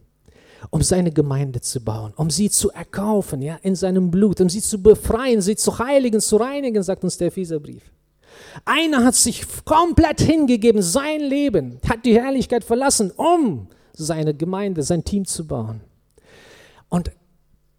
um 0.70 0.82
seine 0.82 1.11
Gemeinde 1.11 1.61
zu 1.61 1.81
bauen, 1.81 2.12
um 2.16 2.31
sie 2.31 2.50
zu 2.50 2.70
erkaufen, 2.70 3.42
ja, 3.42 3.58
in 3.62 3.75
seinem 3.75 4.10
Blut, 4.10 4.40
um 4.40 4.48
sie 4.48 4.62
zu 4.62 4.83
befreien, 4.83 5.40
sie 5.40 5.56
zu 5.56 5.79
heiligen, 5.79 6.20
zu 6.20 6.37
reinigen, 6.37 6.83
sagt 6.83 7.04
uns 7.04 7.18
der 7.18 7.29
Epheserbrief. 7.29 7.83
Einer 8.65 9.05
hat 9.05 9.15
sich 9.15 9.44
komplett 9.65 10.21
hingegeben, 10.21 10.83
sein 10.83 11.21
Leben, 11.21 11.81
hat 11.88 12.05
die 12.05 12.15
Herrlichkeit 12.15 12.65
verlassen, 12.65 13.11
um 13.11 13.69
seine 13.92 14.35
Gemeinde, 14.35 14.83
sein 14.83 15.05
Team 15.05 15.25
zu 15.25 15.46
bauen. 15.46 15.81
Und 16.88 17.11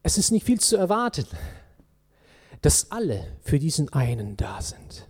es 0.03 0.17
ist 0.17 0.32
nicht 0.32 0.45
viel 0.45 0.59
zu 0.59 0.78
erwarten, 0.78 1.26
dass 2.61 2.91
alle 2.91 3.26
für 3.41 3.59
diesen 3.59 3.91
einen 3.93 4.38
da 4.38 4.61
sind. 4.61 5.07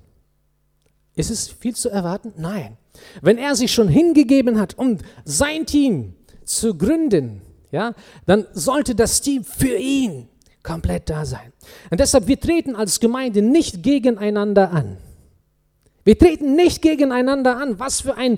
Ist 1.16 1.30
es 1.30 1.48
viel 1.48 1.76
zu 1.76 1.90
erwarten? 1.90 2.34
Nein. 2.38 2.78
Wenn 3.22 3.38
er 3.38 3.56
sich 3.56 3.72
schon 3.72 3.88
hingegeben 3.88 4.60
hat, 4.60 4.78
um 4.78 4.98
sein 5.26 5.66
Team 5.66 6.16
zu 6.44 6.76
gründen, 6.76 7.42
ja, 7.72 7.94
dann 8.26 8.46
sollte 8.54 8.96
das 8.96 9.22
Team 9.22 9.44
für 9.44 9.78
ihn 9.78 10.30
komplett 10.64 11.10
da 11.10 11.26
sein. 11.26 11.54
Und 11.90 12.00
deshalb, 12.00 12.28
wir 12.28 12.40
treten 12.40 12.76
als 12.76 13.00
Gemeinde 13.00 13.42
nicht 13.42 13.84
gegeneinander 13.84 14.72
an. 14.72 14.98
Wir 16.04 16.18
treten 16.18 16.56
nicht 16.56 16.82
gegeneinander 16.82 17.58
an. 17.58 17.80
Was 17.80 18.02
für 18.02 18.16
ein 18.16 18.38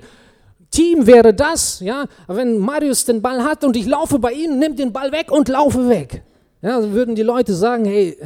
Team 0.70 1.06
wäre 1.06 1.32
das, 1.32 1.80
ja, 1.80 2.06
wenn 2.26 2.58
Marius 2.58 3.04
den 3.04 3.22
Ball 3.22 3.44
hat 3.44 3.64
und 3.64 3.76
ich 3.76 3.86
laufe 3.86 4.18
bei 4.18 4.32
ihm, 4.32 4.58
nimm 4.58 4.76
den 4.76 4.92
Ball 4.92 5.12
weg 5.12 5.30
und 5.30 5.48
laufe 5.48 5.88
weg. 5.88 6.22
Ja, 6.62 6.80
dann 6.80 6.92
würden 6.92 7.14
die 7.14 7.22
Leute 7.22 7.54
sagen, 7.54 7.84
hey, 7.84 8.16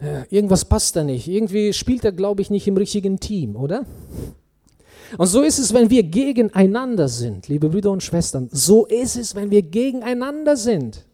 äh, 0.00 0.24
irgendwas 0.30 0.64
passt 0.64 0.96
da 0.96 1.04
nicht. 1.04 1.28
Irgendwie 1.28 1.72
spielt 1.72 2.04
er, 2.04 2.12
glaube 2.12 2.42
ich, 2.42 2.50
nicht 2.50 2.66
im 2.66 2.76
richtigen 2.76 3.20
Team, 3.20 3.56
oder? 3.56 3.84
Und 5.16 5.26
so 5.26 5.42
ist 5.42 5.58
es, 5.58 5.72
wenn 5.72 5.88
wir 5.90 6.02
gegeneinander 6.02 7.08
sind, 7.08 7.48
liebe 7.48 7.68
Brüder 7.70 7.90
und 7.90 8.02
Schwestern. 8.02 8.48
So 8.52 8.84
ist 8.86 9.16
es, 9.16 9.34
wenn 9.34 9.50
wir 9.50 9.62
gegeneinander 9.62 10.56
sind. 10.56 11.06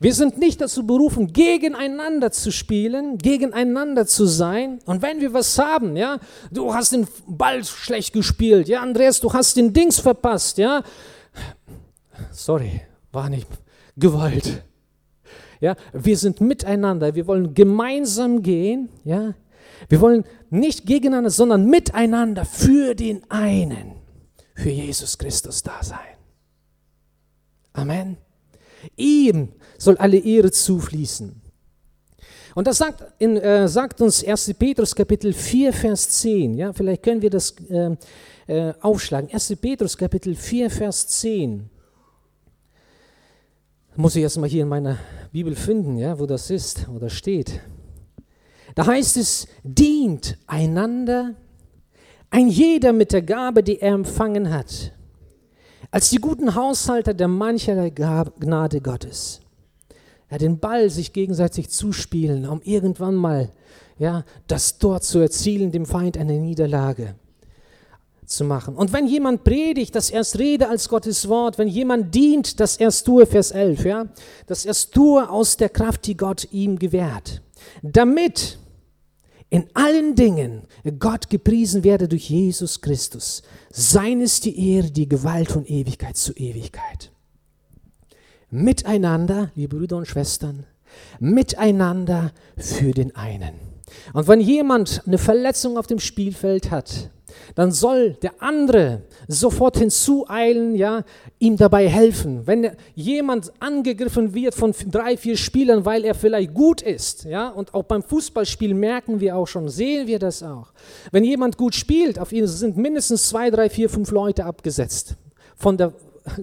Wir 0.00 0.14
sind 0.14 0.38
nicht 0.38 0.60
dazu 0.60 0.86
berufen, 0.86 1.32
gegeneinander 1.32 2.30
zu 2.32 2.50
spielen, 2.50 3.18
gegeneinander 3.18 4.06
zu 4.06 4.26
sein. 4.26 4.80
Und 4.86 5.02
wenn 5.02 5.20
wir 5.20 5.32
was 5.32 5.58
haben, 5.58 5.96
ja, 5.96 6.18
du 6.50 6.72
hast 6.74 6.92
den 6.92 7.06
Ball 7.26 7.64
schlecht 7.64 8.12
gespielt, 8.12 8.68
ja, 8.68 8.80
Andreas, 8.82 9.20
du 9.20 9.32
hast 9.32 9.56
den 9.56 9.72
Dings 9.72 9.98
verpasst, 9.98 10.58
ja. 10.58 10.82
Sorry, 12.32 12.82
war 13.12 13.28
nicht 13.28 13.46
Gewalt. 13.96 14.64
Ja, 15.60 15.76
wir 15.92 16.16
sind 16.16 16.40
miteinander, 16.40 17.14
wir 17.14 17.26
wollen 17.26 17.54
gemeinsam 17.54 18.42
gehen, 18.42 18.88
ja. 19.04 19.34
Wir 19.88 20.00
wollen 20.00 20.24
nicht 20.50 20.86
gegeneinander, 20.86 21.30
sondern 21.30 21.66
miteinander 21.66 22.44
für 22.44 22.94
den 22.94 23.28
einen, 23.30 23.92
für 24.54 24.70
Jesus 24.70 25.16
Christus 25.18 25.62
da 25.62 25.82
sein. 25.82 25.98
Amen. 27.72 28.16
Ihm 28.96 29.48
soll 29.78 29.96
alle 29.96 30.18
Ehre 30.18 30.50
zufließen. 30.50 31.40
Und 32.54 32.66
das 32.66 32.78
sagt, 32.78 33.04
in, 33.18 33.36
äh, 33.36 33.68
sagt 33.68 34.00
uns 34.00 34.24
1. 34.24 34.54
Petrus 34.58 34.94
Kapitel 34.94 35.32
4, 35.32 35.72
Vers 35.72 36.08
10. 36.10 36.54
Ja, 36.54 36.72
vielleicht 36.72 37.02
können 37.02 37.22
wir 37.22 37.30
das 37.30 37.54
äh, 37.68 37.96
äh, 38.46 38.74
aufschlagen. 38.80 39.30
1. 39.32 39.56
Petrus 39.56 39.96
Kapitel 39.96 40.34
4, 40.34 40.70
Vers 40.70 41.06
10. 41.06 41.70
Muss 43.96 44.16
ich 44.16 44.22
erstmal 44.22 44.48
hier 44.48 44.62
in 44.62 44.68
meiner 44.68 44.98
Bibel 45.32 45.54
finden, 45.54 45.96
ja, 45.96 46.18
wo 46.18 46.26
das 46.26 46.50
ist, 46.50 46.86
wo 46.88 46.98
das 46.98 47.12
steht. 47.12 47.60
Da 48.74 48.86
heißt 48.86 49.16
es, 49.16 49.46
dient 49.62 50.38
einander, 50.46 51.34
ein 52.30 52.48
jeder 52.48 52.92
mit 52.92 53.12
der 53.12 53.22
Gabe, 53.22 53.62
die 53.62 53.80
er 53.80 53.94
empfangen 53.94 54.50
hat, 54.50 54.92
als 55.90 56.10
die 56.10 56.16
guten 56.18 56.54
Haushalter 56.54 57.14
der 57.14 57.28
mancherlei 57.28 57.90
Gnade 57.90 58.80
Gottes. 58.80 59.40
Ja, 60.30 60.38
den 60.38 60.60
Ball 60.60 60.90
sich 60.90 61.12
gegenseitig 61.12 61.70
zuspielen, 61.70 62.46
um 62.46 62.60
irgendwann 62.62 63.16
mal 63.16 63.50
ja, 63.98 64.24
das 64.46 64.78
dort 64.78 65.04
zu 65.04 65.18
erzielen, 65.18 65.72
dem 65.72 65.84
Feind 65.86 66.16
eine 66.16 66.38
Niederlage 66.38 67.16
zu 68.24 68.44
machen. 68.44 68.76
Und 68.76 68.92
wenn 68.92 69.06
jemand 69.06 69.44
predigt, 69.44 69.94
dass 69.94 70.08
er 70.08 70.20
es 70.20 70.38
rede 70.38 70.68
als 70.68 70.88
Gottes 70.88 71.28
Wort, 71.28 71.58
wenn 71.58 71.68
jemand 71.68 72.14
dient, 72.14 72.60
dass 72.60 72.76
er 72.76 72.88
es 72.88 73.02
tue, 73.02 73.26
Vers 73.26 73.50
11, 73.50 73.84
ja, 73.84 74.06
dass 74.46 74.64
er 74.64 74.70
es 74.70 74.88
tue 74.88 75.28
aus 75.28 75.56
der 75.56 75.68
Kraft, 75.68 76.06
die 76.06 76.16
Gott 76.16 76.48
ihm 76.52 76.78
gewährt, 76.78 77.42
damit 77.82 78.58
in 79.50 79.68
allen 79.74 80.14
Dingen 80.14 80.62
Gott 80.98 81.28
gepriesen 81.28 81.82
werde 81.82 82.08
durch 82.08 82.30
Jesus 82.30 82.80
Christus. 82.80 83.42
Sein 83.70 84.20
ist 84.20 84.44
die 84.44 84.74
Ehre, 84.74 84.90
die 84.90 85.08
Gewalt 85.08 85.50
von 85.50 85.66
Ewigkeit 85.66 86.16
zu 86.16 86.32
Ewigkeit. 86.34 87.10
Miteinander, 88.50 89.50
liebe 89.56 89.76
Brüder 89.76 89.96
und 89.96 90.06
Schwestern, 90.06 90.66
miteinander 91.18 92.32
für 92.56 92.92
den 92.92 93.14
einen. 93.14 93.54
Und 94.12 94.28
wenn 94.28 94.40
jemand 94.40 95.02
eine 95.06 95.18
Verletzung 95.18 95.76
auf 95.76 95.86
dem 95.88 95.98
Spielfeld 95.98 96.70
hat, 96.70 97.10
dann 97.54 97.72
soll 97.72 98.14
der 98.22 98.42
andere 98.42 99.02
sofort 99.28 99.78
hinzueilen, 99.78 100.74
ja, 100.74 101.04
ihm 101.38 101.56
dabei 101.56 101.88
helfen. 101.88 102.46
Wenn 102.46 102.70
jemand 102.94 103.52
angegriffen 103.60 104.34
wird 104.34 104.54
von 104.54 104.74
drei, 104.90 105.16
vier 105.16 105.36
Spielern, 105.36 105.84
weil 105.84 106.04
er 106.04 106.14
vielleicht 106.14 106.54
gut 106.54 106.82
ist, 106.82 107.24
ja, 107.24 107.48
und 107.48 107.74
auch 107.74 107.84
beim 107.84 108.02
Fußballspiel 108.02 108.74
merken 108.74 109.20
wir 109.20 109.36
auch 109.36 109.46
schon, 109.46 109.68
sehen 109.68 110.06
wir 110.06 110.18
das 110.18 110.42
auch. 110.42 110.72
Wenn 111.12 111.24
jemand 111.24 111.56
gut 111.56 111.74
spielt, 111.74 112.18
auf 112.18 112.32
ihn 112.32 112.46
sind 112.46 112.76
mindestens 112.76 113.28
zwei, 113.28 113.50
drei, 113.50 113.68
vier, 113.68 113.88
fünf 113.88 114.10
Leute 114.10 114.44
abgesetzt 114.44 115.16
von 115.56 115.76
der, 115.76 115.92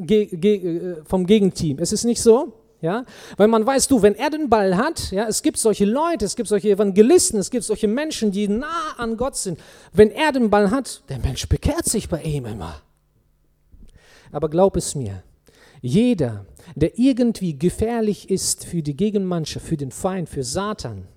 äh, 0.09 0.95
vom 1.05 1.25
Gegenteam. 1.25 1.79
Ist 1.79 1.93
es 1.93 2.03
nicht 2.03 2.21
so? 2.21 2.53
Ja, 2.79 3.05
weil 3.37 3.47
man 3.47 3.65
weiß, 3.65 3.87
du, 3.87 4.03
wenn 4.03 4.13
er 4.13 4.29
den 4.29 4.49
Ball 4.49 4.77
hat, 4.77 5.09
ja, 5.09 5.27
es 5.27 5.41
gibt 5.41 5.57
solche 5.57 5.85
Leute, 5.85 6.25
es 6.25 6.35
gibt 6.35 6.47
solche 6.47 6.69
Evangelisten, 6.69 7.39
es 7.39 7.49
gibt 7.49 7.63
solche 7.63 7.87
Menschen, 7.87 8.31
die 8.31 8.47
nah 8.47 8.93
an 8.97 9.17
Gott 9.17 9.35
sind. 9.35 9.59
Wenn 9.93 10.11
er 10.11 10.31
den 10.31 10.51
Ball 10.51 10.69
hat, 10.69 11.01
der 11.09 11.17
Mensch 11.17 11.49
bekehrt 11.49 11.85
sich 11.85 12.07
bei 12.07 12.21
ihm 12.21 12.45
immer. 12.45 12.81
Aber 14.31 14.47
glaub 14.49 14.75
es 14.75 14.93
mir, 14.93 15.23
jeder, 15.81 16.45
der 16.75 16.99
irgendwie 16.99 17.57
gefährlich 17.57 18.29
ist 18.29 18.65
für 18.65 18.83
die 18.83 18.95
Gegenmannschaft, 18.95 19.65
für 19.65 19.77
den 19.77 19.91
Feind, 19.91 20.29
für 20.29 20.43
Satan, 20.43 21.07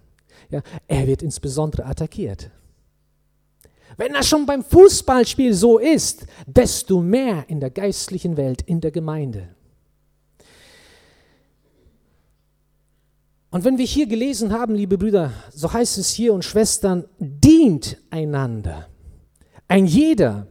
ja, 0.48 0.62
er 0.88 1.06
wird 1.06 1.22
insbesondere 1.22 1.84
attackiert. 1.84 2.50
Wenn 3.98 4.14
das 4.14 4.28
schon 4.28 4.46
beim 4.46 4.64
Fußballspiel 4.64 5.52
so 5.52 5.78
ist, 5.78 6.24
desto 6.46 7.02
mehr 7.02 7.44
in 7.48 7.60
der 7.60 7.70
geistlichen 7.70 8.38
Welt, 8.38 8.62
in 8.62 8.80
der 8.80 8.92
Gemeinde. 8.92 9.48
Und 13.50 13.64
wenn 13.64 13.78
wir 13.78 13.84
hier 13.84 14.06
gelesen 14.06 14.52
haben, 14.52 14.74
liebe 14.74 14.96
Brüder, 14.96 15.32
so 15.52 15.72
heißt 15.72 15.98
es 15.98 16.10
hier 16.10 16.32
und 16.32 16.44
Schwestern, 16.44 17.04
dient 17.18 17.98
einander. 18.10 18.86
Ein 19.66 19.86
jeder 19.86 20.46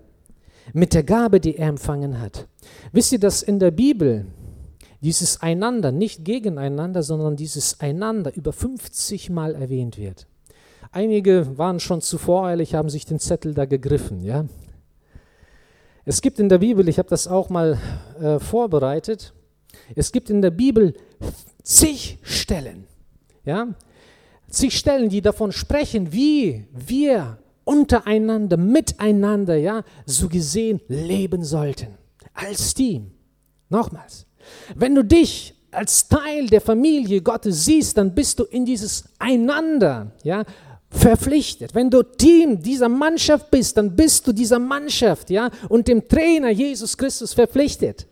mit 0.73 0.93
der 0.93 1.03
Gabe, 1.03 1.39
die 1.39 1.55
er 1.55 1.69
empfangen 1.69 2.19
hat. 2.19 2.47
Wisst 2.91 3.13
ihr, 3.13 3.19
dass 3.19 3.41
in 3.41 3.59
der 3.59 3.71
Bibel 3.71 4.25
dieses 5.01 5.41
Einander, 5.41 5.93
nicht 5.93 6.25
gegeneinander, 6.25 7.01
sondern 7.01 7.37
dieses 7.37 7.79
Einander 7.79 8.35
über 8.35 8.51
50 8.51 9.29
Mal 9.29 9.55
erwähnt 9.55 9.97
wird? 9.97 10.27
Einige 10.91 11.57
waren 11.57 11.79
schon 11.79 12.01
zu 12.01 12.17
voreilig, 12.17 12.75
haben 12.75 12.89
sich 12.89 13.05
den 13.05 13.19
Zettel 13.19 13.53
da 13.53 13.65
gegriffen. 13.65 14.21
Ja? 14.21 14.45
Es 16.03 16.21
gibt 16.21 16.39
in 16.39 16.49
der 16.49 16.57
Bibel, 16.57 16.89
ich 16.89 16.97
habe 16.97 17.09
das 17.09 17.27
auch 17.27 17.49
mal 17.49 17.77
äh, 18.19 18.39
vorbereitet, 18.39 19.33
es 19.95 20.11
gibt 20.11 20.29
in 20.29 20.41
der 20.41 20.51
Bibel 20.51 20.93
zig 21.63 22.19
Stellen, 22.21 22.85
ja, 23.45 23.67
zig 24.49 24.77
Stellen, 24.77 25.09
die 25.09 25.21
davon 25.21 25.51
sprechen, 25.51 26.11
wie 26.11 26.65
wir 26.71 27.37
untereinander, 27.63 28.57
miteinander, 28.57 29.55
ja, 29.55 29.83
so 30.05 30.27
gesehen 30.27 30.81
leben 30.87 31.43
sollten. 31.43 31.97
Als 32.33 32.73
Team. 32.73 33.11
Nochmals. 33.69 34.25
Wenn 34.75 34.95
du 34.95 35.03
dich 35.03 35.53
als 35.71 36.07
Teil 36.07 36.47
der 36.47 36.61
Familie 36.61 37.21
Gottes 37.21 37.65
siehst, 37.65 37.97
dann 37.97 38.15
bist 38.15 38.39
du 38.39 38.43
in 38.45 38.65
dieses 38.65 39.03
Einander, 39.19 40.11
ja, 40.23 40.43
verpflichtet. 40.89 41.75
Wenn 41.75 41.89
du 41.89 42.01
Team 42.01 42.59
dieser 42.59 42.89
Mannschaft 42.89 43.51
bist, 43.51 43.77
dann 43.77 43.95
bist 43.95 44.25
du 44.25 44.33
dieser 44.33 44.57
Mannschaft, 44.57 45.29
ja, 45.29 45.51
und 45.69 45.87
dem 45.87 46.07
Trainer 46.07 46.49
Jesus 46.49 46.97
Christus 46.97 47.33
verpflichtet. 47.33 48.07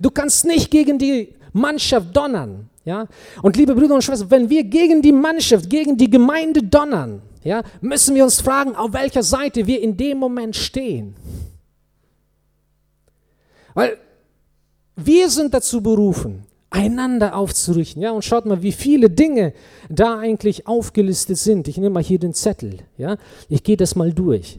Du 0.00 0.10
kannst 0.10 0.44
nicht 0.44 0.70
gegen 0.70 0.98
die 0.98 1.34
Mannschaft 1.52 2.16
donnern. 2.16 2.68
Ja? 2.84 3.06
Und 3.42 3.56
liebe 3.56 3.74
Brüder 3.74 3.94
und 3.94 4.02
Schwestern, 4.02 4.30
wenn 4.30 4.50
wir 4.50 4.64
gegen 4.64 5.02
die 5.02 5.12
Mannschaft, 5.12 5.68
gegen 5.68 5.96
die 5.96 6.10
Gemeinde 6.10 6.62
donnern, 6.62 7.22
ja, 7.44 7.62
müssen 7.80 8.14
wir 8.14 8.24
uns 8.24 8.40
fragen, 8.40 8.74
auf 8.74 8.92
welcher 8.92 9.22
Seite 9.22 9.66
wir 9.66 9.80
in 9.80 9.96
dem 9.96 10.18
Moment 10.18 10.56
stehen. 10.56 11.14
Weil 13.74 13.96
wir 14.96 15.30
sind 15.30 15.54
dazu 15.54 15.80
berufen, 15.80 16.44
einander 16.70 17.36
aufzurichten. 17.36 18.02
Ja, 18.02 18.10
und 18.10 18.24
schaut 18.24 18.44
mal, 18.44 18.62
wie 18.62 18.72
viele 18.72 19.08
Dinge 19.08 19.52
da 19.88 20.18
eigentlich 20.18 20.66
aufgelistet 20.66 21.38
sind. 21.38 21.68
Ich 21.68 21.76
nehme 21.76 21.90
mal 21.90 22.02
hier 22.02 22.18
den 22.18 22.34
Zettel. 22.34 22.80
Ja, 22.96 23.16
ich 23.48 23.62
gehe 23.62 23.76
das 23.76 23.94
mal 23.94 24.12
durch. 24.12 24.58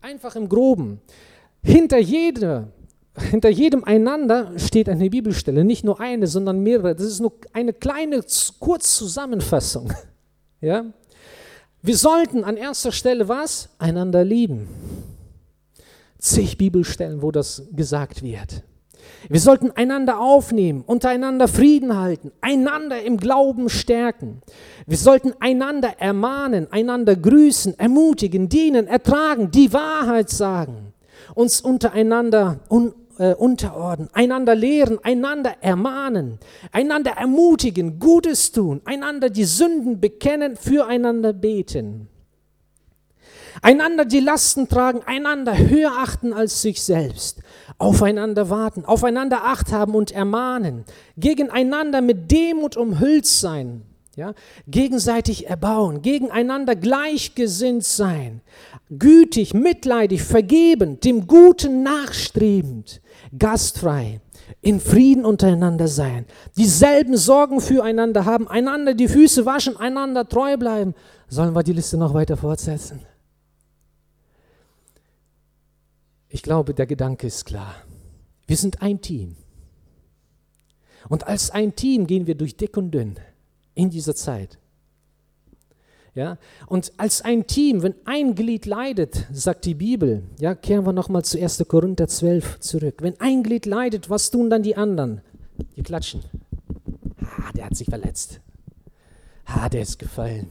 Einfach 0.00 0.36
im 0.36 0.48
Groben. 0.48 1.00
Hinter 1.62 1.98
jeder 1.98 2.68
hinter 3.18 3.48
jedem 3.48 3.84
einander 3.84 4.58
steht 4.58 4.88
eine 4.88 5.08
Bibelstelle, 5.08 5.64
nicht 5.64 5.84
nur 5.84 6.00
eine, 6.00 6.26
sondern 6.26 6.60
mehrere. 6.60 6.94
Das 6.94 7.06
ist 7.06 7.20
nur 7.20 7.32
eine 7.52 7.72
kleine 7.72 8.20
Kurzzusammenfassung. 8.60 9.92
Ja? 10.60 10.86
Wir 11.82 11.98
sollten 11.98 12.42
an 12.42 12.56
erster 12.56 12.90
Stelle 12.90 13.28
was? 13.28 13.68
Einander 13.78 14.24
lieben. 14.24 14.66
Zig 16.18 16.56
Bibelstellen, 16.56 17.20
wo 17.20 17.30
das 17.30 17.64
gesagt 17.72 18.22
wird. 18.22 18.62
Wir 19.28 19.40
sollten 19.40 19.70
einander 19.72 20.20
aufnehmen, 20.20 20.82
untereinander 20.86 21.48
Frieden 21.48 21.98
halten, 21.98 22.32
einander 22.40 23.02
im 23.02 23.18
Glauben 23.18 23.68
stärken. 23.68 24.40
Wir 24.86 24.96
sollten 24.96 25.34
einander 25.40 25.94
ermahnen, 25.98 26.66
einander 26.70 27.16
grüßen, 27.16 27.78
ermutigen, 27.78 28.48
dienen, 28.48 28.86
ertragen, 28.86 29.50
die 29.50 29.72
Wahrheit 29.74 30.30
sagen, 30.30 30.94
uns 31.34 31.60
untereinander 31.60 32.60
un, 32.70 32.94
äh, 33.18 33.34
unterordnen, 33.34 34.08
einander 34.12 34.54
lehren, 34.54 34.98
einander 35.02 35.56
ermahnen, 35.60 36.38
einander 36.72 37.12
ermutigen, 37.12 37.98
Gutes 37.98 38.52
tun, 38.52 38.80
einander 38.84 39.30
die 39.30 39.44
Sünden 39.44 40.00
bekennen, 40.00 40.56
füreinander 40.56 41.32
beten. 41.32 42.08
Einander 43.62 44.04
die 44.04 44.20
Lasten 44.20 44.68
tragen, 44.68 45.02
einander 45.06 45.56
höher 45.56 45.92
achten 45.92 46.32
als 46.32 46.60
sich 46.60 46.82
selbst, 46.82 47.40
aufeinander 47.78 48.50
warten, 48.50 48.84
aufeinander 48.84 49.44
Acht 49.44 49.72
haben 49.72 49.94
und 49.94 50.10
ermahnen, 50.10 50.84
gegeneinander 51.16 52.00
mit 52.00 52.30
Demut 52.30 52.76
umhüllt 52.76 53.26
sein, 53.26 53.82
ja, 54.16 54.34
gegenseitig 54.66 55.48
erbauen, 55.48 56.02
gegeneinander 56.02 56.76
gleichgesinnt 56.76 57.84
sein, 57.84 58.42
gütig, 58.90 59.54
mitleidig, 59.54 60.22
vergebend, 60.22 61.04
dem 61.04 61.26
Guten 61.26 61.82
nachstrebend, 61.82 63.00
gastfrei, 63.38 64.20
in 64.60 64.80
Frieden 64.80 65.24
untereinander 65.24 65.88
sein, 65.88 66.26
dieselben 66.56 67.16
Sorgen 67.16 67.60
füreinander 67.60 68.24
haben, 68.24 68.48
einander 68.48 68.94
die 68.94 69.08
Füße 69.08 69.46
waschen, 69.46 69.76
einander 69.76 70.28
treu 70.28 70.56
bleiben. 70.56 70.94
Sollen 71.28 71.54
wir 71.54 71.62
die 71.62 71.72
Liste 71.72 71.96
noch 71.96 72.14
weiter 72.14 72.36
fortsetzen? 72.36 73.00
Ich 76.28 76.42
glaube, 76.42 76.74
der 76.74 76.86
Gedanke 76.86 77.26
ist 77.26 77.44
klar. 77.44 77.74
Wir 78.46 78.56
sind 78.56 78.82
ein 78.82 79.00
Team. 79.00 79.36
Und 81.08 81.26
als 81.26 81.50
ein 81.50 81.76
Team 81.76 82.06
gehen 82.06 82.26
wir 82.26 82.34
durch 82.34 82.56
dick 82.56 82.76
und 82.76 82.90
dünn 82.90 83.18
in 83.74 83.90
dieser 83.90 84.14
Zeit. 84.14 84.58
Ja? 86.14 86.38
Und 86.66 86.92
als 86.96 87.22
ein 87.22 87.46
Team, 87.46 87.82
wenn 87.82 87.94
ein 88.04 88.34
Glied 88.34 88.66
leidet, 88.66 89.26
sagt 89.32 89.64
die 89.64 89.74
Bibel, 89.74 90.22
ja, 90.38 90.54
kehren 90.54 90.86
wir 90.86 90.92
nochmal 90.92 91.24
zu 91.24 91.40
1. 91.40 91.64
Korinther 91.66 92.08
12 92.08 92.60
zurück. 92.60 92.96
Wenn 93.00 93.18
ein 93.20 93.42
Glied 93.42 93.66
leidet, 93.66 94.10
was 94.10 94.30
tun 94.30 94.50
dann 94.50 94.62
die 94.62 94.76
anderen? 94.76 95.20
Die 95.76 95.82
klatschen. 95.82 96.22
Ah, 97.20 97.52
der 97.54 97.66
hat 97.66 97.76
sich 97.76 97.88
verletzt. 97.88 98.40
Ah, 99.44 99.68
der 99.68 99.82
ist 99.82 99.98
gefallen. 99.98 100.48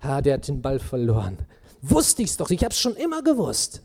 Ah, 0.00 0.20
der 0.20 0.34
hat 0.34 0.48
den 0.48 0.60
Ball 0.60 0.78
verloren. 0.78 1.38
Wusste 1.82 2.22
ich's 2.22 2.36
doch, 2.36 2.50
ich 2.50 2.64
hab's 2.64 2.80
schon 2.80 2.96
immer 2.96 3.22
gewusst 3.22 3.82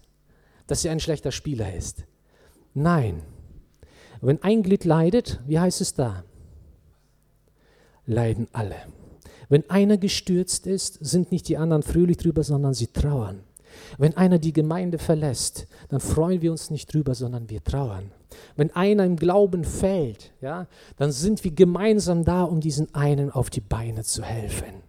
dass 0.71 0.85
er 0.85 0.93
ein 0.93 1.01
schlechter 1.01 1.33
Spieler 1.33 1.75
ist. 1.75 2.05
Nein. 2.73 3.23
Wenn 4.21 4.41
ein 4.41 4.63
Glied 4.63 4.85
leidet, 4.85 5.41
wie 5.45 5.59
heißt 5.59 5.81
es 5.81 5.95
da? 5.95 6.23
Leiden 8.05 8.47
alle. 8.53 8.77
Wenn 9.51 9.69
einer 9.69 9.97
gestürzt 9.97 10.65
ist, 10.65 10.97
sind 11.01 11.33
nicht 11.33 11.49
die 11.49 11.57
anderen 11.57 11.83
fröhlich 11.83 12.15
drüber, 12.15 12.41
sondern 12.41 12.73
sie 12.73 12.87
trauern. 12.87 13.41
Wenn 13.97 14.15
einer 14.15 14.39
die 14.39 14.53
Gemeinde 14.53 14.97
verlässt, 14.97 15.67
dann 15.89 15.99
freuen 15.99 16.41
wir 16.41 16.51
uns 16.51 16.71
nicht 16.71 16.93
drüber, 16.93 17.15
sondern 17.15 17.49
wir 17.49 17.61
trauern. 17.61 18.13
Wenn 18.55 18.71
einer 18.71 19.03
im 19.03 19.17
Glauben 19.17 19.65
fällt, 19.65 20.31
ja, 20.39 20.67
dann 20.95 21.11
sind 21.11 21.43
wir 21.43 21.51
gemeinsam 21.51 22.23
da, 22.23 22.43
um 22.43 22.61
diesen 22.61 22.95
einen 22.95 23.29
auf 23.29 23.49
die 23.49 23.59
Beine 23.59 24.05
zu 24.05 24.23
helfen. 24.23 24.83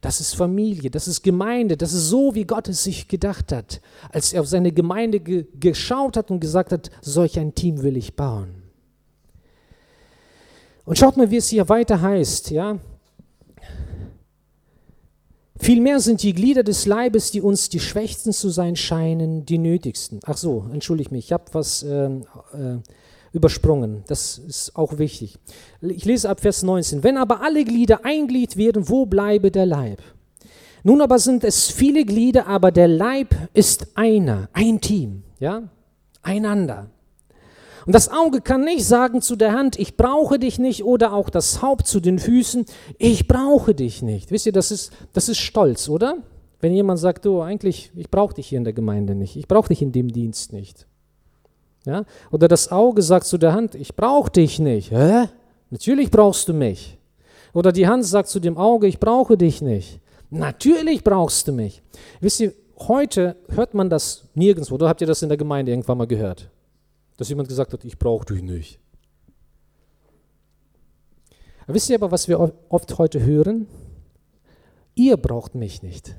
Das 0.00 0.20
ist 0.20 0.36
Familie, 0.36 0.90
das 0.90 1.06
ist 1.06 1.22
Gemeinde, 1.22 1.76
das 1.76 1.92
ist 1.92 2.08
so, 2.08 2.34
wie 2.34 2.46
Gott 2.46 2.68
es 2.68 2.84
sich 2.84 3.08
gedacht 3.08 3.52
hat, 3.52 3.82
als 4.10 4.32
er 4.32 4.40
auf 4.40 4.48
seine 4.48 4.72
Gemeinde 4.72 5.20
ge 5.20 5.44
geschaut 5.60 6.16
hat 6.16 6.30
und 6.30 6.40
gesagt 6.40 6.72
hat, 6.72 6.90
solch 7.02 7.38
ein 7.38 7.54
Team 7.54 7.82
will 7.82 7.98
ich 7.98 8.16
bauen. 8.16 8.62
Und 10.86 10.96
schaut 10.96 11.18
mal, 11.18 11.30
wie 11.30 11.36
es 11.36 11.48
hier 11.48 11.68
weiter 11.68 12.00
heißt, 12.00 12.52
ja. 12.52 12.78
Vielmehr 15.62 16.00
sind 16.00 16.24
die 16.24 16.32
Glieder 16.32 16.64
des 16.64 16.86
Leibes, 16.86 17.30
die 17.30 17.40
uns 17.40 17.68
die 17.68 17.78
Schwächsten 17.78 18.32
zu 18.32 18.48
sein 18.48 18.74
scheinen, 18.74 19.46
die 19.46 19.58
nötigsten. 19.58 20.18
Ach 20.24 20.36
so, 20.36 20.66
entschuldige 20.72 21.14
mich, 21.14 21.26
ich 21.26 21.32
habe 21.32 21.44
was 21.52 21.84
äh, 21.84 22.06
äh, 22.06 22.80
übersprungen. 23.32 24.02
Das 24.08 24.38
ist 24.38 24.74
auch 24.74 24.98
wichtig. 24.98 25.38
Ich 25.80 26.04
lese 26.04 26.28
ab 26.28 26.40
Vers 26.40 26.64
19. 26.64 27.04
Wenn 27.04 27.16
aber 27.16 27.42
alle 27.42 27.64
Glieder 27.64 28.04
ein 28.04 28.26
Glied 28.26 28.56
werden, 28.56 28.88
wo 28.88 29.06
bleibe 29.06 29.52
der 29.52 29.66
Leib? 29.66 30.02
Nun 30.82 31.00
aber 31.00 31.20
sind 31.20 31.44
es 31.44 31.68
viele 31.68 32.04
Glieder, 32.04 32.48
aber 32.48 32.72
der 32.72 32.88
Leib 32.88 33.32
ist 33.54 33.86
einer, 33.94 34.48
ein 34.54 34.80
Team, 34.80 35.22
ja, 35.38 35.62
einander. 36.22 36.90
Und 37.86 37.94
das 37.94 38.10
Auge 38.10 38.40
kann 38.40 38.64
nicht 38.64 38.84
sagen 38.84 39.22
zu 39.22 39.36
der 39.36 39.52
Hand, 39.52 39.78
ich 39.78 39.96
brauche 39.96 40.38
dich 40.38 40.58
nicht, 40.58 40.84
oder 40.84 41.12
auch 41.12 41.30
das 41.30 41.62
Haupt 41.62 41.86
zu 41.86 42.00
den 42.00 42.18
Füßen, 42.18 42.66
ich 42.98 43.26
brauche 43.26 43.74
dich 43.74 44.02
nicht. 44.02 44.30
Wisst 44.30 44.46
ihr, 44.46 44.52
das 44.52 44.70
ist, 44.70 44.92
das 45.12 45.28
ist 45.28 45.38
Stolz, 45.38 45.88
oder? 45.88 46.18
Wenn 46.60 46.72
jemand 46.72 47.00
sagt, 47.00 47.24
du, 47.24 47.40
eigentlich, 47.40 47.90
ich 47.96 48.10
brauche 48.10 48.34
dich 48.34 48.48
hier 48.48 48.58
in 48.58 48.64
der 48.64 48.72
Gemeinde 48.72 49.14
nicht, 49.14 49.36
ich 49.36 49.48
brauche 49.48 49.68
dich 49.68 49.82
in 49.82 49.90
dem 49.90 50.12
Dienst 50.12 50.52
nicht. 50.52 50.86
Ja? 51.84 52.04
Oder 52.30 52.48
das 52.48 52.70
Auge 52.70 53.02
sagt 53.02 53.26
zu 53.26 53.38
der 53.38 53.52
Hand, 53.52 53.74
ich 53.74 53.96
brauche 53.96 54.30
dich 54.30 54.58
nicht. 54.58 54.92
Hä? 54.92 55.28
Natürlich 55.70 56.10
brauchst 56.10 56.48
du 56.48 56.52
mich. 56.52 56.98
Oder 57.52 57.72
die 57.72 57.88
Hand 57.88 58.04
sagt 58.04 58.28
zu 58.28 58.40
dem 58.40 58.56
Auge, 58.56 58.86
ich 58.86 59.00
brauche 59.00 59.36
dich 59.36 59.60
nicht. 59.60 60.00
Natürlich 60.30 61.02
brauchst 61.02 61.48
du 61.48 61.52
mich. 61.52 61.82
Wisst 62.20 62.40
ihr, 62.40 62.52
heute 62.78 63.36
hört 63.48 63.74
man 63.74 63.90
das 63.90 64.28
nirgendwo. 64.34 64.76
Oder 64.76 64.88
habt 64.88 65.00
ihr 65.00 65.06
das 65.06 65.22
in 65.22 65.28
der 65.28 65.38
Gemeinde 65.38 65.72
irgendwann 65.72 65.98
mal 65.98 66.06
gehört? 66.06 66.48
Dass 67.16 67.28
jemand 67.28 67.48
gesagt 67.48 67.72
hat, 67.72 67.84
ich 67.84 67.98
brauche 67.98 68.26
dich 68.26 68.42
nicht. 68.42 68.78
Wisst 71.66 71.90
ihr 71.90 71.96
aber, 71.96 72.10
was 72.10 72.28
wir 72.28 72.52
oft 72.68 72.98
heute 72.98 73.24
hören? 73.24 73.66
Ihr 74.94 75.16
braucht 75.16 75.54
mich 75.54 75.82
nicht. 75.82 76.16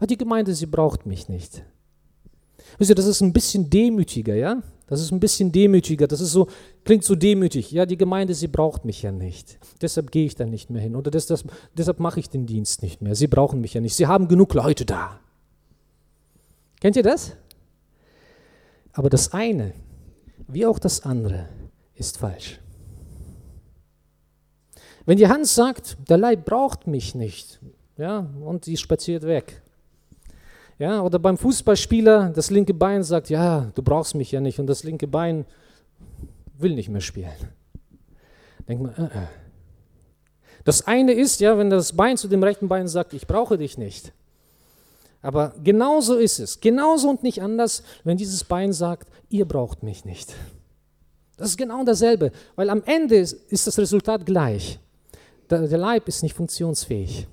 Die 0.00 0.16
Gemeinde, 0.18 0.54
sie 0.54 0.66
braucht 0.66 1.06
mich 1.06 1.28
nicht. 1.28 1.64
Wisst 2.78 2.90
ihr, 2.90 2.96
das 2.96 3.06
ist 3.06 3.20
ein 3.20 3.32
bisschen 3.32 3.70
demütiger, 3.70 4.34
ja? 4.34 4.62
Das 4.86 5.00
ist 5.00 5.12
ein 5.12 5.20
bisschen 5.20 5.50
demütiger. 5.50 6.06
Das 6.06 6.20
ist 6.20 6.32
so, 6.32 6.48
klingt 6.84 7.04
so 7.04 7.14
demütig. 7.14 7.70
Ja, 7.70 7.86
die 7.86 7.96
Gemeinde, 7.96 8.34
sie 8.34 8.48
braucht 8.48 8.84
mich 8.84 9.02
ja 9.02 9.12
nicht. 9.12 9.58
Deshalb 9.80 10.10
gehe 10.10 10.26
ich 10.26 10.34
da 10.34 10.44
nicht 10.44 10.68
mehr 10.70 10.82
hin. 10.82 10.94
Oder 10.94 11.10
das, 11.10 11.26
das, 11.26 11.44
deshalb 11.76 12.00
mache 12.00 12.20
ich 12.20 12.28
den 12.28 12.46
Dienst 12.46 12.82
nicht 12.82 13.00
mehr. 13.00 13.14
Sie 13.14 13.26
brauchen 13.26 13.60
mich 13.60 13.74
ja 13.74 13.80
nicht. 13.80 13.94
Sie 13.94 14.06
haben 14.06 14.28
genug 14.28 14.52
Leute 14.52 14.84
da. 14.84 15.20
Kennt 16.80 16.96
ihr 16.96 17.02
das? 17.02 17.36
Aber 18.94 19.10
das 19.10 19.32
eine, 19.32 19.72
wie 20.48 20.64
auch 20.64 20.78
das 20.78 21.02
andere, 21.02 21.48
ist 21.94 22.18
falsch. 22.18 22.60
Wenn 25.04 25.18
die 25.18 25.28
Hand 25.28 25.46
sagt, 25.46 25.98
der 26.08 26.16
Leib 26.16 26.44
braucht 26.44 26.86
mich 26.86 27.14
nicht, 27.14 27.60
ja, 27.98 28.26
und 28.40 28.64
sie 28.64 28.76
spaziert 28.76 29.24
weg, 29.24 29.62
ja, 30.78 31.02
oder 31.02 31.18
beim 31.18 31.36
Fußballspieler, 31.36 32.30
das 32.30 32.50
linke 32.50 32.74
Bein 32.74 33.04
sagt, 33.04 33.30
ja, 33.30 33.70
du 33.74 33.82
brauchst 33.82 34.14
mich 34.14 34.32
ja 34.32 34.40
nicht 34.40 34.58
und 34.58 34.66
das 34.66 34.82
linke 34.82 35.06
Bein 35.06 35.44
will 36.56 36.74
nicht 36.74 36.88
mehr 36.88 37.00
spielen. 37.00 37.30
Denkt 38.68 38.82
man, 38.82 38.94
äh, 38.94 39.18
äh. 39.18 39.26
Das 40.64 40.86
eine 40.86 41.12
ist, 41.12 41.40
ja, 41.40 41.58
wenn 41.58 41.68
das 41.68 41.94
Bein 41.94 42.16
zu 42.16 42.26
dem 42.26 42.42
rechten 42.42 42.68
Bein 42.68 42.88
sagt, 42.88 43.12
ich 43.12 43.26
brauche 43.26 43.58
dich 43.58 43.76
nicht. 43.76 44.12
Aber 45.24 45.54
genauso 45.64 46.18
ist 46.18 46.38
es, 46.38 46.60
genauso 46.60 47.08
und 47.08 47.22
nicht 47.22 47.40
anders, 47.40 47.82
wenn 48.04 48.18
dieses 48.18 48.44
Bein 48.44 48.74
sagt, 48.74 49.08
ihr 49.30 49.46
braucht 49.48 49.82
mich 49.82 50.04
nicht. 50.04 50.34
Das 51.38 51.48
ist 51.48 51.56
genau 51.56 51.82
dasselbe, 51.82 52.30
weil 52.56 52.68
am 52.68 52.82
Ende 52.84 53.16
ist 53.16 53.66
das 53.66 53.78
Resultat 53.78 54.26
gleich. 54.26 54.78
Der 55.48 55.78
Leib 55.78 56.08
ist 56.08 56.22
nicht 56.22 56.34
funktionsfähig. 56.34 57.26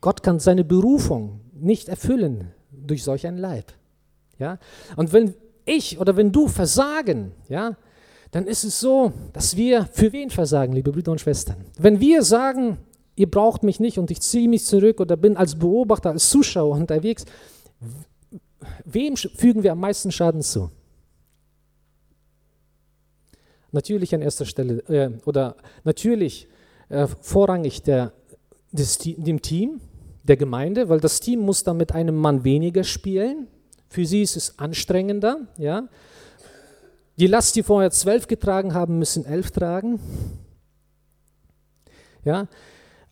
Gott 0.00 0.22
kann 0.22 0.40
seine 0.40 0.64
Berufung 0.64 1.40
nicht 1.52 1.90
erfüllen 1.90 2.50
durch 2.70 3.04
solch 3.04 3.26
ein 3.26 3.36
Leib. 3.36 3.66
Ja? 4.38 4.58
Und 4.96 5.12
wenn 5.12 5.34
ich 5.66 6.00
oder 6.00 6.16
wenn 6.16 6.32
du 6.32 6.48
versagen, 6.48 7.32
ja, 7.46 7.76
dann 8.30 8.46
ist 8.46 8.64
es 8.64 8.80
so, 8.80 9.12
dass 9.34 9.54
wir 9.54 9.84
für 9.92 10.14
wen 10.14 10.30
versagen, 10.30 10.72
liebe 10.72 10.92
Brüder 10.92 11.12
und 11.12 11.20
Schwestern? 11.20 11.66
Wenn 11.78 12.00
wir 12.00 12.22
sagen, 12.22 12.78
ihr 13.22 13.30
braucht 13.30 13.62
mich 13.62 13.78
nicht 13.78 13.98
und 13.98 14.10
ich 14.10 14.20
ziehe 14.20 14.48
mich 14.48 14.64
zurück 14.64 15.00
oder 15.00 15.16
bin 15.16 15.36
als 15.36 15.56
Beobachter, 15.56 16.10
als 16.10 16.28
Zuschauer 16.28 16.74
unterwegs, 16.76 17.24
wem 18.84 19.16
fügen 19.16 19.62
wir 19.62 19.70
am 19.70 19.78
meisten 19.78 20.10
Schaden 20.10 20.42
zu? 20.42 20.72
Natürlich 23.70 24.12
an 24.12 24.22
erster 24.22 24.44
Stelle 24.44 24.78
äh, 24.88 25.10
oder 25.24 25.54
natürlich 25.84 26.48
äh, 26.88 27.06
vorrangig 27.20 27.82
der, 27.82 28.12
des, 28.72 28.98
dem 28.98 29.40
Team, 29.40 29.80
der 30.24 30.36
Gemeinde, 30.36 30.88
weil 30.88 30.98
das 30.98 31.20
Team 31.20 31.42
muss 31.42 31.62
dann 31.62 31.76
mit 31.76 31.92
einem 31.92 32.16
Mann 32.16 32.42
weniger 32.42 32.82
spielen. 32.82 33.46
Für 33.88 34.04
sie 34.04 34.22
ist 34.22 34.36
es 34.36 34.58
anstrengender, 34.58 35.46
ja. 35.58 35.88
Die 37.18 37.28
Last, 37.28 37.54
die 37.54 37.62
vorher 37.62 37.92
zwölf 37.92 38.26
getragen 38.26 38.74
haben, 38.74 38.98
müssen 38.98 39.24
elf 39.26 39.52
tragen. 39.52 40.00
Ja, 42.24 42.48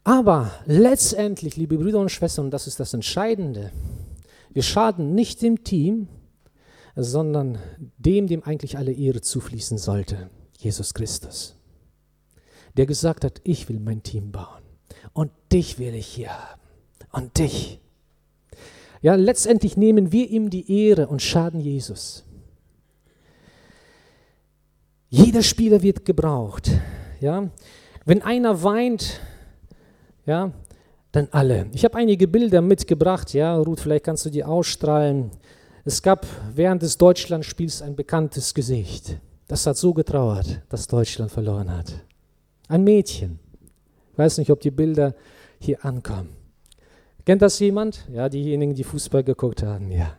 aber 0.05 0.53
letztendlich, 0.67 1.57
liebe 1.57 1.79
Brüder 1.79 2.01
und 2.01 2.11
Schwestern, 2.11 2.47
und 2.47 2.51
das 2.51 2.67
ist 2.67 2.81
das 2.81 2.95
Entscheidende, 2.95 3.73
wir 4.53 4.63
schaden 4.63 5.15
nicht 5.15 5.43
dem 5.43 5.63
Team, 5.63 6.09
sondern 6.97 7.59
dem, 7.99 8.27
dem 8.27 8.43
eigentlich 8.43 8.77
alle 8.77 8.93
Ehre 8.93 9.21
zufließen 9.21 9.79
sollte, 9.79 10.31
Jesus 10.59 10.95
Christus, 10.95 11.57
der 12.77 12.87
gesagt 12.87 13.25
hat, 13.25 13.41
ich 13.45 13.69
will 13.69 13.81
mein 13.81 14.03
Team 14.03 14.33
bauen 14.33 14.63
und 15.13 15.31
dich 15.53 15.79
will 15.79 15.95
ich 15.95 16.07
hier 16.07 16.31
haben 16.31 16.61
und 17.13 17.39
dich. 17.39 17.81
Ja, 19.03 19.15
letztendlich 19.15 19.77
nehmen 19.77 20.13
wir 20.13 20.29
ihm 20.29 20.51
die 20.51 20.71
Ehre 20.71 21.07
und 21.09 21.23
schaden 21.23 21.61
Jesus. 21.61 22.25
Jeder 25.09 25.43
Spieler 25.43 25.83
wird 25.83 26.05
gebraucht. 26.05 26.71
Ja, 27.21 27.51
wenn 28.05 28.23
einer 28.23 28.63
weint, 28.63 29.21
ja, 30.27 30.53
dann 31.12 31.29
alle. 31.33 31.66
Ich 31.73 31.85
habe 31.85 31.97
einige 31.97 32.29
Bilder 32.29 32.61
mitgebracht, 32.61 33.33
ja, 33.35 33.57
Ruth, 33.57 33.81
vielleicht 33.81 34.05
kannst 34.05 34.25
du 34.27 34.31
die 34.31 34.45
ausstrahlen. 34.45 35.31
Es 35.85 36.03
gab 36.03 36.27
während 36.55 36.83
des 36.83 36.99
Deutschlandspiels 36.99 37.83
ein 37.83 37.97
bekanntes 37.97 38.55
Gesicht. 38.55 39.18
Das 39.49 39.66
hat 39.66 39.77
so 39.77 39.93
getrauert, 39.93 40.62
dass 40.68 40.87
Deutschland 40.87 41.33
verloren 41.33 41.77
hat. 41.77 41.93
Ein 42.68 42.85
Mädchen. 42.85 43.41
Ich 44.12 44.18
weiß 44.18 44.39
nicht, 44.39 44.51
ob 44.51 44.61
die 44.61 44.71
Bilder 44.71 45.14
hier 45.59 45.85
ankommen. 45.85 46.31
Kennt 47.25 47.43
das 47.43 47.59
jemand? 47.59 48.07
Ja, 48.12 48.29
diejenigen, 48.29 48.75
die 48.75 48.85
Fußball 48.85 49.25
geguckt 49.25 49.62
haben, 49.62 49.91
ja. 49.91 50.16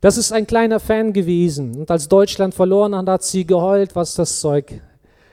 Das 0.00 0.18
ist 0.18 0.32
ein 0.32 0.46
kleiner 0.46 0.80
Fan 0.80 1.12
gewesen. 1.12 1.78
Und 1.78 1.90
als 1.90 2.08
Deutschland 2.08 2.54
verloren 2.54 2.94
hat, 2.94 3.08
hat 3.08 3.22
sie 3.22 3.46
geheult, 3.46 3.96
was 3.96 4.14
das 4.14 4.40
Zeug 4.40 4.80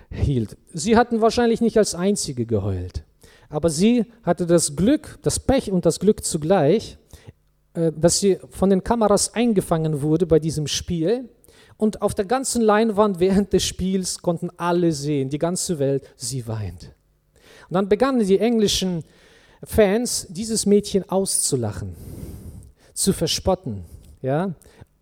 hielt. 0.09 0.57
Sie 0.73 0.95
hatten 0.95 1.21
wahrscheinlich 1.21 1.61
nicht 1.61 1.77
als 1.77 1.95
Einzige 1.95 2.45
geheult. 2.45 3.03
Aber 3.51 3.69
sie 3.69 4.05
hatte 4.23 4.45
das 4.47 4.75
Glück, 4.75 5.19
das 5.21 5.39
Pech 5.39 5.71
und 5.71 5.85
das 5.85 5.99
Glück 5.99 6.23
zugleich, 6.23 6.97
äh, 7.73 7.91
dass 7.95 8.19
sie 8.19 8.39
von 8.49 8.69
den 8.69 8.83
Kameras 8.83 9.33
eingefangen 9.33 10.01
wurde 10.01 10.25
bei 10.25 10.39
diesem 10.39 10.67
Spiel. 10.67 11.29
Und 11.77 12.01
auf 12.01 12.13
der 12.15 12.25
ganzen 12.25 12.61
Leinwand 12.61 13.19
während 13.19 13.53
des 13.53 13.63
Spiels 13.63 14.19
konnten 14.19 14.49
alle 14.57 14.91
sehen, 14.93 15.29
die 15.29 15.37
ganze 15.37 15.79
Welt, 15.79 16.03
sie 16.15 16.47
weint. 16.47 16.93
Und 17.69 17.75
dann 17.75 17.89
begannen 17.89 18.25
die 18.25 18.39
englischen 18.39 19.03
Fans, 19.63 20.27
dieses 20.29 20.65
Mädchen 20.65 21.07
auszulachen, 21.09 21.95
zu 22.93 23.13
verspotten. 23.13 23.83
Ja? 24.21 24.53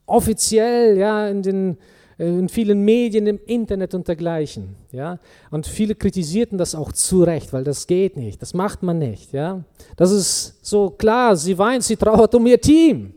Offiziell 0.05 0.97
ja, 0.97 1.27
in 1.27 1.43
den 1.43 1.77
in 2.19 2.49
vielen 2.49 2.83
Medien, 2.83 3.27
im 3.27 3.39
Internet 3.45 3.93
und 3.93 4.07
dergleichen. 4.07 4.75
Ja? 4.91 5.19
Und 5.51 5.65
viele 5.65 5.95
kritisierten 5.95 6.57
das 6.57 6.75
auch 6.75 6.91
zu 6.91 7.23
Recht, 7.23 7.53
weil 7.53 7.63
das 7.63 7.87
geht 7.87 8.17
nicht, 8.17 8.41
das 8.41 8.53
macht 8.53 8.83
man 8.83 8.99
nicht. 8.99 9.31
Ja? 9.31 9.63
Das 9.95 10.11
ist 10.11 10.59
so 10.61 10.89
klar, 10.89 11.37
sie 11.37 11.57
weint, 11.57 11.83
sie 11.83 11.95
trauert 11.95 12.35
um 12.35 12.45
ihr 12.45 12.59
Team. 12.59 13.13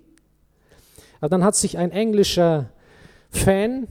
Aber 1.20 1.28
dann 1.28 1.44
hat 1.44 1.56
sich 1.56 1.76
ein 1.76 1.90
englischer 1.90 2.70
Fan 3.30 3.88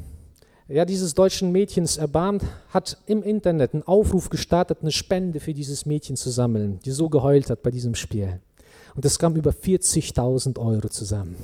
ja, 0.70 0.86
dieses 0.86 1.14
deutschen 1.14 1.52
Mädchens 1.52 1.98
erbarmt, 1.98 2.44
hat 2.70 2.98
im 3.06 3.24
Internet 3.24 3.74
einen 3.74 3.84
Aufruf 3.84 4.30
gestartet, 4.30 4.78
eine 4.82 4.92
Spende 4.92 5.42
für 5.42 5.54
dieses 5.54 5.86
Mädchen 5.86 6.16
zu 6.16 6.30
sammeln, 6.30 6.80
die 6.86 6.92
so 6.92 7.10
geheult 7.10 7.50
hat 7.50 7.62
bei 7.62 7.72
diesem 7.72 7.96
Spiel. 7.96 8.40
Und 8.96 9.04
es 9.04 9.20
kam 9.20 9.36
über 9.36 9.52
40.000 9.52 10.58
Euro 10.58 10.88
zusammen. 10.88 11.36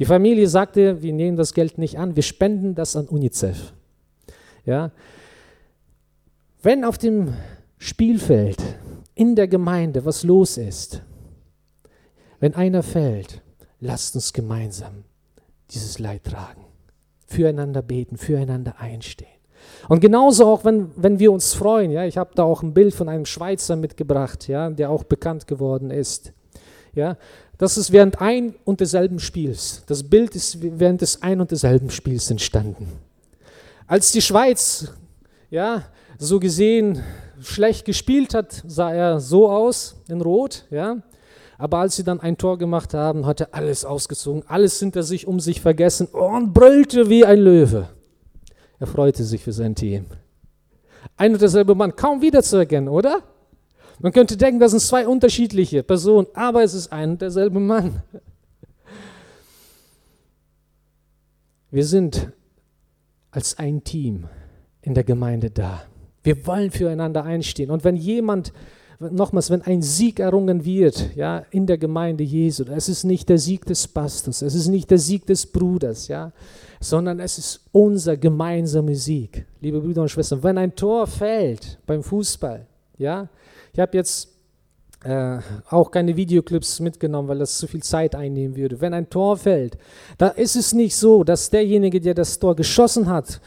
Die 0.00 0.06
Familie 0.06 0.48
sagte, 0.48 1.02
wir 1.02 1.12
nehmen 1.12 1.36
das 1.36 1.52
Geld 1.52 1.76
nicht 1.76 1.98
an, 1.98 2.16
wir 2.16 2.22
spenden 2.22 2.74
das 2.74 2.96
an 2.96 3.06
UNICEF. 3.06 3.74
Ja? 4.64 4.92
Wenn 6.62 6.84
auf 6.86 6.96
dem 6.96 7.34
Spielfeld 7.76 8.56
in 9.14 9.36
der 9.36 9.46
Gemeinde 9.46 10.06
was 10.06 10.24
los 10.24 10.56
ist, 10.56 11.02
wenn 12.40 12.54
einer 12.54 12.82
fällt, 12.82 13.42
lasst 13.78 14.14
uns 14.14 14.32
gemeinsam 14.32 15.04
dieses 15.70 15.98
Leid 15.98 16.24
tragen, 16.24 16.64
füreinander 17.26 17.82
beten, 17.82 18.16
füreinander 18.16 18.80
einstehen. 18.80 19.28
Und 19.90 20.00
genauso 20.00 20.46
auch, 20.46 20.64
wenn, 20.64 20.90
wenn 20.96 21.18
wir 21.18 21.30
uns 21.30 21.52
freuen, 21.52 21.90
ja, 21.90 22.06
ich 22.06 22.16
habe 22.16 22.30
da 22.34 22.44
auch 22.44 22.62
ein 22.62 22.72
Bild 22.72 22.94
von 22.94 23.10
einem 23.10 23.26
Schweizer 23.26 23.76
mitgebracht, 23.76 24.48
ja, 24.48 24.70
der 24.70 24.88
auch 24.88 25.04
bekannt 25.04 25.46
geworden 25.46 25.90
ist. 25.90 26.32
Ja, 26.94 27.18
das 27.60 27.76
ist 27.76 27.92
während 27.92 28.22
ein 28.22 28.54
und 28.64 28.80
desselben 28.80 29.18
Spiels. 29.18 29.82
Das 29.86 30.02
Bild 30.02 30.34
ist 30.34 30.62
während 30.62 31.02
des 31.02 31.20
ein 31.20 31.42
und 31.42 31.50
desselben 31.50 31.90
Spiels 31.90 32.30
entstanden. 32.30 32.90
Als 33.86 34.12
die 34.12 34.22
Schweiz, 34.22 34.90
ja, 35.50 35.84
so 36.16 36.40
gesehen 36.40 37.02
schlecht 37.42 37.84
gespielt 37.84 38.32
hat, 38.32 38.62
sah 38.66 38.94
er 38.94 39.20
so 39.20 39.50
aus 39.50 39.96
in 40.08 40.22
Rot, 40.22 40.64
ja. 40.70 41.02
Aber 41.58 41.80
als 41.80 41.96
sie 41.96 42.02
dann 42.02 42.20
ein 42.20 42.38
Tor 42.38 42.56
gemacht 42.56 42.94
haben, 42.94 43.26
hat 43.26 43.42
er 43.42 43.54
alles 43.54 43.84
ausgezogen, 43.84 44.42
alles 44.46 44.78
hinter 44.78 45.02
sich 45.02 45.26
um 45.26 45.38
sich 45.38 45.60
vergessen 45.60 46.06
und 46.06 46.54
brüllte 46.54 47.10
wie 47.10 47.26
ein 47.26 47.40
Löwe. 47.40 47.90
Er 48.78 48.86
freute 48.86 49.22
sich 49.22 49.44
für 49.44 49.52
sein 49.52 49.74
Team. 49.74 50.06
Ein 51.18 51.34
und 51.34 51.42
derselbe 51.42 51.74
Mann, 51.74 51.94
kaum 51.94 52.22
wiederzuerkennen, 52.22 52.88
oder? 52.88 53.22
Man 54.02 54.12
könnte 54.12 54.36
denken, 54.36 54.60
das 54.60 54.70
sind 54.70 54.80
zwei 54.80 55.06
unterschiedliche 55.06 55.82
Personen, 55.82 56.26
aber 56.32 56.62
es 56.62 56.72
ist 56.72 56.90
ein 56.90 57.10
und 57.10 57.22
derselbe 57.22 57.60
Mann. 57.60 58.02
Wir 61.70 61.84
sind 61.84 62.32
als 63.30 63.58
ein 63.58 63.84
Team 63.84 64.26
in 64.82 64.94
der 64.94 65.04
Gemeinde 65.04 65.50
da. 65.50 65.82
Wir 66.22 66.46
wollen 66.46 66.70
füreinander 66.70 67.24
einstehen. 67.24 67.70
Und 67.70 67.84
wenn 67.84 67.94
jemand, 67.94 68.52
nochmals, 68.98 69.50
wenn 69.50 69.62
ein 69.62 69.82
Sieg 69.82 70.18
errungen 70.18 70.64
wird, 70.64 71.14
ja, 71.14 71.44
in 71.50 71.66
der 71.66 71.78
Gemeinde 71.78 72.24
Jesu, 72.24 72.64
es 72.64 72.88
ist 72.88 73.04
nicht 73.04 73.28
der 73.28 73.38
Sieg 73.38 73.66
des 73.66 73.86
Pastors, 73.86 74.42
es 74.42 74.54
ist 74.54 74.68
nicht 74.68 74.90
der 74.90 74.98
Sieg 74.98 75.26
des 75.26 75.46
Bruders, 75.46 76.08
ja, 76.08 76.32
sondern 76.80 77.20
es 77.20 77.38
ist 77.38 77.60
unser 77.70 78.16
gemeinsamer 78.16 78.94
Sieg. 78.94 79.46
Liebe 79.60 79.80
Brüder 79.80 80.02
und 80.02 80.08
Schwestern, 80.08 80.42
wenn 80.42 80.58
ein 80.58 80.74
Tor 80.74 81.06
fällt 81.06 81.78
beim 81.86 82.02
Fußball, 82.02 82.66
ja, 82.98 83.28
ich 83.72 83.80
habe 83.80 83.96
jetzt 83.96 84.28
äh, 85.04 85.38
auch 85.70 85.90
keine 85.90 86.16
Videoclips 86.16 86.80
mitgenommen, 86.80 87.28
weil 87.28 87.38
das 87.38 87.56
zu 87.56 87.66
viel 87.66 87.82
Zeit 87.82 88.14
einnehmen 88.14 88.56
würde. 88.56 88.80
Wenn 88.80 88.94
ein 88.94 89.08
Tor 89.08 89.36
fällt, 89.36 89.78
da 90.18 90.28
ist 90.28 90.56
es 90.56 90.72
nicht 90.72 90.96
so, 90.96 91.24
dass 91.24 91.50
derjenige, 91.50 92.00
der 92.00 92.14
das 92.14 92.38
Tor 92.38 92.54
geschossen 92.54 93.08
hat, 93.08 93.40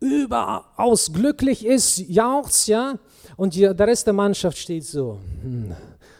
überaus 0.00 1.12
glücklich 1.12 1.64
ist, 1.64 1.98
jauchzt, 1.98 2.68
ja, 2.68 2.98
und 3.36 3.54
die, 3.54 3.60
der 3.60 3.86
Rest 3.86 4.06
der 4.06 4.14
Mannschaft 4.14 4.58
steht 4.58 4.84
so, 4.84 5.18
hm, 5.42 5.74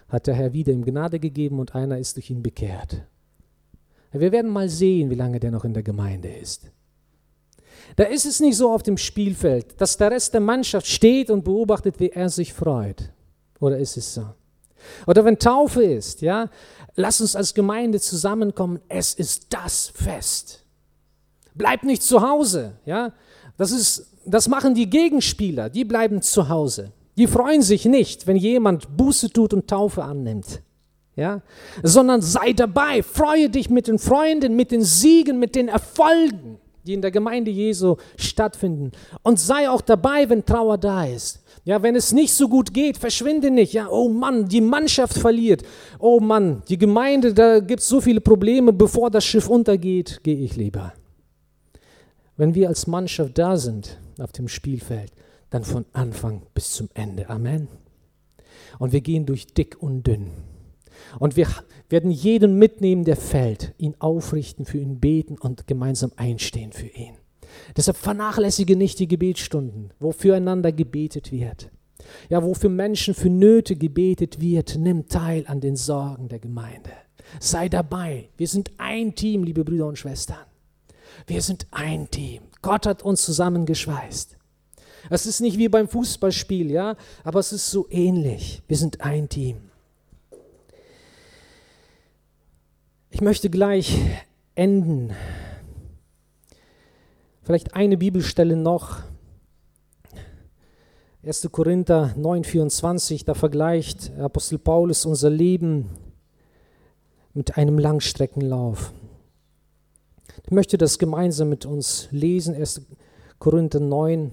hat 0.09 0.27
der 0.27 0.35
Herr 0.35 0.53
wieder 0.53 0.73
ihm 0.73 0.85
Gnade 0.85 1.19
gegeben 1.19 1.59
und 1.59 1.75
einer 1.75 1.99
ist 1.99 2.17
durch 2.17 2.31
ihn 2.31 2.43
bekehrt. 2.43 3.03
Wir 4.13 4.31
werden 4.31 4.51
mal 4.51 4.69
sehen, 4.69 5.11
wie 5.11 5.15
lange 5.15 5.41
der 5.41 5.51
noch 5.51 5.65
in 5.65 5.75
der 5.75 5.83
Gemeinde 5.83 6.29
ist. 6.29 6.71
Da 7.97 8.05
ist 8.05 8.25
es 8.25 8.41
nicht 8.41 8.57
so 8.57 8.71
auf 8.71 8.83
dem 8.83 8.97
Spielfeld, 8.97 9.81
dass 9.81 9.97
der 9.97 10.11
Rest 10.11 10.33
der 10.33 10.41
Mannschaft 10.41 10.87
steht 10.87 11.31
und 11.31 11.45
beobachtet, 11.45 11.99
wie 11.99 12.11
er 12.11 12.29
sich 12.29 12.53
freut. 12.53 13.11
Oder 13.63 13.79
ist 13.79 13.97
es 13.97 14.13
so? 14.13 14.27
Oder 15.07 15.25
wenn 15.25 15.39
Taufe 15.39 15.85
ist, 15.85 16.21
ja, 16.21 16.51
lass 16.97 17.21
uns 17.21 17.37
als 17.37 17.55
Gemeinde 17.55 18.01
zusammenkommen. 18.01 18.81
Es 18.89 19.15
ist 19.15 19.47
das 19.51 19.93
Fest. 19.95 20.65
Bleib 21.55 21.85
nicht 21.85 22.03
zu 22.03 22.29
Hause, 22.29 22.73
ja. 22.85 23.13
Das 23.57 23.71
ist, 23.71 24.07
das 24.27 24.49
machen 24.49 24.75
die 24.75 24.91
Gegenspieler. 24.91 25.71
Die 25.71 25.85
bleiben 25.85 26.23
zu 26.23 26.49
Hause. 26.49 26.91
Die 27.17 27.29
freuen 27.29 27.63
sich 27.63 27.85
nicht, 27.85 28.27
wenn 28.27 28.37
jemand 28.37 28.97
Buße 28.97 29.31
tut 29.31 29.55
und 29.55 29.69
Taufe 29.69 30.03
annimmt. 30.03 30.61
Ja, 31.15 31.43
sondern 31.85 32.21
sei 32.21 32.55
dabei, 32.55 33.03
freue 33.05 33.49
dich 33.49 33.71
mit 33.71 33.87
den 33.87 34.01
Freunden, 34.01 34.57
mit 34.57 34.73
den 34.73 34.83
Siegen, 34.83 35.39
mit 35.39 35.55
den 35.55 35.69
Erfolgen, 35.69 36.59
die 36.85 36.95
in 36.95 37.03
der 37.03 37.13
Gemeinde 37.13 37.53
Jesu 37.53 37.97
stattfinden. 38.17 38.91
Und 39.23 39.39
sei 39.39 39.71
auch 39.71 39.83
dabei, 39.83 40.29
wenn 40.29 40.45
Trauer 40.45 40.79
da 40.79 41.05
ist. 41.05 41.42
Ja, 41.65 41.83
wenn 41.83 41.95
es 41.95 42.13
nicht 42.13 42.35
so 42.35 42.49
gut 42.49 42.75
geht, 42.75 42.99
verschwinde 42.99 43.51
nicht. 43.51 43.73
Ja, 43.73 43.89
oh 43.89 44.09
Mann, 44.09 44.49
die 44.49 44.61
Mannschaft 44.61 45.17
verliert. 45.17 45.63
Oh 46.01 46.19
Mann, 46.19 46.63
die 46.69 46.79
Gemeinde, 46.79 47.33
da 47.33 47.61
gibt 47.61 47.81
es 47.81 47.89
so 47.89 48.01
viele 48.01 48.21
Probleme. 48.21 48.73
Bevor 48.73 49.11
das 49.11 49.25
Schiff 49.25 49.49
untergeht, 49.49 50.21
gehe 50.25 50.39
ich 50.39 50.57
lieber. 50.57 50.93
Wenn 52.37 52.55
wir 52.55 52.69
als 52.69 52.89
Mannschaft 52.89 53.39
da 53.39 53.57
sind 53.57 53.99
auf 54.19 54.33
dem 54.33 54.49
Spielfeld, 54.49 55.13
dann 55.51 55.63
von 55.63 55.85
Anfang 55.93 56.43
bis 56.55 56.73
zum 56.73 56.89
Ende. 56.95 57.29
Amen. 57.31 57.69
Und 58.81 58.93
wir 58.93 59.01
gehen 59.01 59.27
durch 59.27 59.47
dick 59.47 59.81
und 59.81 60.05
dünn. 60.05 60.31
Und 61.21 61.37
wir 61.37 61.47
werden 61.89 62.11
jeden 62.11 62.59
mitnehmen, 62.59 63.05
der 63.05 63.17
fällt, 63.17 63.75
ihn 63.79 63.95
aufrichten, 63.99 64.65
für 64.65 64.79
ihn 64.79 64.99
beten 64.99 65.37
und 65.39 65.67
gemeinsam 65.67 66.11
einstehen 66.17 66.73
für 66.73 66.87
ihn. 66.87 67.15
Deshalb 67.77 67.97
vernachlässige 67.97 68.77
nicht 68.77 68.99
die 68.99 69.09
Gebetsstunden, 69.09 69.93
wo 69.99 70.13
füreinander 70.13 70.73
gebetet 70.73 71.33
wird. 71.33 71.71
Ja, 72.29 72.43
wo 72.43 72.55
für 72.55 72.69
Menschen 72.69 73.15
für 73.15 73.31
Nöte 73.31 73.77
gebetet 73.77 74.41
wird. 74.41 74.77
Nimm 74.79 75.09
teil 75.09 75.45
an 75.47 75.61
den 75.61 75.77
Sorgen 75.77 76.29
der 76.29 76.39
Gemeinde. 76.39 76.91
Sei 77.41 77.69
dabei. 77.69 78.29
Wir 78.37 78.49
sind 78.49 78.73
ein 78.79 79.15
Team, 79.15 79.45
liebe 79.45 79.65
Brüder 79.65 79.87
und 79.87 79.99
Schwestern. 79.99 80.45
Wir 81.27 81.43
sind 81.43 81.67
ein 81.71 82.11
Team. 82.11 82.43
Gott 82.61 82.87
hat 82.87 83.03
uns 83.03 83.23
zusammengeschweißt. 83.23 84.37
Es 85.11 85.27
ist 85.27 85.41
nicht 85.41 85.59
wie 85.59 85.69
beim 85.69 85.89
Fußballspiel, 85.89 86.71
ja, 86.71 86.97
aber 87.25 87.41
es 87.41 87.53
ist 87.53 87.71
so 87.71 87.87
ähnlich. 87.91 88.63
Wir 88.69 88.77
sind 88.77 89.01
ein 89.01 89.29
Team. 89.29 89.57
Ich 93.11 93.21
möchte 93.21 93.51
gleich 93.51 93.99
enden. 94.55 95.13
Vielleicht 97.43 97.75
eine 97.75 97.97
Bibelstelle 97.97 98.57
noch. 98.57 99.03
1. 101.25 101.49
Korinther 101.51 102.15
9,24, 102.17 103.25
da 103.25 103.35
vergleicht 103.35 104.13
Apostel 104.19 104.59
Paulus 104.59 105.05
unser 105.07 105.31
Leben 105.31 105.91
mit 107.35 107.57
einem 107.57 107.79
Langstreckenlauf. 107.79 108.93
Ich 110.45 110.51
möchte 110.51 110.79
das 110.79 110.99
gemeinsam 110.99 111.49
mit 111.49 111.67
uns 111.67 112.09
lesen, 112.11 112.55
1. 112.55 112.83
Korinther 113.39 113.81
9. 113.81 114.31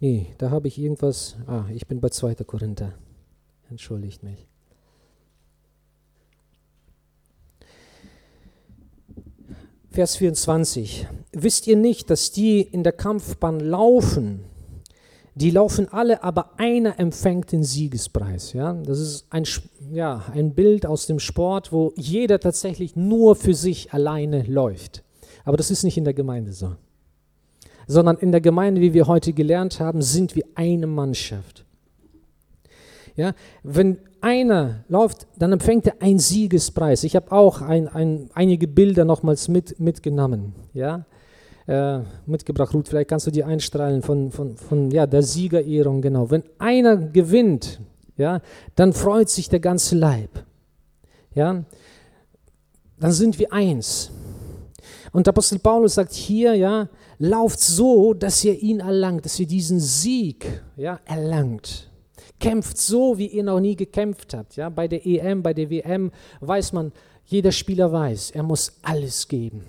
Nee, 0.00 0.34
da 0.38 0.50
habe 0.50 0.68
ich 0.68 0.78
irgendwas. 0.78 1.36
Ah, 1.46 1.64
ich 1.72 1.88
bin 1.88 2.00
bei 2.00 2.08
2. 2.08 2.36
Korinther. 2.36 2.94
Entschuldigt 3.68 4.22
mich. 4.22 4.48
Vers 9.90 10.16
24. 10.16 11.06
Wisst 11.32 11.66
ihr 11.66 11.76
nicht, 11.76 12.10
dass 12.10 12.30
die 12.30 12.60
in 12.60 12.82
der 12.82 12.92
Kampfbahn 12.92 13.60
laufen, 13.60 14.44
die 15.34 15.50
laufen 15.50 15.88
alle, 15.92 16.22
aber 16.24 16.58
einer 16.58 16.98
empfängt 16.98 17.52
den 17.52 17.62
Siegespreis. 17.62 18.52
Ja? 18.52 18.72
Das 18.72 18.98
ist 18.98 19.26
ein, 19.30 19.44
ja, 19.92 20.24
ein 20.32 20.54
Bild 20.54 20.84
aus 20.84 21.06
dem 21.06 21.20
Sport, 21.20 21.72
wo 21.72 21.92
jeder 21.96 22.40
tatsächlich 22.40 22.96
nur 22.96 23.36
für 23.36 23.54
sich 23.54 23.92
alleine 23.92 24.42
läuft. 24.42 25.04
Aber 25.44 25.56
das 25.56 25.70
ist 25.70 25.84
nicht 25.84 25.96
in 25.96 26.04
der 26.04 26.14
Gemeinde 26.14 26.52
so. 26.52 26.74
Sondern 27.86 28.18
in 28.18 28.32
der 28.32 28.40
Gemeinde, 28.40 28.80
wie 28.80 28.94
wir 28.94 29.06
heute 29.06 29.32
gelernt 29.32 29.80
haben, 29.80 30.02
sind 30.02 30.34
wir 30.34 30.44
eine 30.56 30.86
Mannschaft. 30.86 31.64
Ja? 33.18 33.34
Wenn 33.62 33.98
einer 34.22 34.84
läuft, 34.88 35.26
dann 35.38 35.52
empfängt 35.52 35.86
er 35.86 36.00
einen 36.00 36.18
Siegespreis. 36.18 37.04
Ich 37.04 37.14
habe 37.14 37.30
auch 37.30 37.60
ein, 37.60 37.86
ein, 37.88 38.30
einige 38.32 38.66
Bilder 38.66 39.04
nochmals 39.04 39.48
mit, 39.48 39.78
mitgenommen. 39.78 40.54
Ja? 40.72 41.04
äh, 41.68 42.00
mitgebracht. 42.26 42.74
Ruth, 42.74 42.88
vielleicht 42.88 43.10
kannst 43.10 43.26
du 43.26 43.30
die 43.30 43.44
einstrahlen 43.44 44.02
von, 44.02 44.32
von, 44.32 44.56
von 44.56 44.90
ja, 44.90 45.06
der 45.06 45.22
Siegerehrung, 45.22 46.00
genau. 46.00 46.30
Wenn 46.30 46.42
einer 46.58 46.96
gewinnt, 46.96 47.80
ja, 48.16 48.40
dann 48.74 48.92
freut 48.92 49.28
sich 49.28 49.48
der 49.48 49.60
ganze 49.60 49.94
Leib. 49.94 50.30
Ja, 51.34 51.62
dann 52.98 53.12
sind 53.12 53.38
wir 53.38 53.52
eins. 53.52 54.10
Und 55.12 55.28
Apostel 55.28 55.58
Paulus 55.58 55.94
sagt 55.94 56.12
hier, 56.12 56.54
ja, 56.54 56.88
lauft 57.18 57.60
so, 57.60 58.14
dass 58.14 58.42
ihr 58.44 58.60
ihn 58.60 58.80
erlangt, 58.80 59.24
dass 59.24 59.38
ihr 59.38 59.46
diesen 59.46 59.78
Sieg 59.78 60.62
ja, 60.76 60.98
erlangt. 61.04 61.87
Kämpft 62.38 62.78
so, 62.78 63.18
wie 63.18 63.26
ihr 63.26 63.42
noch 63.42 63.60
nie 63.60 63.76
gekämpft 63.76 64.34
habt. 64.34 64.56
Ja, 64.56 64.68
bei 64.68 64.88
der 64.88 65.04
EM, 65.06 65.42
bei 65.42 65.54
der 65.54 65.70
WM 65.70 66.12
weiß 66.40 66.72
man, 66.72 66.92
jeder 67.26 67.52
Spieler 67.52 67.92
weiß, 67.92 68.30
er 68.30 68.42
muss 68.42 68.78
alles 68.82 69.28
geben 69.28 69.64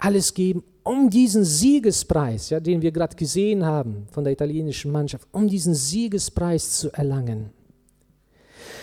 alles 0.00 0.34
geben, 0.34 0.64
um 0.82 1.10
diesen 1.10 1.44
Siegespreis, 1.44 2.50
ja, 2.50 2.58
den 2.58 2.82
wir 2.82 2.90
gerade 2.90 3.14
gesehen 3.14 3.64
haben 3.64 4.06
von 4.10 4.24
der 4.24 4.32
italienischen 4.32 4.90
Mannschaft, 4.90 5.28
um 5.30 5.46
diesen 5.46 5.74
Siegespreis 5.74 6.78
zu 6.78 6.92
erlangen. 6.92 7.50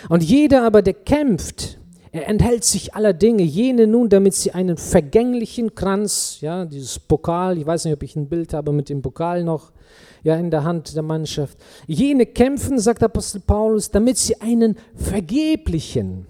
Und 0.08 0.22
jeder 0.22 0.64
aber, 0.64 0.80
der 0.80 0.94
kämpft, 0.94 1.77
er 2.12 2.28
enthält 2.28 2.64
sich 2.64 2.94
aller 2.94 3.12
Dinge, 3.12 3.42
jene 3.42 3.86
nun, 3.86 4.08
damit 4.08 4.34
sie 4.34 4.52
einen 4.52 4.76
vergänglichen 4.76 5.74
Kranz, 5.74 6.38
ja, 6.40 6.64
dieses 6.64 6.98
Pokal, 6.98 7.58
ich 7.58 7.66
weiß 7.66 7.84
nicht, 7.84 7.94
ob 7.94 8.02
ich 8.02 8.16
ein 8.16 8.28
Bild 8.28 8.54
habe 8.54 8.72
mit 8.72 8.88
dem 8.88 9.02
Pokal 9.02 9.44
noch, 9.44 9.72
ja, 10.22 10.36
in 10.36 10.50
der 10.50 10.64
Hand 10.64 10.94
der 10.96 11.02
Mannschaft. 11.02 11.58
Jene 11.86 12.26
kämpfen, 12.26 12.78
sagt 12.78 13.02
Apostel 13.02 13.40
Paulus, 13.40 13.90
damit 13.90 14.18
sie 14.18 14.40
einen 14.40 14.76
vergeblichen 14.94 16.26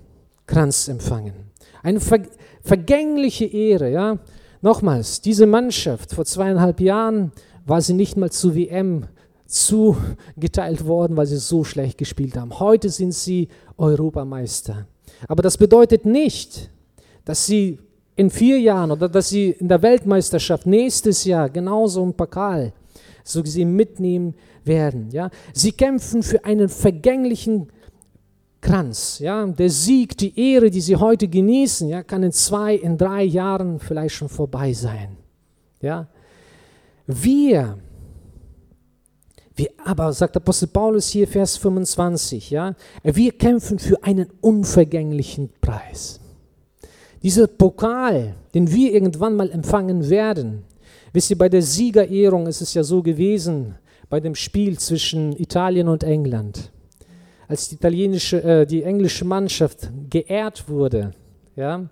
Kranz 0.46 0.88
empfangen. 0.88 1.34
Eine 1.82 2.00
ver 2.00 2.20
vergängliche 2.62 3.46
Ehre, 3.46 3.90
ja. 3.90 4.18
Nochmals, 4.60 5.20
diese 5.20 5.46
Mannschaft 5.46 6.14
vor 6.14 6.24
zweieinhalb 6.24 6.80
Jahren 6.80 7.32
war 7.64 7.80
sie 7.80 7.94
nicht 7.94 8.16
mal 8.16 8.30
zu 8.30 8.54
WM 8.54 9.06
zugeteilt 9.46 10.84
worden, 10.84 11.16
weil 11.16 11.26
sie 11.26 11.38
so 11.38 11.64
schlecht 11.64 11.96
gespielt 11.96 12.36
haben. 12.36 12.58
Heute 12.58 12.90
sind 12.90 13.14
sie 13.14 13.48
Europameister. 13.76 14.86
Aber 15.26 15.42
das 15.42 15.56
bedeutet 15.56 16.04
nicht, 16.04 16.70
dass 17.24 17.46
sie 17.46 17.78
in 18.16 18.30
vier 18.30 18.58
Jahren 18.58 18.90
oder 18.90 19.08
dass 19.08 19.28
sie 19.28 19.50
in 19.50 19.68
der 19.68 19.82
Weltmeisterschaft 19.82 20.66
nächstes 20.66 21.24
Jahr 21.24 21.48
genauso 21.48 22.04
ein 22.04 22.14
Pokal 22.14 22.72
so 23.22 23.42
gesehen 23.42 23.74
mitnehmen 23.74 24.34
werden. 24.64 25.10
Ja? 25.10 25.30
Sie 25.52 25.72
kämpfen 25.72 26.22
für 26.22 26.44
einen 26.44 26.68
vergänglichen 26.68 27.68
Kranz. 28.60 29.18
Ja? 29.20 29.46
Der 29.46 29.70
Sieg, 29.70 30.16
die 30.16 30.38
Ehre, 30.52 30.70
die 30.70 30.80
sie 30.80 30.96
heute 30.96 31.28
genießen, 31.28 31.88
ja, 31.88 32.02
kann 32.02 32.22
in 32.22 32.32
zwei, 32.32 32.74
in 32.74 32.96
drei 32.96 33.22
Jahren 33.22 33.78
vielleicht 33.78 34.14
schon 34.14 34.28
vorbei 34.28 34.72
sein. 34.72 35.16
Ja? 35.80 36.08
Wir, 37.06 37.78
wir 39.58 39.70
aber, 39.84 40.12
sagt 40.12 40.36
Apostel 40.36 40.68
Paulus 40.68 41.08
hier, 41.08 41.28
Vers 41.28 41.56
25, 41.56 42.50
ja, 42.50 42.74
wir 43.02 43.32
kämpfen 43.32 43.78
für 43.78 44.02
einen 44.02 44.28
unvergänglichen 44.40 45.50
Preis. 45.60 46.20
Dieser 47.22 47.46
Pokal, 47.46 48.34
den 48.54 48.72
wir 48.72 48.92
irgendwann 48.92 49.36
mal 49.36 49.50
empfangen 49.50 50.08
werden, 50.08 50.64
wisst 51.12 51.30
ihr, 51.30 51.38
bei 51.38 51.48
der 51.48 51.62
Siegerehrung 51.62 52.46
ist 52.46 52.60
es 52.60 52.74
ja 52.74 52.84
so 52.84 53.02
gewesen, 53.02 53.74
bei 54.08 54.20
dem 54.20 54.34
Spiel 54.34 54.78
zwischen 54.78 55.32
Italien 55.32 55.88
und 55.88 56.04
England 56.04 56.70
als 57.48 57.70
die 57.70 57.76
italienische, 57.76 58.42
äh, 58.44 58.66
die 58.66 58.82
englische 58.82 59.24
Mannschaft 59.24 59.90
geehrt 60.10 60.68
wurde, 60.68 61.12
ja, 61.56 61.88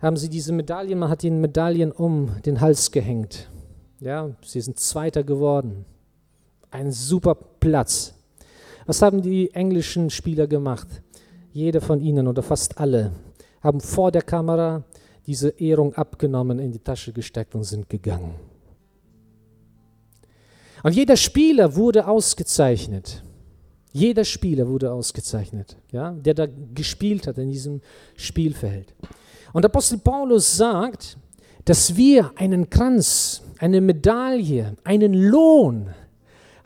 haben 0.00 0.16
sie 0.16 0.28
diese 0.28 0.52
Medaillen, 0.52 0.98
man 0.98 1.08
hat 1.08 1.24
ihnen 1.24 1.40
Medaillen 1.40 1.90
um 1.90 2.30
den 2.44 2.60
Hals 2.60 2.92
gehängt. 2.92 3.50
Ja, 3.98 4.30
sie 4.42 4.60
sind 4.60 4.78
Zweiter 4.78 5.24
geworden. 5.24 5.86
Ein 6.76 6.92
super 6.92 7.34
Platz. 7.34 8.12
Was 8.84 9.00
haben 9.00 9.22
die 9.22 9.50
englischen 9.54 10.10
Spieler 10.10 10.46
gemacht? 10.46 10.86
Jeder 11.50 11.80
von 11.80 12.02
ihnen 12.02 12.28
oder 12.28 12.42
fast 12.42 12.76
alle 12.76 13.12
haben 13.62 13.80
vor 13.80 14.12
der 14.12 14.20
Kamera 14.20 14.84
diese 15.26 15.48
Ehrung 15.58 15.94
abgenommen, 15.94 16.58
in 16.58 16.72
die 16.72 16.78
Tasche 16.78 17.14
gesteckt 17.14 17.54
und 17.54 17.64
sind 17.64 17.88
gegangen. 17.88 18.34
Und 20.82 20.94
jeder 20.94 21.16
Spieler 21.16 21.74
wurde 21.74 22.06
ausgezeichnet. 22.06 23.22
Jeder 23.94 24.26
Spieler 24.26 24.68
wurde 24.68 24.92
ausgezeichnet, 24.92 25.78
ja, 25.92 26.10
der 26.10 26.34
da 26.34 26.46
gespielt 26.74 27.26
hat 27.26 27.38
in 27.38 27.50
diesem 27.50 27.80
Spielfeld. 28.16 28.94
Und 29.54 29.64
Apostel 29.64 29.96
Paulus 29.96 30.58
sagt, 30.58 31.16
dass 31.64 31.96
wir 31.96 32.32
einen 32.36 32.68
Kranz, 32.68 33.40
eine 33.60 33.80
Medaille, 33.80 34.76
einen 34.84 35.14
Lohn 35.14 35.94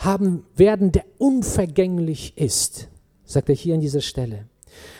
haben 0.00 0.44
werden, 0.56 0.92
der 0.92 1.04
unvergänglich 1.18 2.36
ist, 2.36 2.88
sagt 3.24 3.48
er 3.48 3.54
hier 3.54 3.74
an 3.74 3.80
dieser 3.80 4.00
Stelle. 4.00 4.46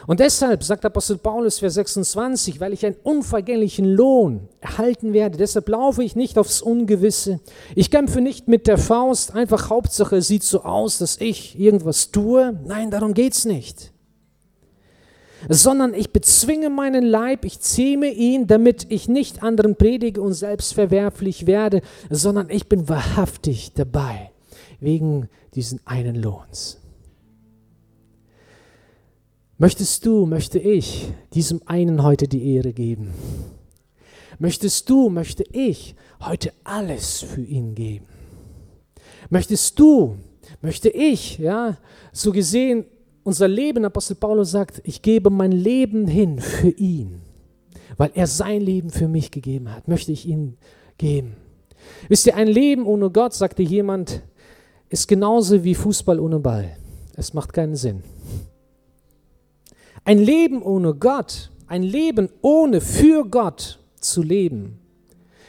Und 0.07 0.20
deshalb 0.20 0.62
sagt 0.62 0.84
Apostel 0.84 1.18
Paulus, 1.18 1.59
Vers 1.59 1.74
26, 1.74 2.61
weil 2.61 2.72
ich 2.72 2.84
einen 2.84 2.96
unvergänglichen 3.03 3.84
Lohn 3.84 4.48
erhalten 4.61 5.12
werde, 5.12 5.38
deshalb 5.38 5.68
laufe 5.68 6.03
ich 6.03 6.16
nicht 6.16 6.38
aufs 6.38 6.61
Ungewisse. 6.61 7.40
Ich 7.74 7.90
kämpfe 7.90 8.20
nicht 8.20 8.48
mit 8.48 8.66
der 8.66 8.78
Faust, 8.78 9.34
einfach 9.34 9.70
Hauptsache 9.70 10.16
es 10.16 10.28
sieht 10.28 10.42
so 10.42 10.64
aus, 10.64 10.98
dass 10.98 11.18
ich 11.18 11.59
irgendwas 11.59 12.11
tue. 12.11 12.59
Nein, 12.66 12.90
darum 12.90 13.14
geht 13.14 13.34
es 13.34 13.44
nicht. 13.44 13.92
Sondern 15.48 15.94
ich 15.94 16.12
bezwinge 16.12 16.68
meinen 16.68 17.05
Leib, 17.05 17.46
ich 17.46 17.61
zähme 17.61 18.09
ihn, 18.09 18.46
damit 18.46 18.86
ich 18.90 19.09
nicht 19.09 19.42
anderen 19.42 19.76
predige 19.76 20.20
und 20.20 20.34
selbst 20.34 20.74
verwerflich 20.74 21.46
werde, 21.46 21.80
sondern 22.11 22.51
ich 22.51 22.68
bin 22.68 22.88
wahrhaftig 22.90 23.72
dabei, 23.74 24.30
wegen 24.81 25.28
diesen 25.55 25.81
einen 25.87 26.16
Lohns. 26.16 26.78
Möchtest 29.59 30.07
du, 30.07 30.24
möchte 30.24 30.59
ich 30.59 31.12
diesem 31.35 31.61
einen 31.66 32.03
heute 32.03 32.26
die 32.26 32.55
Ehre 32.55 32.72
geben? 32.72 33.12
Möchtest 34.39 34.89
du, 34.89 35.11
möchte 35.11 35.45
ich 35.53 35.95
heute 36.24 36.53
alles 36.64 37.20
für 37.20 37.43
ihn 37.43 37.74
geben? 37.74 38.07
Möchtest 39.28 39.78
du, 39.78 40.16
möchte 40.62 40.89
ich, 40.89 41.39
ja, 41.39 41.76
so 42.11 42.33
gesehen, 42.33 42.87
unser 43.22 43.49
Leben, 43.49 43.85
Apostel 43.85 44.14
Paulus 44.14 44.51
sagt, 44.51 44.81
ich 44.85 45.03
gebe 45.03 45.28
mein 45.28 45.53
Leben 45.53 46.07
hin 46.07 46.39
für 46.39 46.70
ihn, 46.70 47.20
weil 47.99 48.12
er 48.14 48.26
sein 48.26 48.62
Leben 48.62 48.89
für 48.89 49.09
mich 49.09 49.31
gegeben 49.31 49.70
hat, 49.70 49.89
möchte 49.89 50.11
ich 50.11 50.26
ihn 50.26 50.57
geben. 50.97 51.37
Wisst 52.09 52.26
ihr, 52.26 52.35
ein 52.35 52.49
Leben 52.49 52.87
ohne 52.87 53.11
Gott, 53.11 53.35
sagte 53.35 53.62
jemand, 53.62 54.22
ist 54.91 55.09
genauso 55.09 55.64
wie 55.64 55.74
Fußball 55.74 56.20
ohne 56.20 56.41
Ball. 56.41 56.76
Es 57.14 57.32
macht 57.32 57.53
keinen 57.53 57.76
Sinn. 57.76 58.03
Ein 60.05 60.18
Leben 60.18 60.62
ohne 60.62 60.95
Gott, 60.95 61.51
ein 61.66 61.82
Leben 61.82 62.28
ohne 62.43 62.80
für 62.80 63.24
Gott 63.24 63.78
zu 64.01 64.22
leben, 64.22 64.80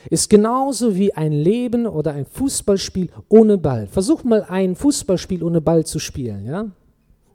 ist 0.10 0.30
genauso 0.30 0.96
wie 0.96 1.14
ein 1.14 1.32
Leben 1.32 1.88
oder 1.88 2.14
ein 2.14 2.26
Fußballspiel 2.26 3.10
ohne 3.30 3.58
Ball. 3.58 3.88
Versuch 3.88 4.24
mal 4.24 4.44
ein 4.44 4.76
Fußballspiel 4.76 5.44
ohne 5.44 5.62
Ball 5.62 5.86
zu 5.86 6.00
spielen. 6.00 6.46
Ja? 6.46 6.72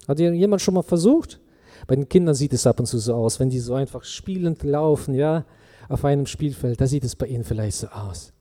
Hat 0.06 0.20
jemand 0.20 0.62
schon 0.62 0.74
mal 0.74 0.82
versucht? 0.82 1.40
Bei 1.86 1.96
den 1.96 2.08
Kindern 2.08 2.34
sieht 2.34 2.52
es 2.52 2.66
ab 2.66 2.80
und 2.80 2.86
zu 2.86 2.98
so 2.98 3.14
aus, 3.14 3.40
wenn 3.40 3.50
die 3.50 3.60
so 3.60 3.74
einfach 3.74 4.04
spielend 4.04 4.62
laufen, 4.62 5.14
ja, 5.14 5.44
auf 5.88 6.04
einem 6.04 6.26
Spielfeld, 6.26 6.80
da 6.80 6.86
sieht 6.86 7.04
es 7.04 7.14
bei 7.14 7.26
ihnen 7.26 7.44
vielleicht 7.44 7.76
so 7.76 7.86
aus. 7.88 8.32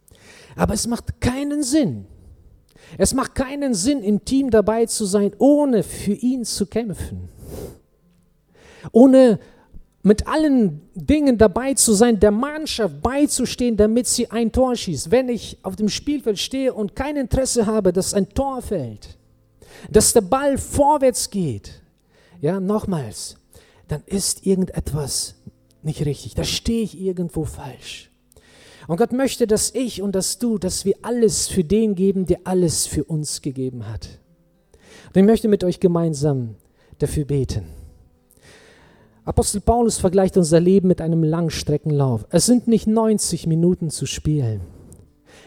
Aber 0.55 0.74
es 0.74 0.88
macht 0.88 1.22
keinen 1.22 1.61
Sinn. 1.63 2.05
Es 2.97 3.13
macht 3.13 3.36
keinen 3.36 3.73
Sinn, 3.73 4.01
im 4.03 4.23
Team 4.23 4.49
dabei 4.49 4.86
zu 4.86 5.05
sein, 5.05 5.31
ohne 5.38 5.83
für 5.83 6.13
ihn 6.13 6.45
zu 6.45 6.65
kämpfen. 6.65 7.29
Ohne 8.91 9.39
mit 10.03 10.27
allen 10.27 10.81
Dingen 10.93 11.38
dabei 11.38 11.73
zu 11.73 11.93
sein, 11.93 12.19
der 12.19 12.29
Mannschaft 12.29 13.01
beizustehen, 13.01 13.75
damit 13.75 14.05
sie 14.05 14.29
ein 14.29 14.51
Tor 14.51 14.75
schießt. 14.75 15.09
Wenn 15.09 15.29
ich 15.29 15.57
auf 15.63 15.75
dem 15.75 15.89
Spielfeld 15.89 16.38
stehe 16.38 16.73
und 16.73 16.95
kein 16.95 17.15
Interesse 17.15 17.65
habe, 17.65 17.91
dass 17.91 18.13
ein 18.13 18.29
Tor 18.29 18.61
fällt, 18.61 19.17
dass 19.89 20.13
der 20.13 20.21
Ball 20.21 20.59
vorwärts 20.59 21.29
geht, 21.31 21.81
ja, 22.39 22.59
nochmals, 22.59 23.38
dann 23.88 24.03
ist 24.05 24.45
irgendetwas 24.45 25.36
nicht 25.81 26.05
richtig. 26.05 26.36
Da 26.36 26.43
stehe 26.43 26.83
ich 26.83 26.99
irgendwo 26.99 27.45
falsch. 27.45 28.11
Und 28.88 28.97
Gott 28.97 29.13
möchte, 29.13 29.47
dass 29.47 29.73
ich 29.73 30.01
und 30.01 30.13
dass 30.15 30.38
du, 30.38 30.57
dass 30.57 30.86
wir 30.86 30.95
alles 31.01 31.47
für 31.47 31.63
den 31.63 31.95
geben, 31.95 32.25
der 32.25 32.39
alles 32.43 32.86
für 32.86 33.03
uns 33.03 33.41
gegeben 33.41 33.88
hat. 33.88 34.07
Und 35.07 35.21
ich 35.21 35.25
möchte 35.25 35.47
mit 35.47 35.63
euch 35.63 35.79
gemeinsam 35.79 36.55
dafür 36.99 37.25
beten. 37.25 37.63
Apostel 39.23 39.59
Paulus 39.59 39.97
vergleicht 39.97 40.38
unser 40.38 40.59
Leben 40.59 40.88
mit 40.88 41.01
einem 41.01 41.23
Langstreckenlauf. 41.23 42.27
Es 42.29 42.45
sind 42.45 42.67
nicht 42.67 42.86
90 42.86 43.47
Minuten 43.47 43.89
zu 43.89 44.05
spielen. 44.05 44.61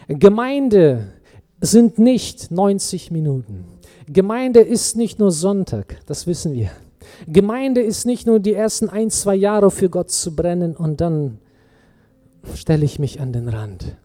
Gemeinde 0.09 1.13
sind 1.61 1.97
nicht 1.97 2.51
90 2.51 3.11
Minuten. 3.11 3.65
Gemeinde 4.07 4.59
ist 4.59 4.97
nicht 4.97 5.19
nur 5.19 5.31
Sonntag, 5.31 5.99
das 6.07 6.27
wissen 6.27 6.53
wir. 6.53 6.71
Gemeinde 7.27 7.81
ist 7.81 8.05
nicht 8.05 8.27
nur 8.27 8.39
die 8.39 8.53
ersten 8.53 8.89
ein, 8.89 9.11
zwei 9.11 9.35
Jahre 9.35 9.71
für 9.71 9.89
Gott 9.89 10.11
zu 10.11 10.35
brennen 10.35 10.75
und 10.75 10.99
dann 10.99 11.39
stelle 12.55 12.85
ich 12.85 12.99
mich 12.99 13.19
an 13.19 13.33
den 13.33 13.49
Rand, 13.49 13.97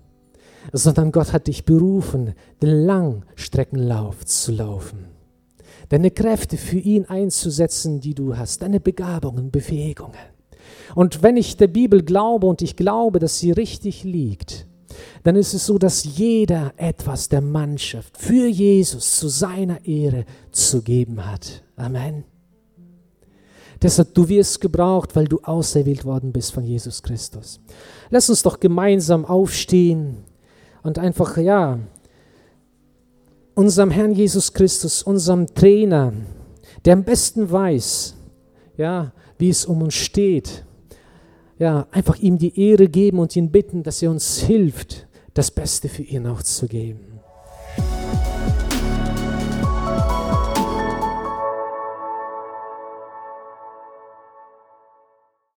sondern 0.73 1.13
Gott 1.13 1.33
hat 1.33 1.47
dich 1.47 1.65
berufen, 1.65 2.35
den 2.63 2.85
Langstreckenlauf 2.87 4.25
zu 4.25 4.53
laufen 4.53 5.15
deine 5.89 6.11
Kräfte 6.11 6.57
für 6.57 6.79
ihn 6.79 7.05
einzusetzen, 7.07 8.01
die 8.01 8.15
du 8.15 8.37
hast, 8.37 8.63
deine 8.63 8.81
Begabungen, 8.81 9.51
Befähigungen. 9.51 10.19
Und 10.95 11.23
wenn 11.23 11.37
ich 11.37 11.57
der 11.57 11.69
Bibel 11.69 12.03
glaube 12.03 12.47
und 12.47 12.63
ich 12.63 12.77
glaube, 12.77 13.19
dass 13.19 13.39
sie 13.39 13.53
richtig 13.53 14.05
liegt, 14.05 14.67
dann 15.25 15.37
ist 15.37 15.55
es 15.55 15.67
so, 15.67 15.79
dass 15.79 16.05
jeder 16.05 16.73
etwas 16.77 17.29
der 17.29 17.41
Mannschaft 17.41 18.17
für 18.17 18.47
Jesus 18.47 19.19
zu 19.19 19.29
seiner 19.29 19.85
Ehre 19.85 20.25
zu 20.53 20.83
geben 20.83 21.27
hat. 21.27 21.63
Amen. 21.77 22.25
Deshalb, 23.83 24.15
du 24.15 24.29
wirst 24.29 24.61
gebraucht, 24.61 25.15
weil 25.15 25.27
du 25.27 25.41
auserwählt 25.43 26.05
worden 26.05 26.33
bist 26.33 26.53
von 26.53 26.65
Jesus 26.65 27.03
Christus. 27.03 27.61
Lass 28.15 28.31
uns 28.31 28.45
doch 28.45 28.61
gemeinsam 28.61 29.25
aufstehen 29.25 30.19
und 30.85 31.01
einfach, 31.01 31.37
ja, 31.37 31.81
unserem 33.57 33.91
Herrn 33.91 34.13
Jesus 34.13 34.53
Christus, 34.53 35.03
unserem 35.03 35.53
Trainer, 35.53 36.13
der 36.85 36.93
am 36.93 37.03
besten 37.03 37.51
weiß, 37.51 38.15
ja, 38.77 39.13
wie 39.37 39.49
es 39.49 39.67
um 39.67 39.83
uns 39.83 39.95
steht, 39.95 40.65
ja, 41.59 41.89
einfach 41.91 42.17
ihm 42.21 42.39
die 42.39 42.57
Ehre 42.57 42.87
geben 42.87 43.19
und 43.19 43.35
ihn 43.35 43.51
bitten, 43.51 43.83
dass 43.83 44.01
er 44.01 44.13
uns 44.13 44.39
hilft, 44.39 45.09
das 45.35 45.51
Beste 45.51 45.89
für 45.89 46.05
ihn 46.05 46.29
auch 46.29 46.45
zu 46.45 46.69
geben. 46.69 47.14